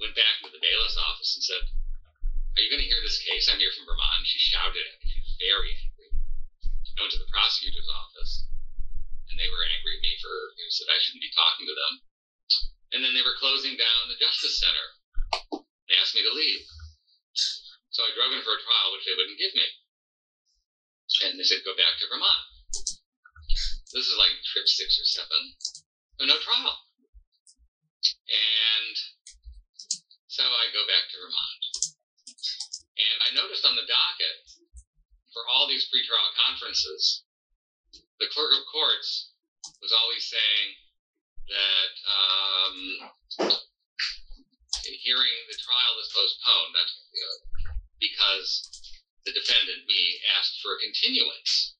went 0.00 0.16
back 0.16 0.40
into 0.40 0.56
the 0.56 0.64
bailiff's 0.64 0.98
office 0.98 1.36
and 1.36 1.44
said, 1.44 1.64
Are 2.56 2.62
you 2.64 2.72
going 2.72 2.82
to 2.82 2.90
hear 2.90 3.04
this 3.04 3.20
case? 3.20 3.46
I'm 3.46 3.60
here 3.60 3.72
from 3.76 3.86
Vermont. 3.86 4.24
And 4.24 4.26
she 4.26 4.40
shouted 4.40 4.84
at 4.88 4.98
me. 5.04 5.06
She 5.06 5.20
was 5.20 5.36
very 5.38 5.70
angry. 5.70 6.10
I 6.96 6.98
went 7.04 7.12
to 7.12 7.22
the 7.22 7.30
prosecutor's 7.30 7.88
office, 7.92 8.48
and 9.34 9.42
they 9.42 9.50
were 9.50 9.66
angry 9.66 9.98
at 9.98 10.06
me 10.06 10.14
for, 10.22 10.30
you 10.54 10.62
know, 10.62 10.70
said 10.70 10.86
I 10.86 11.02
shouldn't 11.02 11.26
be 11.26 11.34
talking 11.34 11.66
to 11.66 11.74
them. 11.74 11.92
And 12.94 13.02
then 13.02 13.18
they 13.18 13.26
were 13.26 13.34
closing 13.42 13.74
down 13.74 14.06
the 14.06 14.22
Justice 14.22 14.62
Center. 14.62 14.86
They 15.90 15.98
asked 15.98 16.14
me 16.14 16.22
to 16.22 16.30
leave. 16.30 16.62
So 17.90 18.06
I 18.06 18.14
drove 18.14 18.30
in 18.30 18.46
for 18.46 18.54
a 18.54 18.62
trial, 18.62 18.94
which 18.94 19.02
they 19.02 19.18
wouldn't 19.18 19.42
give 19.42 19.50
me. 19.58 19.66
And 21.26 21.34
they 21.34 21.42
said, 21.42 21.66
Go 21.66 21.74
back 21.74 21.98
to 21.98 22.06
Vermont. 22.06 22.46
This 23.90 24.06
is 24.06 24.14
like 24.14 24.38
trip 24.54 24.70
six 24.70 25.02
or 25.02 25.06
seven. 25.18 25.42
No 26.22 26.38
trial. 26.38 26.78
And 28.30 28.94
so 30.30 30.46
I 30.46 30.70
go 30.70 30.86
back 30.86 31.10
to 31.10 31.18
Vermont. 31.18 31.62
And 33.02 33.18
I 33.26 33.34
noticed 33.34 33.66
on 33.66 33.74
the 33.74 33.86
docket 33.90 34.38
for 35.34 35.42
all 35.50 35.66
these 35.66 35.90
pretrial 35.90 36.30
conferences, 36.46 37.26
the 38.20 38.30
clerk 38.30 38.52
of 38.54 38.64
courts 38.70 39.34
was 39.80 39.92
always 39.92 40.24
saying 40.24 40.68
that 41.48 41.92
um, 42.08 42.76
hearing 45.04 45.36
the 45.52 45.58
trial 45.60 45.94
is 46.00 46.08
postponed 46.12 46.76
because 48.00 48.48
the 49.28 49.36
defendant, 49.36 49.84
me, 49.88 50.20
asked 50.36 50.60
for 50.60 50.76
a 50.76 50.84
continuance. 50.84 51.76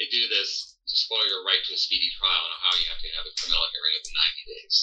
They 0.00 0.08
do 0.08 0.24
this 0.28 0.76
to 0.88 0.94
spoil 0.96 1.24
your 1.28 1.44
right 1.44 1.60
to 1.68 1.76
a 1.76 1.80
speedy 1.80 2.08
trial 2.16 2.44
and 2.48 2.60
how 2.64 2.72
you 2.80 2.88
have 2.88 3.02
to 3.04 3.10
have 3.20 3.28
a 3.28 3.36
criminal 3.36 3.68
hearing 3.72 3.94
within 4.00 4.16
90 4.16 4.52
days. 4.52 4.76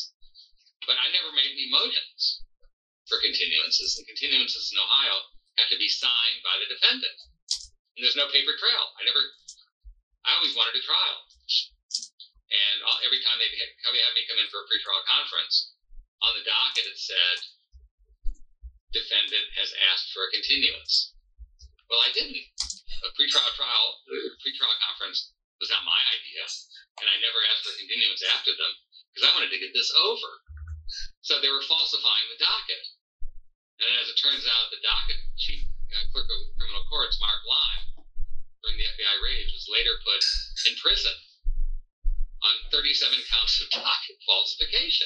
But 0.85 1.01
I 1.01 1.09
never 1.09 1.33
made 1.33 1.49
any 1.49 1.69
motions 1.73 2.45
for 3.09 3.21
continuances, 3.21 3.97
and 3.97 4.05
continuances 4.05 4.73
in 4.73 4.81
Ohio 4.81 5.17
have 5.57 5.69
to 5.73 5.81
be 5.81 5.89
signed 5.89 6.41
by 6.45 6.57
the 6.61 6.69
defendant. 6.69 7.17
And 7.97 8.03
there's 8.03 8.19
no 8.19 8.29
paper 8.29 8.53
trail. 8.59 8.85
I 8.99 9.07
never, 9.07 9.21
I 10.25 10.33
always 10.35 10.57
wanted 10.57 10.73
a 10.73 10.83
trial. 10.83 11.17
And 12.49 12.77
all, 12.85 12.97
every 13.05 13.21
time 13.21 13.37
they 13.37 13.49
had 13.49 14.15
me 14.17 14.25
come 14.25 14.41
in 14.41 14.49
for 14.49 14.65
a 14.65 14.67
pretrial 14.69 15.05
conference, 15.05 15.73
on 16.21 16.33
the 16.33 16.45
docket 16.45 16.89
it 16.89 16.97
said, 16.97 17.37
defendant 18.89 19.47
has 19.59 19.69
asked 19.93 20.09
for 20.13 20.25
a 20.25 20.33
continuance. 20.33 21.13
Well, 21.89 22.01
I 22.01 22.09
didn't. 22.13 22.41
A 23.05 23.09
pretrial 23.13 23.53
trial, 23.53 23.87
a 24.09 24.37
pretrial 24.41 24.73
conference 24.89 25.35
was 25.61 25.69
not 25.69 25.85
my 25.85 25.99
idea, 26.15 26.43
and 27.01 27.07
I 27.11 27.21
never 27.21 27.39
asked 27.51 27.67
for 27.67 27.75
continuance 27.77 28.23
after 28.33 28.55
them 28.57 28.73
because 29.13 29.29
I 29.29 29.33
wanted 29.37 29.53
to 29.53 29.61
get 29.61 29.75
this 29.77 29.93
over. 29.93 30.31
So 31.21 31.37
they 31.37 31.53
were 31.53 31.65
falsifying 31.65 32.27
the 32.33 32.41
docket. 32.41 32.83
And 33.81 33.89
as 33.99 34.07
it 34.09 34.17
turns 34.17 34.45
out, 34.47 34.71
the 34.71 34.81
docket 34.81 35.19
chief 35.35 35.67
uh, 35.91 36.05
clerk 36.15 36.29
of 36.31 36.41
criminal 36.55 36.85
courts, 36.87 37.19
Mark 37.19 37.41
Lime, 37.43 37.94
during 38.65 38.81
the 38.81 38.89
FBI 38.97 39.15
raids, 39.21 39.53
was 39.53 39.69
later 39.69 39.93
put 40.01 40.21
in 40.65 40.73
prison 40.81 41.13
on 42.41 42.53
37 42.73 43.13
counts 43.29 43.61
of 43.61 43.69
docket 43.69 44.17
falsification. 44.25 45.05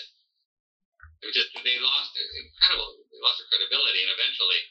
It 1.19 1.27
was 1.27 1.35
just 1.35 1.51
they 1.51 1.75
lost 1.75 2.15
incredible, 2.15 3.03
they 3.11 3.19
lost 3.19 3.43
their 3.43 3.51
credibility, 3.51 3.99
and 3.99 4.11
eventually, 4.15 4.63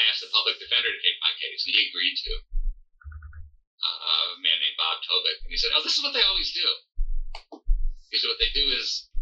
I 0.00 0.08
asked 0.08 0.24
the 0.24 0.32
public 0.32 0.56
defender 0.56 0.88
to 0.88 1.00
take 1.04 1.20
my 1.20 1.36
case, 1.36 1.68
and 1.68 1.76
he 1.76 1.92
agreed 1.92 2.16
to 2.16 2.32
uh, 3.84 4.32
a 4.32 4.40
man 4.40 4.56
named 4.64 4.80
Bob 4.80 5.04
Tobik, 5.04 5.44
and 5.44 5.52
he 5.52 5.60
said, 5.60 5.76
"Oh, 5.76 5.84
this 5.84 6.00
is 6.00 6.02
what 6.02 6.16
they 6.16 6.24
always 6.24 6.48
do." 6.56 6.64
He 8.08 8.16
said, 8.16 8.32
"What 8.32 8.40
they 8.40 8.48
do 8.56 8.64
is 8.72 9.12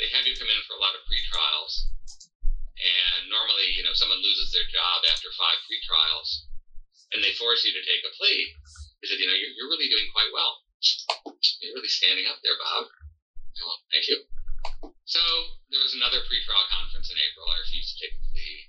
they 0.00 0.08
have 0.16 0.24
you 0.24 0.32
come 0.32 0.48
in 0.48 0.64
for 0.64 0.80
a 0.80 0.80
lot 0.80 0.96
of 0.96 1.04
pre-trials, 1.04 1.92
and 2.80 3.28
normally, 3.28 3.68
you 3.76 3.84
know, 3.84 3.92
someone 3.92 4.24
loses 4.24 4.48
their 4.56 4.64
job 4.72 5.04
after 5.12 5.28
five 5.36 5.60
pre-trials, 5.68 6.48
and 7.12 7.24
they 7.24 7.32
force 7.36 7.64
you 7.64 7.72
to 7.72 7.82
take 7.84 8.04
a 8.04 8.14
plea." 8.16 8.54
He 9.00 9.06
said, 9.08 9.18
"You 9.18 9.26
know, 9.26 9.38
you're, 9.38 9.54
you're 9.54 9.72
really 9.72 9.88
doing 9.88 10.08
quite 10.12 10.32
well. 10.32 10.64
You're 11.60 11.74
really 11.74 11.90
standing 11.90 12.26
up 12.26 12.38
there, 12.42 12.58
Bob." 12.58 12.88
Well, 13.58 13.78
thank 13.90 14.06
you. 14.06 14.22
So 15.08 15.22
there 15.72 15.80
was 15.80 15.96
another 15.96 16.20
pre-trial 16.28 16.68
conference 16.68 17.08
in 17.10 17.16
April. 17.16 17.48
I 17.48 17.64
refused 17.64 17.96
to 17.96 18.00
take 18.04 18.14
a 18.14 18.22
plea. 18.28 18.68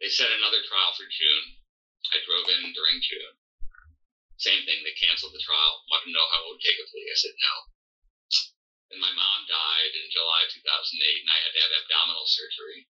They 0.00 0.08
set 0.08 0.32
another 0.32 0.62
trial 0.64 0.94
for 0.94 1.04
June. 1.10 1.60
I 2.14 2.22
drove 2.24 2.48
in 2.48 2.72
during 2.72 3.02
June. 3.02 3.34
Same 4.40 4.64
thing, 4.64 4.80
they 4.80 4.96
canceled 4.96 5.36
the 5.36 5.44
trial, 5.44 5.84
wanted 5.92 6.08
to 6.08 6.16
know 6.16 6.24
how 6.32 6.40
I 6.40 6.48
would 6.48 6.64
take 6.64 6.80
a 6.80 6.88
plea. 6.88 7.12
I 7.12 7.18
said 7.18 7.36
no. 7.36 7.54
And 8.90 9.00
my 9.04 9.12
mom 9.12 9.44
died 9.44 9.92
in 9.92 10.08
July 10.08 10.48
2008, 10.48 11.20
and 11.20 11.28
I 11.28 11.38
had 11.44 11.52
to 11.52 11.60
have 11.60 11.76
abdominal 11.76 12.24
surgery. 12.24 12.88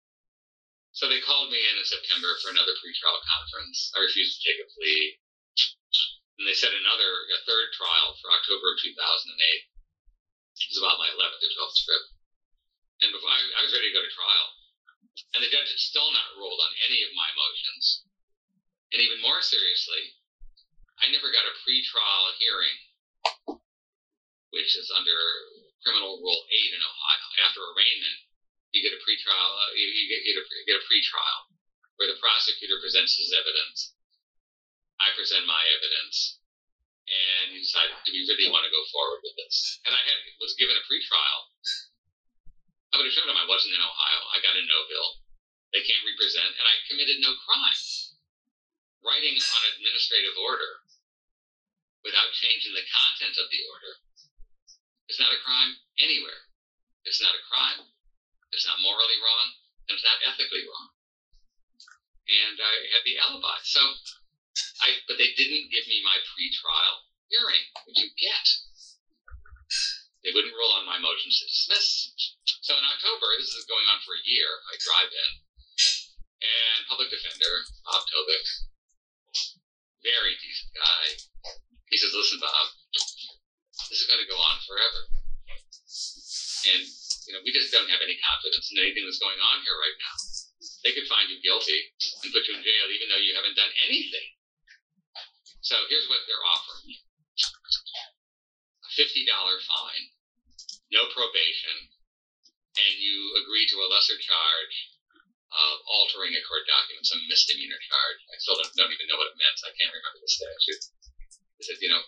So 0.98 1.06
they 1.06 1.22
called 1.22 1.54
me 1.54 1.62
in 1.62 1.78
in 1.78 1.86
September 1.86 2.34
for 2.42 2.50
another 2.50 2.74
pretrial 2.82 3.22
conference. 3.22 3.94
I 3.94 4.02
refused 4.02 4.34
to 4.34 4.42
take 4.50 4.58
a 4.58 4.72
plea. 4.74 5.22
And 6.42 6.50
they 6.50 6.58
set 6.58 6.74
another, 6.74 7.12
a 7.38 7.46
third 7.46 7.70
trial 7.78 8.18
for 8.18 8.34
October 8.34 8.74
of 8.74 8.82
2008. 8.82 9.30
It 9.30 10.70
was 10.74 10.82
about 10.82 10.98
my 10.98 11.06
11th 11.14 11.38
or 11.38 11.54
12th 11.54 11.86
trip. 11.86 12.04
And 13.06 13.14
before 13.14 13.30
I, 13.30 13.38
I 13.38 13.62
was 13.62 13.78
ready 13.78 13.94
to 13.94 13.98
go 13.98 14.02
to 14.02 14.10
trial. 14.10 14.48
And 15.38 15.46
the 15.46 15.54
judge 15.54 15.70
had 15.70 15.78
still 15.78 16.10
not 16.10 16.34
ruled 16.34 16.58
on 16.66 16.74
any 16.90 17.06
of 17.06 17.14
my 17.14 17.30
motions. 17.38 18.02
And 18.90 18.98
even 18.98 19.22
more 19.22 19.46
seriously, 19.46 20.18
I 20.98 21.14
never 21.14 21.30
got 21.30 21.46
a 21.46 21.54
pre-trial 21.62 22.26
hearing, 22.42 22.78
which 24.50 24.74
is 24.74 24.90
under 24.98 25.22
Criminal 25.86 26.18
Rule 26.26 26.42
8 26.42 26.74
in 26.74 26.82
Ohio. 26.82 27.28
After 27.46 27.62
arraignment, 27.62 28.27
you 28.78 28.86
get 28.86 28.94
a 28.94 29.02
pre-trial, 29.02 29.52
uh, 29.58 29.74
you, 29.74 29.86
you, 29.90 30.06
get, 30.06 30.22
you, 30.22 30.38
get 30.38 30.46
a, 30.46 30.46
you 30.46 30.78
a 30.78 30.86
pre-trial 30.86 31.42
where 31.98 32.06
the 32.06 32.22
prosecutor 32.22 32.78
presents 32.78 33.18
his 33.18 33.34
evidence. 33.34 33.98
I 35.02 35.10
present 35.18 35.50
my 35.50 35.62
evidence, 35.82 36.42
and 37.10 37.54
he 37.54 37.62
decided, 37.62 37.98
do 38.06 38.14
we 38.14 38.26
really 38.30 38.54
want 38.54 38.66
to 38.70 38.74
go 38.74 38.86
forward 38.94 39.26
with 39.26 39.34
this? 39.38 39.82
And 39.86 39.94
I 39.94 40.02
had 40.06 40.18
was 40.38 40.58
given 40.58 40.78
a 40.78 40.86
pretrial. 40.86 41.42
I 42.94 43.02
would 43.02 43.10
have 43.10 43.18
shown 43.18 43.30
him 43.30 43.38
I 43.38 43.50
wasn't 43.50 43.74
in 43.74 43.82
Ohio. 43.82 44.22
I 44.34 44.42
got 44.42 44.58
a 44.58 44.64
no 44.64 44.80
bill. 44.90 45.10
They 45.74 45.84
can't 45.84 46.06
represent, 46.06 46.54
and 46.54 46.66
I 46.66 46.88
committed 46.88 47.18
no 47.20 47.34
crime. 47.46 47.82
Writing 49.02 49.38
on 49.38 49.62
an 49.70 49.74
administrative 49.78 50.38
order 50.42 50.82
without 52.06 52.34
changing 52.38 52.74
the 52.74 52.88
content 52.88 53.36
of 53.38 53.50
the 53.50 53.62
order 53.70 53.94
is 55.10 55.20
not 55.20 55.34
a 55.34 55.44
crime 55.44 55.78
anywhere. 56.00 56.48
It's 57.08 57.24
not 57.24 57.36
a 57.36 57.48
crime. 57.48 57.88
It's 58.52 58.68
not 58.68 58.82
morally 58.82 59.20
wrong, 59.20 59.48
and 59.88 59.96
it's 59.96 60.08
not 60.08 60.24
ethically 60.24 60.64
wrong. 60.68 60.90
And 62.28 62.58
I 62.60 62.74
had 62.92 63.04
the 63.08 63.20
alibi. 63.24 63.60
So 63.64 63.82
I, 64.84 65.00
but 65.08 65.16
they 65.20 65.32
didn't 65.36 65.72
give 65.72 65.88
me 65.88 66.04
my 66.04 66.18
pre-trial 66.34 67.08
hearing, 67.32 67.64
which 67.88 68.00
you 68.00 68.10
get. 68.20 68.46
They 70.24 70.36
wouldn't 70.36 70.56
rule 70.56 70.76
on 70.76 70.90
my 70.90 71.00
motions 71.00 71.40
to 71.40 71.46
dismiss. 71.48 71.88
So 72.64 72.76
in 72.76 72.84
October, 72.84 73.32
this 73.40 73.56
is 73.56 73.70
going 73.70 73.88
on 73.88 74.04
for 74.04 74.12
a 74.16 74.28
year, 74.28 74.50
I 74.68 74.76
drive 74.76 75.12
in, 75.12 75.32
and 76.44 76.88
public 76.92 77.08
defender, 77.08 77.64
Bob 77.88 78.04
Tobik, 78.12 78.48
very 80.04 80.36
decent 80.40 80.72
guy, 80.76 81.04
he 81.88 81.96
says, 81.96 82.12
listen, 82.12 82.40
Bob, 82.44 82.68
this 83.88 84.04
is 84.04 84.08
going 84.12 84.20
to 84.20 84.28
go 84.28 84.36
on 84.36 84.60
forever. 84.68 85.02
And, 86.68 86.84
you 87.28 87.36
know, 87.36 87.44
we 87.44 87.52
just 87.52 87.70
don't 87.76 87.92
have 87.92 88.00
any 88.00 88.16
confidence 88.24 88.72
in 88.72 88.80
anything 88.80 89.04
that's 89.04 89.20
going 89.20 89.38
on 89.38 89.60
here 89.62 89.76
right 89.76 89.98
now. 90.00 90.16
They 90.88 90.96
could 90.96 91.12
find 91.12 91.28
you 91.28 91.38
guilty 91.44 91.76
and 92.24 92.32
put 92.32 92.48
you 92.48 92.56
in 92.56 92.64
jail 92.64 92.88
even 92.88 93.12
though 93.12 93.20
you 93.20 93.36
haven't 93.36 93.60
done 93.60 93.72
anything. 93.84 94.28
So 95.60 95.76
here's 95.92 96.08
what 96.08 96.24
they're 96.24 96.48
offering 96.48 96.88
you 96.88 97.00
a 98.88 98.90
$50 98.96 99.28
fine, 99.68 100.06
no 100.96 101.12
probation, 101.12 101.92
and 102.80 102.94
you 102.98 103.36
agree 103.44 103.68
to 103.68 103.84
a 103.84 103.92
lesser 103.92 104.16
charge 104.16 104.76
of 105.52 105.74
altering 105.92 106.32
a 106.36 106.44
court 106.48 106.64
document, 106.68 107.04
some 107.04 107.20
misdemeanor 107.28 107.80
charge. 107.84 108.20
I 108.32 108.40
still 108.40 108.56
don't, 108.56 108.72
don't 108.80 108.96
even 108.96 109.08
know 109.12 109.20
what 109.20 109.32
it 109.32 109.40
meant. 109.40 109.60
I 109.68 109.76
can't 109.76 109.92
remember 109.92 110.20
the 110.24 110.32
statute. 110.32 110.84
They 111.60 111.64
said, 111.68 111.80
you 111.84 111.92
know, 111.92 112.04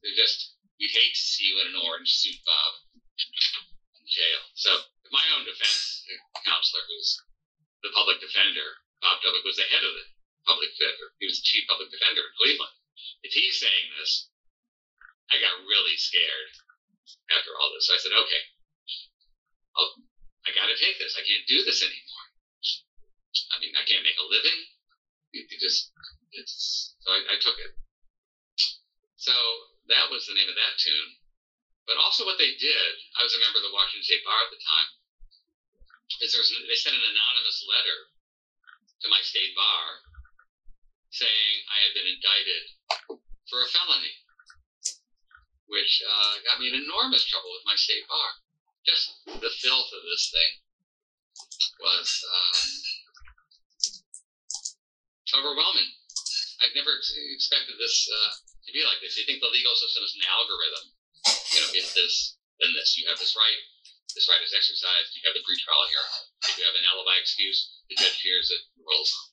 they're 0.00 0.16
just, 0.16 0.56
we'd 0.80 0.92
hate 0.92 1.12
to 1.12 1.24
see 1.36 1.52
you 1.52 1.60
in 1.60 1.74
an 1.74 1.80
orange 1.84 2.12
suit, 2.12 2.40
Bob, 2.44 2.72
jail. 4.08 4.40
So, 4.56 4.72
my 5.12 5.24
own 5.36 5.44
defense 5.44 6.04
counselor, 6.44 6.84
who's 6.88 7.16
the 7.80 7.92
public 7.96 8.20
defender, 8.20 8.68
Bob 9.00 9.20
Tobik, 9.24 9.44
was 9.44 9.56
the 9.56 9.68
head 9.68 9.84
of 9.84 9.92
the 9.94 10.06
public 10.44 10.68
defender. 10.76 11.12
He 11.20 11.28
was 11.28 11.40
the 11.40 11.46
chief 11.48 11.64
public 11.68 11.88
defender 11.88 12.24
in 12.24 12.32
Cleveland 12.36 12.78
if 13.22 13.32
he's 13.32 13.58
saying 13.58 13.86
this, 13.98 14.30
I 15.30 15.40
got 15.42 15.60
really 15.66 15.96
scared 15.98 16.50
after 17.28 17.52
all 17.58 17.70
this. 17.74 17.86
So 17.86 17.94
I 17.94 18.00
said, 18.00 18.14
okay, 18.14 18.42
I'll, 19.76 19.92
I 20.48 20.50
got 20.56 20.70
to 20.70 20.78
take 20.78 20.96
this. 20.96 21.18
I 21.18 21.26
can't 21.26 21.44
do 21.46 21.60
this 21.64 21.84
anymore. 21.84 22.26
I 23.52 23.60
mean, 23.60 23.74
I 23.76 23.84
can't 23.84 24.06
make 24.06 24.18
a 24.18 24.26
living. 24.26 24.60
You 25.36 25.44
just, 25.60 25.92
it's, 26.32 26.96
so 27.04 27.12
I, 27.12 27.20
I 27.20 27.36
took 27.36 27.58
it. 27.60 27.72
So 29.20 29.34
that 29.92 30.08
was 30.08 30.24
the 30.24 30.34
name 30.34 30.48
of 30.48 30.56
that 30.56 30.80
tune. 30.80 31.17
But 31.88 31.96
also 31.96 32.28
what 32.28 32.36
they 32.36 32.52
did, 32.60 32.92
I 33.16 33.24
was 33.24 33.32
a 33.32 33.40
member 33.40 33.64
of 33.64 33.64
the 33.64 33.72
Washington 33.72 34.04
State 34.04 34.20
Bar 34.28 34.36
at 34.44 34.52
the 34.52 34.60
time, 34.60 34.88
is 36.20 36.36
was, 36.36 36.52
they 36.52 36.76
sent 36.76 36.96
an 36.96 37.04
anonymous 37.04 37.64
letter 37.64 37.98
to 39.00 39.06
my 39.08 39.20
state 39.22 39.54
bar 39.54 40.02
saying 41.08 41.52
I 41.72 41.78
had 41.84 41.92
been 41.94 42.08
indicted 42.10 42.62
for 43.48 43.64
a 43.64 43.68
felony, 43.72 44.12
which 45.70 46.02
uh, 46.04 46.42
got 46.44 46.60
me 46.60 46.68
in 46.68 46.84
enormous 46.84 47.24
trouble 47.24 47.52
with 47.56 47.64
my 47.64 47.76
state 47.76 48.04
bar. 48.08 48.28
Just 48.84 49.24
the 49.24 49.52
filth 49.62 49.90
of 49.92 50.02
this 50.04 50.28
thing 50.32 50.52
was 51.80 52.08
um, 52.28 52.68
overwhelming. 55.40 55.88
I've 56.60 56.74
never 56.74 56.92
expected 56.98 57.78
this 57.78 58.08
uh, 58.10 58.32
to 58.66 58.70
be 58.74 58.82
like 58.84 59.00
this. 59.00 59.16
You 59.16 59.24
think 59.24 59.40
the 59.40 59.54
legal 59.54 59.76
system 59.76 60.02
is 60.04 60.16
an 60.18 60.26
algorithm. 60.26 60.97
You 61.58 61.66
know, 61.66 61.82
if 61.82 61.90
this, 61.90 62.38
then 62.62 62.70
this. 62.78 62.94
You 62.94 63.10
have 63.10 63.18
this 63.18 63.34
right. 63.34 63.60
This 64.14 64.30
right 64.30 64.38
is 64.46 64.54
exercised. 64.54 65.10
You 65.18 65.26
have 65.26 65.34
the 65.34 65.42
pretrial 65.42 65.90
hearing. 65.90 66.14
If 66.46 66.54
you 66.54 66.62
have 66.62 66.78
an 66.78 66.86
alibi 66.86 67.18
excuse, 67.18 67.82
the 67.90 67.98
judge 67.98 68.22
hears 68.22 68.46
it, 68.54 68.62
rolls 68.78 69.10
on. 69.10 69.26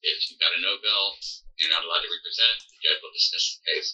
If 0.00 0.24
you've 0.28 0.40
got 0.40 0.56
a 0.56 0.60
no 0.64 0.80
bill, 0.80 1.20
you're 1.60 1.72
not 1.72 1.84
allowed 1.84 2.00
to 2.00 2.08
represent. 2.08 2.64
The 2.64 2.80
judge 2.80 3.00
will 3.04 3.12
dismiss 3.12 3.60
the 3.60 3.62
case. 3.68 3.88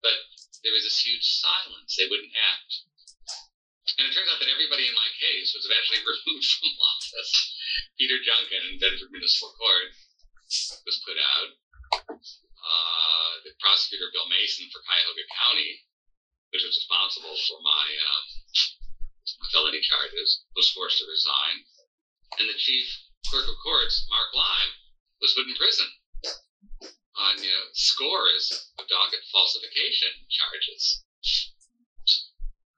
But 0.00 0.16
there 0.64 0.72
was 0.72 0.88
this 0.88 1.04
huge 1.04 1.24
silence. 1.44 1.92
They 1.92 2.08
wouldn't 2.08 2.32
act. 2.32 2.72
And 4.00 4.08
it 4.08 4.16
turns 4.16 4.32
out 4.32 4.40
that 4.40 4.48
everybody 4.48 4.88
in 4.88 4.96
my 4.96 5.10
case 5.20 5.52
was 5.52 5.68
eventually 5.68 6.00
removed 6.08 6.48
from 6.56 6.72
office. 6.80 7.32
Peter 8.00 8.16
Junkin 8.24 8.64
in 8.72 8.80
Bedford 8.80 9.12
Municipal 9.12 9.52
Court 9.60 9.92
was 10.88 11.04
put 11.04 11.20
out. 11.20 11.52
Uh, 12.64 13.32
the 13.44 13.52
prosecutor, 13.60 14.08
Bill 14.16 14.24
Mason, 14.32 14.64
for 14.72 14.80
Cuyahoga 14.88 15.24
County, 15.36 15.84
which 16.54 16.62
was 16.62 16.78
responsible 16.78 17.34
for 17.50 17.58
my 17.66 17.86
um, 17.90 18.24
felony 19.50 19.82
charges, 19.82 20.46
was 20.54 20.70
forced 20.70 21.02
to 21.02 21.10
resign. 21.10 21.66
And 22.38 22.46
the 22.46 22.54
chief 22.54 22.86
clerk 23.26 23.50
of 23.50 23.58
courts, 23.58 24.06
Mark 24.06 24.30
Lime, 24.38 24.72
was 25.18 25.34
put 25.34 25.50
in 25.50 25.58
prison 25.58 25.90
on 27.18 27.42
you 27.42 27.50
know, 27.50 27.66
scores 27.74 28.70
of 28.78 28.86
docket 28.86 29.22
falsification 29.34 30.14
charges. 30.30 31.02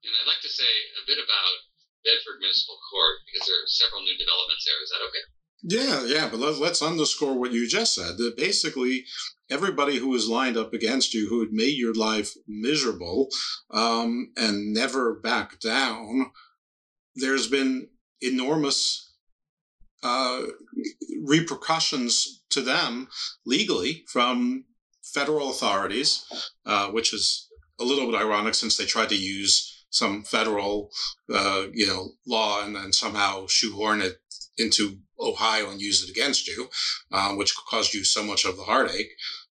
And 0.04 0.12
I'd 0.12 0.28
like 0.28 0.40
to 0.40 0.52
say 0.52 0.72
a 0.96 1.04
bit 1.04 1.20
about 1.20 1.54
Bedford 2.00 2.40
Municipal 2.40 2.80
Court 2.88 3.20
because 3.28 3.44
there 3.44 3.60
are 3.60 3.68
several 3.68 4.00
new 4.00 4.16
developments 4.16 4.64
there. 4.64 4.80
Is 4.80 4.92
that 4.92 5.04
okay? 5.04 5.24
Yeah, 5.66 5.98
yeah, 6.06 6.26
but 6.30 6.38
let, 6.38 6.56
us 6.56 6.80
underscore 6.80 7.34
what 7.34 7.52
you 7.52 7.66
just 7.66 7.92
said. 7.92 8.16
That 8.16 8.36
basically, 8.36 9.04
everybody 9.50 9.98
who 9.98 10.08
was 10.08 10.28
lined 10.28 10.56
up 10.56 10.72
against 10.72 11.14
you, 11.14 11.28
who 11.28 11.40
had 11.40 11.52
made 11.52 11.76
your 11.76 11.94
life 11.94 12.34
miserable 12.46 13.28
um, 13.70 14.32
and 14.36 14.72
never 14.72 15.14
backed 15.14 15.62
down, 15.62 16.30
there's 17.14 17.48
been 17.48 17.88
enormous 18.20 19.14
uh, 20.02 20.42
repercussions 21.24 22.42
to 22.50 22.60
them 22.60 23.08
legally 23.44 24.04
from 24.08 24.64
federal 25.02 25.50
authorities, 25.50 26.26
uh, 26.64 26.88
which 26.88 27.14
is 27.14 27.48
a 27.80 27.84
little 27.84 28.06
bit 28.10 28.20
ironic 28.20 28.54
since 28.54 28.76
they 28.76 28.84
tried 28.84 29.08
to 29.08 29.16
use 29.16 29.84
some 29.90 30.22
federal, 30.24 30.90
uh, 31.32 31.64
you 31.72 31.86
know, 31.86 32.10
law 32.26 32.64
and 32.64 32.76
then 32.76 32.92
somehow 32.92 33.46
shoehorn 33.46 34.02
it 34.02 34.18
into 34.58 34.98
Ohio 35.20 35.70
and 35.70 35.80
use 35.80 36.02
it 36.02 36.10
against 36.10 36.48
you, 36.48 36.68
uh, 37.12 37.34
which 37.34 37.54
caused 37.68 37.94
you 37.94 38.04
so 38.04 38.22
much 38.22 38.44
of 38.44 38.56
the 38.56 38.64
heartache. 38.64 39.10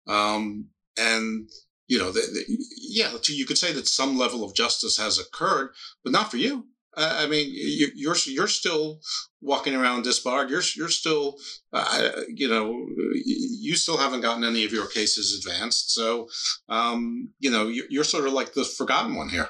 Um, 0.07 0.69
and 0.97 1.49
you 1.87 1.99
know, 1.99 2.11
the, 2.11 2.21
the, 2.21 2.57
yeah, 2.77 3.11
you 3.27 3.45
could 3.45 3.57
say 3.57 3.73
that 3.73 3.87
some 3.87 4.17
level 4.17 4.43
of 4.43 4.55
justice 4.55 4.97
has 4.97 5.19
occurred, 5.19 5.71
but 6.03 6.13
not 6.13 6.31
for 6.31 6.37
you. 6.37 6.65
I 6.95 7.25
mean, 7.25 7.49
you, 7.51 7.87
you're 7.95 8.15
you're 8.25 8.47
still 8.47 8.99
walking 9.41 9.75
around 9.75 10.03
disbarred. 10.03 10.49
You're 10.51 10.61
you're 10.75 10.89
still, 10.89 11.37
uh, 11.71 12.11
you 12.27 12.47
know, 12.47 12.85
you 13.15 13.75
still 13.75 13.97
haven't 13.97 14.21
gotten 14.21 14.43
any 14.43 14.63
of 14.63 14.71
your 14.71 14.87
cases 14.87 15.43
advanced. 15.43 15.91
So, 15.91 16.27
um, 16.69 17.29
you 17.39 17.49
know, 17.49 17.67
you're, 17.67 17.87
you're 17.89 18.03
sort 18.03 18.27
of 18.27 18.33
like 18.33 18.53
the 18.53 18.63
forgotten 18.63 19.15
one 19.15 19.29
here. 19.29 19.49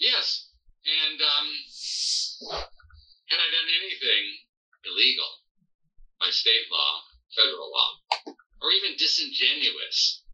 Yes, 0.00 0.50
and 0.84 1.20
um, 1.20 2.60
had 3.26 3.36
I 3.36 3.48
done 3.50 3.68
anything 3.82 4.24
illegal 4.84 5.30
by 6.20 6.30
state 6.30 6.68
law, 6.70 6.92
federal 7.36 7.70
law, 7.70 7.90
or 8.60 8.68
even 8.72 8.96
disingenuous, 9.00 10.24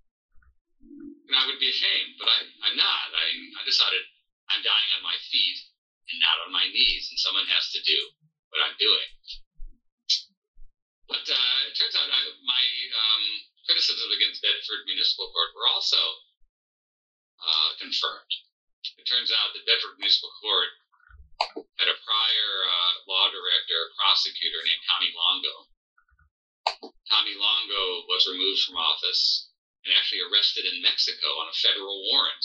And 1.27 1.35
I 1.35 1.47
would 1.47 1.59
be 1.59 1.71
ashamed. 1.71 2.19
But 2.19 2.31
I, 2.31 2.39
I'm 2.67 2.77
not. 2.77 3.07
I, 3.15 3.27
I 3.59 3.63
decided 3.67 4.03
I'm 4.51 4.63
dying 4.63 4.91
on 4.99 5.03
my 5.03 5.17
feet 5.31 5.59
and 6.11 6.19
not 6.23 6.39
on 6.47 6.55
my 6.55 6.67
knees, 6.71 7.11
and 7.11 7.19
someone 7.19 7.47
has 7.51 7.71
to 7.75 7.81
do 7.83 7.99
what 8.51 8.63
I'm 8.63 8.79
doing. 8.79 9.11
But 11.07 11.23
uh, 11.27 11.59
it 11.71 11.75
turns 11.79 11.95
out 11.95 12.11
I, 12.11 12.23
my 12.47 12.65
um, 12.95 13.25
criticisms 13.67 14.11
against 14.11 14.43
Bedford 14.43 14.87
Municipal 14.87 15.31
Court 15.31 15.51
were 15.55 15.71
also 15.71 15.99
uh, 17.43 17.71
confirmed. 17.79 18.33
It 18.99 19.07
turns 19.07 19.31
out 19.35 19.55
that 19.55 19.67
Bedford 19.67 19.99
Municipal 19.99 20.31
Court 20.43 20.71
had 21.79 21.89
a 21.91 22.03
prior 22.05 22.53
uh, 22.65 22.93
law 23.09 23.29
director, 23.31 23.81
prosecutor 23.99 24.61
named 24.65 24.85
Tommy 24.89 25.11
Longo. 25.13 25.55
Tommy 27.11 27.35
Longo 27.39 27.83
was 28.11 28.27
removed 28.27 28.63
from 28.67 28.77
office 28.81 29.51
and 29.85 29.95
actually 29.95 30.25
arrested 30.27 30.67
in 30.67 30.83
Mexico 30.83 31.39
on 31.39 31.47
a 31.49 31.61
federal 31.63 31.95
warrant. 32.11 32.45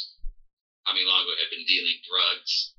Tommy 0.85 1.01
Longo 1.05 1.33
had 1.37 1.49
been 1.49 1.65
dealing 1.65 1.97
drugs 2.05 2.73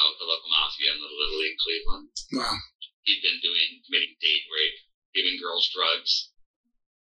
out 0.00 0.16
the 0.18 0.24
local 0.26 0.50
mafia 0.50 0.90
in 0.90 0.98
the 0.98 1.06
Little 1.06 1.38
League 1.38 1.60
Cleveland. 1.60 2.08
Wow. 2.32 2.56
He'd 3.04 3.22
been 3.22 3.38
doing 3.42 3.82
committing 3.86 4.16
date 4.18 4.46
rape, 4.50 4.78
giving 5.14 5.38
girls 5.38 5.68
drugs. 5.70 6.32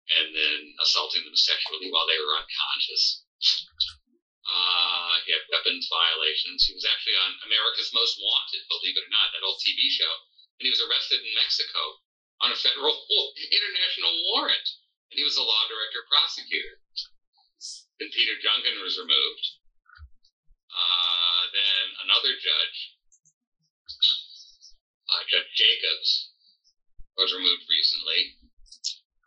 and 0.04 0.36
then 0.36 0.60
assaulting 0.84 1.24
them 1.24 1.36
sexually 1.36 1.88
while 1.90 2.06
they 2.06 2.20
were 2.20 2.36
unconscious. 2.36 3.24
Uh, 4.54 5.18
he 5.26 5.34
had 5.34 5.42
weapons 5.50 5.90
violations. 5.90 6.62
He 6.62 6.78
was 6.78 6.86
actually 6.86 7.18
on 7.18 7.34
America's 7.42 7.90
Most 7.90 8.22
Wanted, 8.22 8.62
believe 8.70 8.94
it 8.94 9.02
or 9.02 9.10
not, 9.10 9.34
that 9.34 9.42
old 9.42 9.58
TV 9.58 9.90
show. 9.90 10.14
And 10.62 10.70
he 10.70 10.70
was 10.70 10.78
arrested 10.78 11.18
in 11.26 11.34
Mexico 11.34 11.98
on 12.38 12.54
a 12.54 12.62
federal 12.62 12.94
international 13.50 14.14
warrant. 14.30 14.68
And 15.10 15.18
he 15.18 15.26
was 15.26 15.34
a 15.34 15.42
law 15.42 15.66
director 15.66 16.06
prosecutor. 16.06 16.78
Then 17.98 18.14
Peter 18.14 18.38
Junkin 18.38 18.78
was 18.78 18.94
removed. 18.94 19.46
Uh, 20.70 21.42
then 21.54 21.84
another 22.06 22.34
judge, 22.38 22.78
uh, 25.06 25.22
Judge 25.30 25.50
Jacobs, 25.54 26.34
was 27.14 27.30
removed 27.30 27.62
recently 27.70 28.34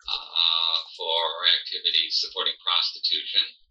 uh, 0.07 0.78
for 0.95 1.47
activities 1.55 2.19
supporting 2.19 2.55
prostitution. 2.59 3.66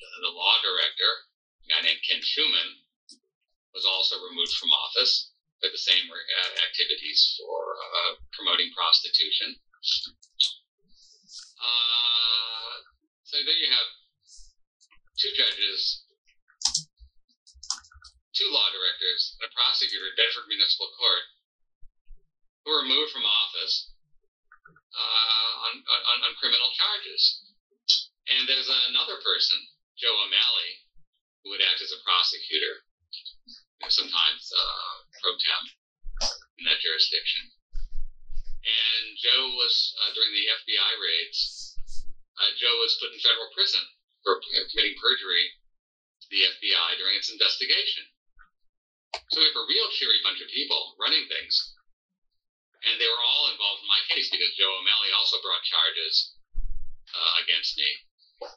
The 0.00 0.32
law 0.32 0.56
director, 0.64 1.10
a 1.64 1.66
guy 1.68 1.80
named 1.84 2.00
Ken 2.04 2.20
Schuman, 2.24 2.84
was 3.72 3.84
also 3.84 4.16
removed 4.20 4.52
from 4.56 4.72
office 4.72 5.32
for 5.60 5.68
the 5.68 5.78
same 5.80 6.08
uh, 6.08 6.52
activities 6.64 7.36
for 7.36 7.76
uh, 7.76 8.12
promoting 8.32 8.72
prostitution. 8.72 9.60
Uh, 11.60 12.74
so 13.28 13.36
there 13.44 13.60
you 13.60 13.68
have 13.68 13.88
two 15.20 15.32
judges, 15.36 16.08
two 18.32 18.48
law 18.48 18.68
directors, 18.72 19.36
and 19.36 19.44
a 19.48 19.52
prosecutor 19.52 20.08
at 20.08 20.16
Bedford 20.16 20.48
Municipal 20.48 20.88
Court 20.96 21.24
who 22.64 22.72
were 22.72 22.84
removed 22.84 23.12
from 23.12 23.24
office 23.24 23.92
uh, 24.96 25.52
on, 25.68 25.72
on, 25.80 26.18
on 26.24 26.32
criminal 26.40 26.72
charges. 26.76 27.52
And 28.30 28.46
there's 28.46 28.68
another 28.92 29.18
person, 29.24 29.58
Joe 30.00 30.16
O'Malley, 30.16 30.72
who 31.44 31.52
would 31.52 31.60
act 31.60 31.84
as 31.84 31.92
a 31.92 32.00
prosecutor, 32.00 32.82
you 33.12 33.84
know, 33.84 33.92
sometimes 33.92 34.48
uh, 34.48 34.92
pro 35.20 35.36
tem 35.36 35.62
in 36.58 36.64
that 36.64 36.80
jurisdiction. 36.80 37.52
And 38.64 39.16
Joe 39.16 39.56
was, 39.56 39.92
uh, 40.00 40.12
during 40.16 40.32
the 40.32 40.48
FBI 40.48 40.92
raids, 41.00 41.76
uh, 42.40 42.50
Joe 42.56 42.76
was 42.80 42.96
put 43.00 43.12
in 43.12 43.20
federal 43.20 43.48
prison 43.52 43.80
for 44.24 44.40
committing 44.40 44.96
perjury 45.00 45.44
to 46.24 46.26
the 46.28 46.44
FBI 46.56 46.96
during 47.00 47.16
its 47.16 47.32
investigation. 47.32 48.04
So 49.32 49.40
we 49.40 49.48
have 49.48 49.60
a 49.60 49.68
real 49.68 49.88
cheery 49.96 50.20
bunch 50.24 50.40
of 50.40 50.48
people 50.52 50.96
running 51.00 51.24
things 51.28 51.76
and 52.84 52.96
they 52.96 53.08
were 53.08 53.24
all 53.24 53.52
involved 53.52 53.84
in 53.84 53.90
my 53.92 54.00
case 54.08 54.32
because 54.32 54.56
Joe 54.56 54.72
O'Malley 54.80 55.12
also 55.12 55.36
brought 55.44 55.60
charges 55.64 56.32
uh, 57.12 57.32
against 57.44 57.76
me 57.76 57.88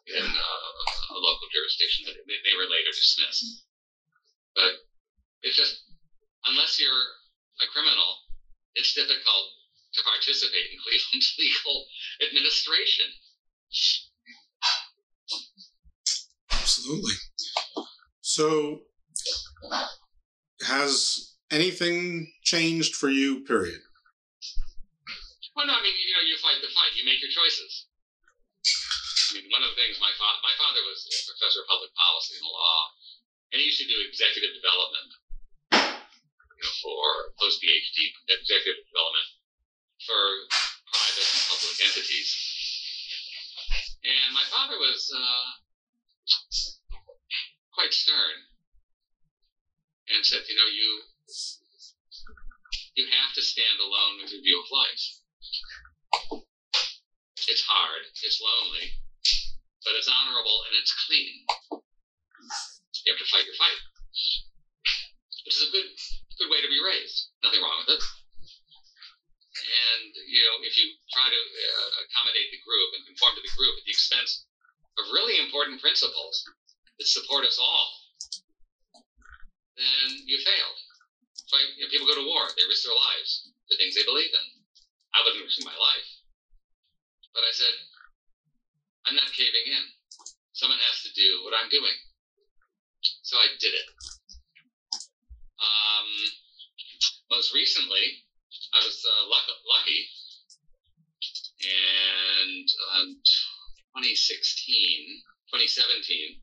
in 0.07 0.23
uh, 0.23 1.15
a 1.15 1.19
local 1.19 1.47
jurisdiction 1.51 2.05
that 2.07 2.15
they 2.27 2.55
were 2.55 2.69
later 2.69 2.91
dismissed. 2.91 3.67
But 4.55 4.71
it's 5.41 5.57
just, 5.57 5.75
unless 6.45 6.79
you're 6.79 7.05
a 7.61 7.67
criminal, 7.71 8.23
it's 8.75 8.93
difficult 8.93 9.45
to 9.93 10.03
participate 10.03 10.71
in 10.71 10.77
Cleveland's 10.83 11.35
legal 11.39 11.85
administration. 12.23 13.07
Absolutely. 16.51 17.13
So, 18.21 18.81
has 20.65 21.35
anything 21.51 22.31
changed 22.43 22.95
for 22.95 23.09
you, 23.09 23.43
period? 23.43 23.81
Well, 25.55 25.67
no, 25.67 25.73
I 25.73 25.83
mean, 25.83 25.93
you 25.93 26.13
know, 26.15 26.25
you 26.25 26.37
fight 26.41 26.57
the 26.61 26.73
fight. 26.73 26.95
You 26.95 27.05
make 27.05 27.21
your 27.21 27.29
choices. 27.29 27.87
Mean, 29.33 29.49
one 29.49 29.65
of 29.65 29.73
the 29.73 29.79
things 29.81 29.97
my 29.97 30.13
father, 30.21 30.37
my 30.45 30.53
father 30.61 30.85
was 30.85 31.09
a 31.09 31.33
professor 31.33 31.65
of 31.65 31.67
public 31.73 31.89
policy 31.97 32.37
and 32.37 32.45
law, 32.45 32.79
and 33.49 33.57
he 33.57 33.65
used 33.65 33.81
to 33.81 33.89
do 33.89 33.97
executive 34.05 34.53
development, 34.53 35.09
you 35.73 36.61
know, 36.61 36.75
for 36.85 37.33
post 37.41 37.57
PhD 37.57 38.13
executive 38.29 38.85
development 38.85 39.27
for 40.05 40.21
private 40.85 41.25
and 41.33 41.49
public 41.49 41.75
entities. 41.81 42.29
And 44.05 44.37
my 44.37 44.45
father 44.53 44.77
was 44.77 45.01
uh, 45.09 45.49
quite 47.73 47.89
stern 47.89 48.37
and 50.13 50.21
said, 50.21 50.45
you 50.45 50.53
know, 50.53 50.69
you 50.69 50.89
you 52.93 53.09
have 53.09 53.33
to 53.33 53.41
stand 53.41 53.81
alone 53.81 54.21
with 54.21 54.29
your 54.29 54.45
view 54.45 54.61
of 54.61 54.69
life. 54.69 55.03
It's 57.49 57.65
hard, 57.65 58.05
it's 58.21 58.37
lonely, 58.37 58.93
but 59.83 59.95
it's 59.95 60.07
honorable 60.07 60.63
and 60.67 60.73
it's 60.79 60.91
clean. 61.07 61.43
You 63.03 63.11
have 63.11 63.19
to 63.19 63.27
fight 63.27 63.43
your 63.43 63.55
fight, 63.59 63.79
which 65.43 65.55
is 65.59 65.63
a 65.67 65.71
good 65.71 65.87
good 66.39 66.49
way 66.49 66.63
to 66.63 66.71
be 66.71 66.79
raised. 66.79 67.29
Nothing 67.43 67.61
wrong 67.61 67.83
with 67.83 67.99
it. 67.99 68.01
And 69.53 70.11
you 70.27 70.41
know, 70.43 70.55
if 70.65 70.75
you 70.79 70.87
try 71.13 71.27
to 71.29 71.39
uh, 71.39 71.91
accommodate 72.07 72.49
the 72.49 72.63
group 72.63 72.89
and 72.95 73.05
conform 73.05 73.35
to 73.35 73.43
the 73.43 73.53
group 73.53 73.75
at 73.77 73.85
the 73.85 73.93
expense 73.93 74.47
of 74.97 75.11
really 75.13 75.37
important 75.37 75.79
principles 75.83 76.41
that 76.97 77.07
support 77.07 77.45
us 77.45 77.59
all, 77.59 77.87
then 79.77 80.07
you 80.25 80.39
failed. 80.41 80.77
So 81.47 81.59
you 81.77 81.85
know, 81.85 81.91
people 81.91 82.07
go 82.07 82.17
to 82.17 82.25
war; 82.25 82.49
they 82.55 82.65
risk 82.65 82.87
their 82.87 82.97
lives 82.97 83.51
for 83.69 83.75
things 83.77 83.93
they 83.93 84.07
believe 84.07 84.31
in. 84.31 84.45
I 85.13 85.21
wasn't 85.21 85.45
risking 85.45 85.67
my 85.69 85.77
life. 85.77 86.07
But 87.33 87.45
I 87.45 87.53
said, 87.53 87.73
I'm 89.07 89.15
not 89.15 89.31
caving 89.35 89.67
in. 89.67 89.85
Someone 90.53 90.79
has 90.79 91.03
to 91.03 91.11
do 91.13 91.43
what 91.43 91.53
I'm 91.53 91.69
doing. 91.69 91.97
So 93.23 93.37
I 93.37 93.47
did 93.59 93.73
it. 93.73 93.87
Um, 95.59 96.09
most 97.31 97.53
recently, 97.53 98.23
I 98.73 98.79
was 98.79 99.03
uh, 99.03 99.25
lucky, 99.27 100.07
and 101.63 102.67
um, 102.95 103.07
2016, 103.95 105.23
2017, 105.51 106.41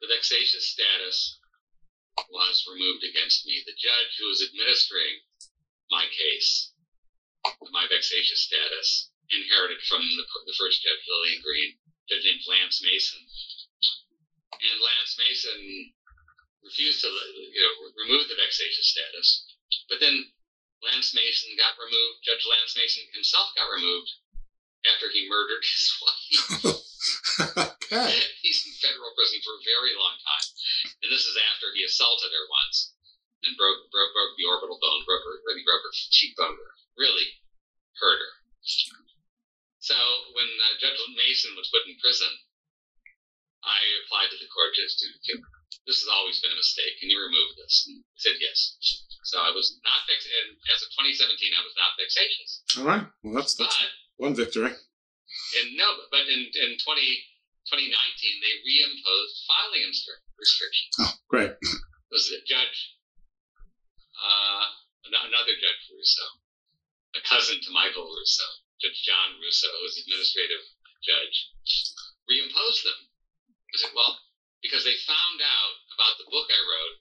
the 0.00 0.08
vexatious 0.08 0.74
status 0.74 1.38
was 2.30 2.66
removed 2.70 3.04
against 3.04 3.46
me. 3.46 3.62
The 3.66 3.78
judge 3.78 4.12
who 4.18 4.26
was 4.26 4.42
administering 4.42 5.22
my 5.90 6.04
case, 6.10 6.72
my 7.72 7.86
vexatious 7.88 8.42
status, 8.42 9.10
inherited 9.30 9.80
from 9.84 10.00
the, 10.00 10.24
the 10.48 10.56
first 10.56 10.80
judge, 10.80 11.02
Lillian 11.04 11.40
Greene, 11.44 11.74
judge 12.08 12.24
named 12.24 12.44
Lance 12.48 12.80
Mason. 12.80 13.20
And 14.58 14.76
Lance 14.80 15.14
Mason 15.20 15.60
refused 16.64 17.04
to 17.04 17.08
you 17.08 17.62
know, 17.62 17.92
remove 17.94 18.26
the 18.26 18.40
vexatious 18.40 18.90
status. 18.90 19.28
But 19.88 20.00
then 20.00 20.16
Lance 20.82 21.12
Mason 21.14 21.54
got 21.58 21.78
removed, 21.78 22.24
Judge 22.24 22.44
Lance 22.48 22.74
Mason 22.74 23.04
himself 23.12 23.52
got 23.54 23.70
removed 23.70 24.08
after 24.86 25.10
he 25.10 25.28
murdered 25.28 25.64
his 25.64 25.84
wife. 26.02 26.34
okay. 27.74 28.14
He's 28.42 28.62
in 28.66 28.74
federal 28.78 29.12
prison 29.14 29.42
for 29.42 29.58
a 29.58 29.66
very 29.66 29.94
long 29.98 30.16
time. 30.22 30.46
And 31.02 31.10
this 31.10 31.26
is 31.26 31.34
after 31.34 31.70
he 31.74 31.82
assaulted 31.82 32.30
her 32.30 32.46
once 32.50 32.94
and 33.42 33.58
broke 33.58 33.90
broke, 33.90 34.12
broke 34.14 34.34
the 34.38 34.46
orbital 34.46 34.78
bone, 34.78 35.02
broke 35.06 35.22
her, 35.22 35.42
really 35.46 35.66
broke 35.66 35.82
her 35.82 35.94
cheekbone, 35.94 36.58
really 36.96 37.42
hurt 37.98 38.18
her. 38.22 38.32
So 39.88 39.96
when 40.36 40.44
uh, 40.44 40.76
Judge 40.76 41.00
Mason 41.16 41.56
was 41.56 41.72
put 41.72 41.88
in 41.88 41.96
prison, 41.96 42.28
I 43.64 43.80
applied 44.04 44.28
to 44.28 44.36
the 44.36 44.50
court 44.52 44.76
just 44.76 45.00
to, 45.00 45.08
this 45.88 46.04
has 46.04 46.10
always 46.12 46.44
been 46.44 46.52
a 46.52 46.60
mistake. 46.60 47.00
Can 47.00 47.08
you 47.08 47.16
remove 47.16 47.56
this? 47.56 47.88
And 47.88 48.04
he 48.04 48.18
said 48.20 48.36
yes. 48.36 48.76
So 49.32 49.40
I 49.40 49.48
was 49.48 49.72
not 49.80 50.04
fixed. 50.04 50.28
And 50.28 50.60
as 50.76 50.84
of 50.84 50.92
2017, 50.92 51.56
I 51.56 51.64
was 51.64 51.72
not 51.80 51.96
vexatious. 51.96 52.50
All 52.76 52.84
right. 52.84 53.04
Well, 53.24 53.40
that's, 53.40 53.56
that's 53.56 53.72
But 53.80 53.88
one 54.20 54.36
victory. 54.36 54.76
and 54.76 55.68
no, 55.80 55.88
but 56.12 56.28
in, 56.28 56.52
in 56.52 56.76
20, 56.76 56.84
2019, 57.72 57.88
they 58.44 58.54
reimposed 58.60 59.34
filing 59.48 59.88
restrictions. 60.36 60.92
Oh, 61.00 61.12
great. 61.32 61.56
It 61.56 62.12
was 62.12 62.28
a 62.28 62.44
judge, 62.44 62.76
uh, 64.20 64.64
ano- 65.08 65.32
another 65.32 65.56
Judge 65.56 65.82
Russo, 65.88 66.26
a 67.16 67.20
cousin 67.24 67.56
to 67.64 67.70
Michael 67.72 68.04
Russo, 68.04 68.67
Judge 68.78 69.02
John 69.02 69.38
Russo, 69.42 69.70
who's 69.82 69.98
administrative 69.98 70.62
judge, 71.02 71.36
reimposed 72.30 72.86
them. 72.86 73.10
I 73.74 73.76
said, 73.78 73.94
well, 73.94 74.18
because 74.62 74.86
they 74.86 74.94
found 75.06 75.38
out 75.42 75.74
about 75.94 76.18
the 76.18 76.30
book 76.30 76.46
I 76.46 76.62
wrote 76.62 76.96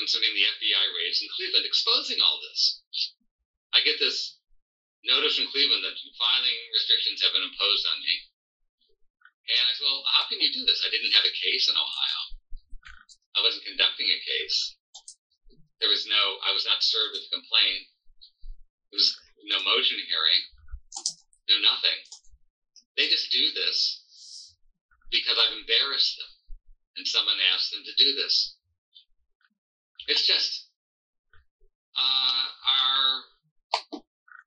concerning 0.00 0.32
the 0.32 0.46
FBI 0.46 0.84
raids 0.96 1.20
in 1.20 1.28
Cleveland, 1.34 1.66
exposing 1.66 2.22
all 2.22 2.40
this. 2.48 2.80
I 3.74 3.84
get 3.84 4.00
this 4.00 4.38
notice 5.04 5.36
from 5.36 5.52
Cleveland 5.52 5.84
that 5.84 6.00
filing 6.16 6.58
restrictions 6.72 7.20
have 7.20 7.34
been 7.34 7.44
imposed 7.44 7.84
on 7.86 7.98
me. 8.00 8.14
And 9.48 9.64
I 9.64 9.72
said, 9.76 9.84
well, 9.84 10.04
how 10.08 10.28
can 10.28 10.40
you 10.40 10.52
do 10.52 10.64
this? 10.64 10.84
I 10.84 10.92
didn't 10.92 11.16
have 11.16 11.24
a 11.24 11.40
case 11.40 11.68
in 11.68 11.76
Ohio. 11.76 12.20
I 13.36 13.44
wasn't 13.44 13.68
conducting 13.68 14.08
a 14.08 14.20
case. 14.20 14.76
There 15.80 15.88
was 15.92 16.04
no, 16.08 16.22
I 16.44 16.52
was 16.52 16.66
not 16.66 16.84
served 16.84 17.16
with 17.16 17.28
a 17.28 17.36
complaint. 17.36 17.84
There 18.90 18.98
was 18.98 19.12
no 19.46 19.58
motion 19.62 20.00
hearing. 20.04 20.42
Know 21.48 21.60
nothing. 21.64 21.98
They 22.96 23.08
just 23.08 23.30
do 23.32 23.44
this 23.54 24.54
because 25.10 25.36
I've 25.38 25.56
embarrassed 25.56 26.18
them 26.18 26.30
and 26.96 27.06
someone 27.06 27.36
asked 27.54 27.70
them 27.72 27.82
to 27.84 27.94
do 27.96 28.14
this. 28.14 28.56
It's 30.08 30.26
just 30.26 30.68
uh, 31.96 32.46
our 32.64 33.24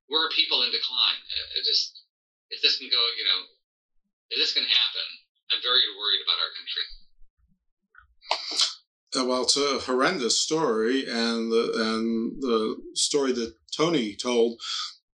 we're 0.10 0.28
a 0.28 0.36
people 0.36 0.64
in 0.64 0.72
decline. 0.72 1.22
It 1.58 1.66
just 1.66 2.04
if 2.50 2.62
this 2.62 2.78
can 2.78 2.90
go, 2.90 3.02
you 3.18 3.26
know, 3.26 3.42
if 4.30 4.38
this 4.40 4.54
can 4.54 4.64
happen, 4.64 5.08
I'm 5.52 5.62
very 5.64 5.82
worried 5.98 6.22
about 6.24 6.40
our 6.44 6.52
country. 6.60 6.86
Uh, 9.14 9.26
well, 9.26 9.44
it's 9.44 9.58
a 9.58 9.80
horrendous 9.86 10.40
story, 10.40 11.06
and 11.06 11.52
the 11.52 11.72
and 11.76 12.42
the 12.42 12.78
story 12.94 13.32
that 13.34 13.56
Tony 13.76 14.16
told, 14.16 14.60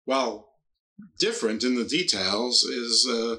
while 0.05 0.54
different 1.19 1.65
in 1.65 1.75
the 1.75 1.85
details, 1.85 2.63
is 2.65 3.07
a 3.09 3.39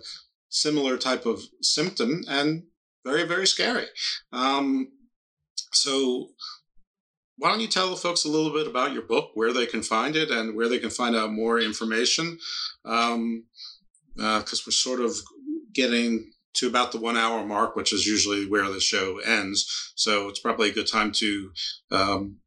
similar 0.49 0.97
type 0.97 1.25
of 1.25 1.41
symptom 1.61 2.23
and 2.27 2.63
very 3.03 3.23
very 3.23 3.47
scary. 3.47 3.87
Um, 4.31 4.91
so, 5.71 6.29
why 7.37 7.49
don't 7.49 7.59
you 7.59 7.67
tell 7.67 7.89
the 7.89 7.97
folks 7.97 8.25
a 8.25 8.29
little 8.29 8.51
bit 8.51 8.67
about 8.67 8.93
your 8.93 9.03
book, 9.03 9.31
where 9.33 9.53
they 9.53 9.65
can 9.65 9.83
find 9.83 10.15
it, 10.15 10.31
and 10.31 10.55
where 10.55 10.69
they 10.69 10.79
can 10.79 10.89
find 10.89 11.15
out 11.15 11.31
more 11.31 11.59
information? 11.59 12.39
Because 12.83 13.13
um, 13.13 13.45
uh, 14.19 14.41
we're 14.47 14.71
sort 14.71 15.01
of 15.01 15.15
getting 15.73 16.31
to 16.55 16.67
about 16.67 16.91
the 16.91 16.99
one 16.99 17.17
hour 17.17 17.45
mark, 17.45 17.75
which 17.75 17.93
is 17.93 18.07
usually 18.07 18.47
where 18.47 18.69
the 18.69 18.79
show 18.79 19.19
ends. 19.19 19.91
So 19.95 20.29
it's 20.29 20.39
probably 20.39 20.69
a 20.69 20.73
good 20.73 20.87
time 20.87 21.11
to 21.13 21.51
um, 21.91 22.37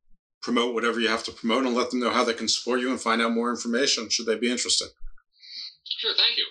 promote 0.43 0.75
whatever 0.75 1.01
you 1.01 1.09
have 1.09 1.25
to 1.25 1.33
promote 1.33 1.67
and 1.67 1.75
let 1.75 1.91
them 1.91 2.01
know 2.01 2.11
how 2.11 2.25
they 2.25 2.35
can 2.35 2.49
support 2.49 2.81
you 2.81 2.91
and 2.91 3.01
find 3.01 3.21
out 3.21 3.33
more 3.33 3.51
information 3.51 4.09
should 4.09 4.27
they 4.27 4.39
be 4.39 4.51
interested. 4.51 4.89
Sure, 5.85 6.15
thank 6.15 6.37
you. 6.37 6.47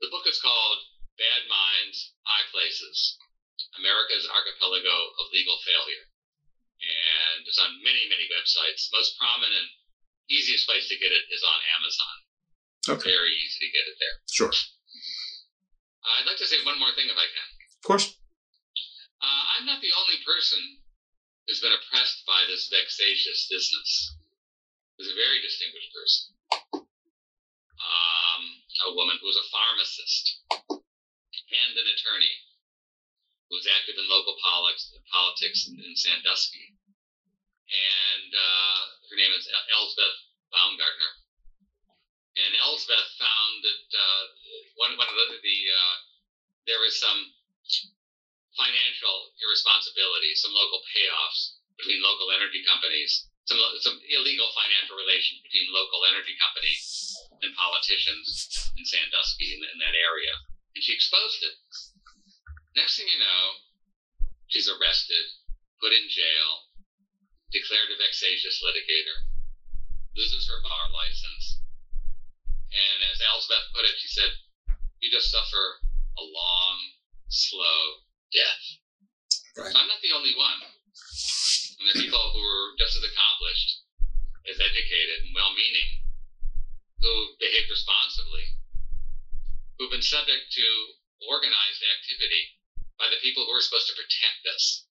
The 0.00 0.08
book 0.10 0.24
is 0.26 0.40
called 0.40 0.78
Bad 1.18 1.44
Minds, 1.50 2.14
High 2.24 2.46
Places 2.50 3.18
America's 3.78 4.26
Archipelago 4.26 4.96
of 5.22 5.30
Legal 5.30 5.58
Failure. 5.62 6.04
And 6.78 7.46
it's 7.46 7.58
on 7.58 7.78
many, 7.82 8.06
many 8.10 8.26
websites. 8.30 8.90
Most 8.90 9.18
prominent, 9.18 9.70
easiest 10.30 10.66
place 10.66 10.86
to 10.90 10.98
get 10.98 11.14
it 11.14 11.24
is 11.30 11.42
on 11.42 11.58
Amazon. 11.78 12.16
Okay. 12.98 13.10
Very 13.10 13.34
easy 13.34 13.58
to 13.66 13.70
get 13.74 13.86
it 13.86 13.96
there. 13.98 14.16
Sure. 14.30 14.52
I'd 16.18 16.26
like 16.26 16.38
to 16.38 16.46
say 16.46 16.62
one 16.62 16.78
more 16.78 16.94
thing 16.94 17.10
if 17.10 17.18
I 17.18 17.26
can. 17.26 17.48
Of 17.82 17.84
course. 17.86 18.06
Uh, 19.18 19.42
I'm 19.58 19.66
not 19.66 19.82
the 19.82 19.92
only 19.98 20.18
person 20.22 20.58
who's 21.48 21.64
been 21.64 21.72
oppressed 21.72 22.28
by 22.28 22.44
this 22.44 22.68
vexatious 22.68 23.48
business. 23.48 24.20
There's 25.00 25.08
a 25.08 25.16
very 25.16 25.40
distinguished 25.40 25.88
person. 25.96 26.36
Um, 27.80 28.42
a 28.92 28.92
woman 28.92 29.16
who 29.16 29.32
was 29.32 29.40
a 29.40 29.48
pharmacist 29.48 30.44
and 30.68 31.72
an 31.72 31.88
attorney 31.88 32.36
who 33.48 33.56
was 33.56 33.64
active 33.64 33.96
in 33.96 34.04
local 34.12 34.36
politics, 34.44 34.92
politics 35.08 35.72
in, 35.72 35.80
in 35.80 35.96
Sandusky. 35.96 36.76
And 37.72 38.30
uh, 38.36 38.80
her 39.08 39.16
name 39.16 39.32
is 39.32 39.48
Elsebeth 39.48 40.18
Baumgartner. 40.52 41.12
And 42.36 42.52
Elsebeth 42.60 43.10
found 43.16 43.54
that 43.64 43.88
uh, 43.96 44.24
one, 44.76 44.92
one 45.00 45.08
of 45.08 45.16
the, 45.16 45.40
the 45.40 45.58
uh, 45.72 45.96
there 46.68 46.80
was 46.84 47.00
some 47.00 47.32
financial 48.58 49.30
irresponsibility, 49.38 50.34
some 50.34 50.50
local 50.50 50.82
payoffs 50.90 51.62
between 51.78 52.02
local 52.02 52.34
energy 52.34 52.66
companies, 52.66 53.30
some 53.46 53.56
some 53.80 53.96
illegal 54.10 54.50
financial 54.52 54.98
relations 54.98 55.40
between 55.46 55.70
local 55.70 56.02
energy 56.10 56.34
companies 56.42 56.82
and 57.40 57.54
politicians 57.54 58.50
in 58.74 58.82
Sandusky 58.82 59.54
in, 59.54 59.62
in 59.62 59.78
that 59.78 59.94
area, 59.94 60.34
and 60.74 60.82
she 60.82 60.92
exposed 60.92 61.40
it. 61.46 61.54
Next 62.74 62.98
thing 62.98 63.06
you 63.06 63.22
know, 63.22 63.42
she's 64.50 64.68
arrested, 64.68 65.24
put 65.78 65.94
in 65.94 66.10
jail, 66.10 66.50
declared 67.54 67.94
a 67.94 67.96
vexatious 67.96 68.60
litigator, 68.60 69.30
loses 70.18 70.50
her 70.50 70.60
bar 70.66 70.90
license, 70.90 71.62
and 72.74 72.98
as 73.08 73.22
Elsebeth 73.22 73.72
put 73.72 73.86
it, 73.86 73.96
she 73.96 74.10
said, 74.12 74.28
You 75.00 75.08
just 75.08 75.30
suffer 75.30 75.64
a 76.18 76.24
long, 76.26 76.76
slow 77.30 78.07
death. 78.32 78.62
Right. 79.56 79.74
I'm 79.74 79.90
not 79.90 80.02
the 80.02 80.14
only 80.14 80.34
one. 80.38 80.60
And 80.62 81.82
there 81.86 81.94
are 81.94 82.04
people 82.04 82.22
who 82.34 82.42
are 82.42 82.74
just 82.78 82.98
as 82.98 83.04
accomplished, 83.06 83.68
as 84.50 84.58
educated, 84.58 85.26
and 85.26 85.34
well 85.34 85.54
meaning, 85.54 85.88
who 87.02 87.12
behaved 87.38 87.70
responsibly, 87.70 88.44
who've 89.78 89.94
been 89.94 90.02
subject 90.02 90.50
to 90.54 90.66
organized 91.26 91.82
activity 91.82 92.58
by 92.98 93.06
the 93.10 93.22
people 93.22 93.46
who 93.46 93.54
are 93.54 93.62
supposed 93.62 93.88
to 93.88 93.98
protect 93.98 94.42
us. 94.54 94.86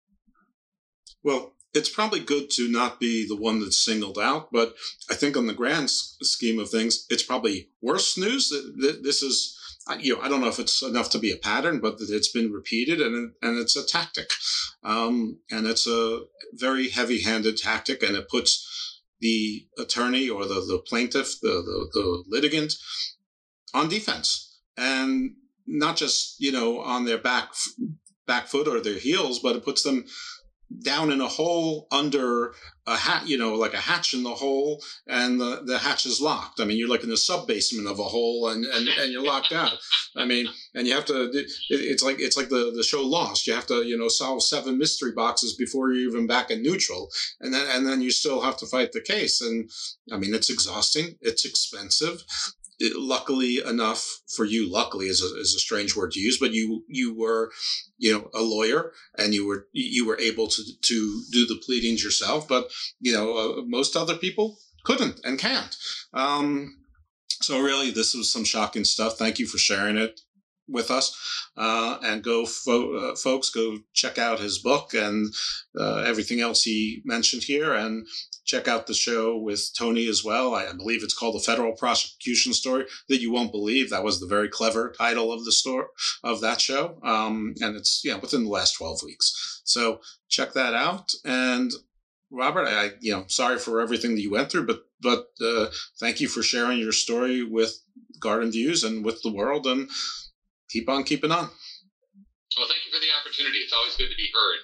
Well, 1.23 1.53
it's 1.73 1.89
probably 1.89 2.19
good 2.21 2.49
to 2.51 2.69
not 2.69 2.99
be 2.99 3.27
the 3.27 3.35
one 3.35 3.59
that's 3.59 3.83
singled 3.83 4.17
out, 4.17 4.51
but 4.51 4.75
I 5.09 5.15
think 5.15 5.35
on 5.35 5.47
the 5.47 5.53
grand 5.53 5.89
scheme 5.89 6.59
of 6.59 6.69
things, 6.69 7.05
it's 7.09 7.23
probably 7.23 7.69
worse 7.81 8.17
news. 8.17 8.49
That 8.49 9.01
This 9.03 9.21
is, 9.21 9.59
you 9.99 10.15
know, 10.15 10.21
I 10.21 10.27
don't 10.27 10.41
know 10.41 10.47
if 10.47 10.59
it's 10.59 10.81
enough 10.81 11.09
to 11.11 11.19
be 11.19 11.31
a 11.31 11.37
pattern, 11.37 11.79
but 11.79 11.97
it's 11.99 12.31
been 12.31 12.51
repeated 12.51 13.01
and 13.01 13.33
and 13.41 13.59
it's 13.59 13.75
a 13.75 13.85
tactic, 13.85 14.29
um, 14.83 15.39
and 15.51 15.67
it's 15.67 15.87
a 15.87 16.21
very 16.53 16.89
heavy-handed 16.89 17.57
tactic, 17.57 18.01
and 18.01 18.15
it 18.15 18.29
puts 18.29 19.01
the 19.19 19.67
attorney 19.77 20.29
or 20.29 20.45
the 20.45 20.55
the 20.55 20.81
plaintiff, 20.87 21.39
the 21.41 21.49
the, 21.49 21.89
the 21.93 22.23
litigant, 22.27 22.73
on 23.73 23.87
defense, 23.87 24.59
and 24.75 25.35
not 25.67 25.97
just 25.97 26.39
you 26.39 26.51
know 26.51 26.79
on 26.79 27.05
their 27.05 27.19
back 27.19 27.49
back 28.25 28.47
foot 28.47 28.67
or 28.67 28.81
their 28.81 28.97
heels, 28.99 29.39
but 29.39 29.55
it 29.55 29.63
puts 29.63 29.83
them 29.83 30.05
down 30.81 31.11
in 31.11 31.21
a 31.21 31.27
hole 31.27 31.87
under 31.91 32.53
a 32.87 32.95
hat, 32.95 33.27
you 33.27 33.37
know, 33.37 33.55
like 33.55 33.73
a 33.73 33.79
hatch 33.79 34.13
in 34.13 34.23
the 34.23 34.33
hole, 34.33 34.81
and 35.07 35.39
the, 35.39 35.61
the 35.65 35.77
hatch 35.77 36.05
is 36.05 36.21
locked. 36.21 36.59
I 36.59 36.65
mean, 36.65 36.77
you're 36.77 36.89
like 36.89 37.03
in 37.03 37.09
the 37.09 37.17
sub 37.17 37.47
basement 37.47 37.87
of 37.87 37.99
a 37.99 38.03
hole, 38.03 38.49
and, 38.49 38.65
and, 38.65 38.87
and 38.87 39.11
you're 39.11 39.23
locked 39.23 39.51
out. 39.51 39.73
I 40.15 40.25
mean, 40.25 40.47
and 40.73 40.87
you 40.87 40.93
have 40.93 41.05
to. 41.05 41.29
It, 41.31 41.51
it's 41.69 42.03
like 42.03 42.19
it's 42.19 42.37
like 42.37 42.49
the, 42.49 42.71
the 42.75 42.83
show 42.83 43.01
Lost. 43.01 43.47
You 43.47 43.53
have 43.53 43.67
to 43.67 43.83
you 43.83 43.97
know 43.97 44.07
solve 44.07 44.43
seven 44.43 44.77
mystery 44.77 45.11
boxes 45.11 45.55
before 45.55 45.91
you're 45.91 46.09
even 46.09 46.27
back 46.27 46.51
in 46.51 46.61
neutral, 46.61 47.09
and 47.41 47.53
then 47.53 47.67
and 47.69 47.85
then 47.85 48.01
you 48.01 48.11
still 48.11 48.41
have 48.41 48.57
to 48.57 48.65
fight 48.65 48.91
the 48.91 49.01
case. 49.01 49.41
And 49.41 49.69
I 50.11 50.17
mean, 50.17 50.33
it's 50.33 50.49
exhausting. 50.49 51.15
It's 51.21 51.45
expensive 51.45 52.23
luckily 52.81 53.59
enough 53.65 54.21
for 54.35 54.45
you, 54.45 54.71
luckily 54.71 55.07
is 55.07 55.21
a, 55.21 55.39
is 55.39 55.53
a 55.55 55.59
strange 55.59 55.95
word 55.95 56.11
to 56.11 56.19
use, 56.19 56.37
but 56.39 56.51
you 56.51 56.83
you 56.87 57.17
were, 57.17 57.51
you 57.97 58.13
know, 58.13 58.29
a 58.33 58.41
lawyer 58.41 58.91
and 59.17 59.33
you 59.33 59.45
were 59.45 59.67
you 59.71 60.05
were 60.05 60.19
able 60.19 60.47
to 60.47 60.63
to 60.81 61.23
do 61.31 61.45
the 61.45 61.61
pleadings 61.65 62.03
yourself. 62.03 62.47
But 62.47 62.69
you 62.99 63.13
know, 63.13 63.37
uh, 63.37 63.61
most 63.65 63.95
other 63.95 64.15
people 64.15 64.57
couldn't 64.83 65.19
and 65.23 65.39
can't. 65.39 65.75
Um, 66.13 66.77
so 67.41 67.59
really, 67.59 67.91
this 67.91 68.13
was 68.13 68.31
some 68.31 68.45
shocking 68.45 68.85
stuff. 68.85 69.17
Thank 69.17 69.39
you 69.39 69.47
for 69.47 69.57
sharing 69.57 69.97
it 69.97 70.19
with 70.67 70.91
us. 70.91 71.15
Uh, 71.57 71.97
and 72.03 72.23
go, 72.23 72.45
fo- 72.45 72.95
uh, 72.95 73.15
folks, 73.15 73.49
go 73.49 73.77
check 73.93 74.17
out 74.17 74.39
his 74.39 74.59
book 74.59 74.93
and 74.93 75.33
uh, 75.79 75.97
everything 75.97 76.41
else 76.41 76.63
he 76.63 77.01
mentioned 77.05 77.43
here. 77.43 77.73
And 77.73 78.07
check 78.45 78.67
out 78.67 78.87
the 78.87 78.93
show 78.93 79.37
with 79.37 79.71
Tony 79.77 80.07
as 80.07 80.23
well. 80.23 80.55
I 80.55 80.71
believe 80.71 81.03
it's 81.03 81.13
called 81.13 81.35
the 81.35 81.39
Federal 81.39 81.73
Prosecution 81.73 82.53
Story 82.53 82.85
that 83.09 83.21
you 83.21 83.31
won't 83.31 83.51
believe. 83.51 83.89
That 83.89 84.03
was 84.03 84.19
the 84.19 84.27
very 84.27 84.47
clever 84.47 84.93
title 84.97 85.33
of 85.33 85.43
the 85.43 85.51
story 85.51 85.87
of 86.23 86.41
that 86.41 86.61
show, 86.61 86.99
um, 87.03 87.55
and 87.59 87.75
it's 87.75 88.01
yeah 88.05 88.17
within 88.17 88.43
the 88.43 88.49
last 88.49 88.73
twelve 88.73 89.01
weeks. 89.03 89.61
So 89.65 89.99
check 90.29 90.53
that 90.53 90.73
out. 90.73 91.11
And 91.25 91.71
Robert, 92.31 92.67
I 92.67 92.91
you 93.01 93.11
know 93.11 93.25
sorry 93.27 93.57
for 93.57 93.81
everything 93.81 94.15
that 94.15 94.21
you 94.21 94.31
went 94.31 94.51
through, 94.51 94.67
but 94.67 94.83
but 95.01 95.27
uh, 95.41 95.67
thank 95.99 96.21
you 96.21 96.27
for 96.27 96.43
sharing 96.43 96.79
your 96.79 96.91
story 96.91 97.43
with 97.43 97.81
Garden 98.19 98.51
Views 98.51 98.83
and 98.83 99.03
with 99.03 99.21
the 99.23 99.31
world, 99.31 99.67
and 99.67 99.89
keep 100.69 100.89
on 100.89 101.03
keeping 101.03 101.31
on. 101.31 101.49
Well, 102.57 102.67
thank 102.67 102.85
you 102.85 102.91
for 102.91 102.99
the 102.99 103.11
opportunity. 103.19 103.59
It's 103.59 103.73
always 103.73 103.95
good 103.95 104.09
to 104.09 104.15
be 104.15 104.29
heard. 104.33 104.59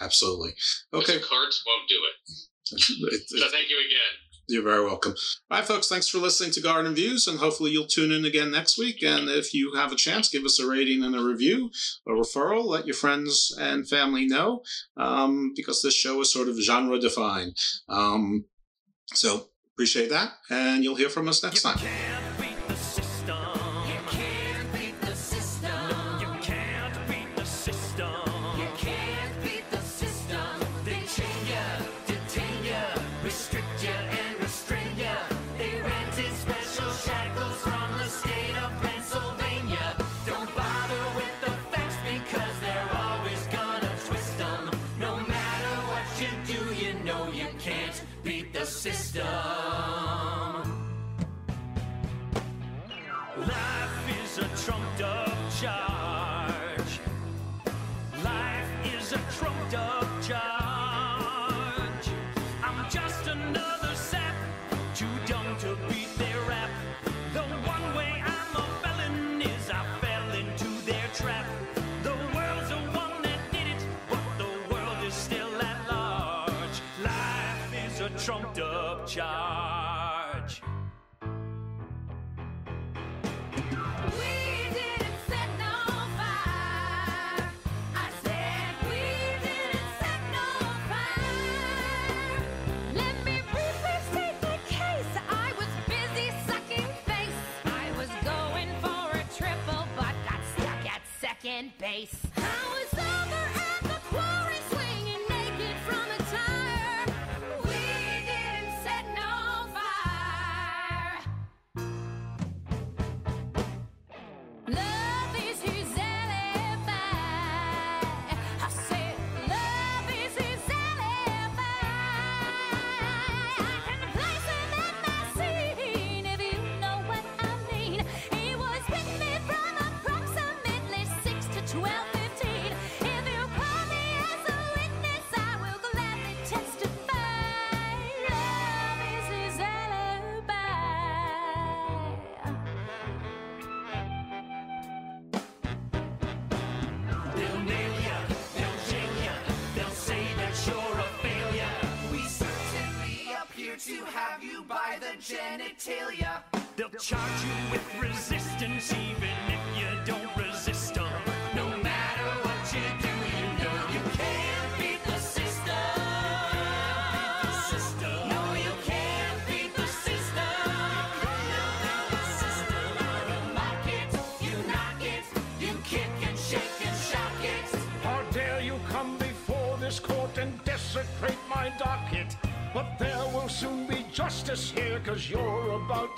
Absolutely. 0.00 0.54
Okay. 0.94 1.18
Cards 1.18 1.62
won't 1.66 1.88
do 1.88 1.96
it 1.96 2.48
so 2.76 3.48
thank 3.50 3.70
you 3.70 3.78
again. 3.78 4.14
You're 4.50 4.62
very 4.62 4.82
welcome. 4.82 5.14
All 5.50 5.58
right, 5.58 5.66
folks, 5.66 5.88
thanks 5.88 6.08
for 6.08 6.18
listening 6.18 6.52
to 6.52 6.62
Garden 6.62 6.94
Views, 6.94 7.26
and 7.26 7.38
hopefully 7.38 7.70
you'll 7.70 7.86
tune 7.86 8.12
in 8.12 8.24
again 8.24 8.50
next 8.50 8.78
week. 8.78 9.02
And 9.02 9.28
if 9.28 9.52
you 9.52 9.74
have 9.74 9.92
a 9.92 9.96
chance, 9.96 10.30
give 10.30 10.44
us 10.44 10.58
a 10.58 10.66
rating 10.66 11.02
and 11.02 11.14
a 11.14 11.22
review, 11.22 11.70
a 12.06 12.12
referral, 12.12 12.64
let 12.64 12.86
your 12.86 12.94
friends 12.94 13.54
and 13.60 13.86
family 13.86 14.26
know, 14.26 14.62
um, 14.96 15.52
because 15.54 15.82
this 15.82 15.94
show 15.94 16.20
is 16.22 16.32
sort 16.32 16.48
of 16.48 16.58
genre 16.58 16.98
defined. 16.98 17.56
Um, 17.90 18.46
so 19.12 19.48
appreciate 19.74 20.08
that, 20.10 20.32
and 20.48 20.82
you'll 20.82 20.94
hear 20.94 21.10
from 21.10 21.28
us 21.28 21.42
next 21.42 21.62
time. 21.62 21.76
special 21.76 22.17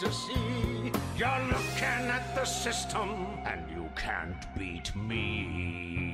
to 0.01 0.11
see. 0.11 0.91
You're 1.15 1.45
looking 1.49 2.09
at 2.09 2.35
the 2.35 2.47
system, 2.47 3.27
and 3.45 3.61
you 3.71 3.87
can't 3.95 4.47
beat 4.57 4.97
me. 4.97 6.10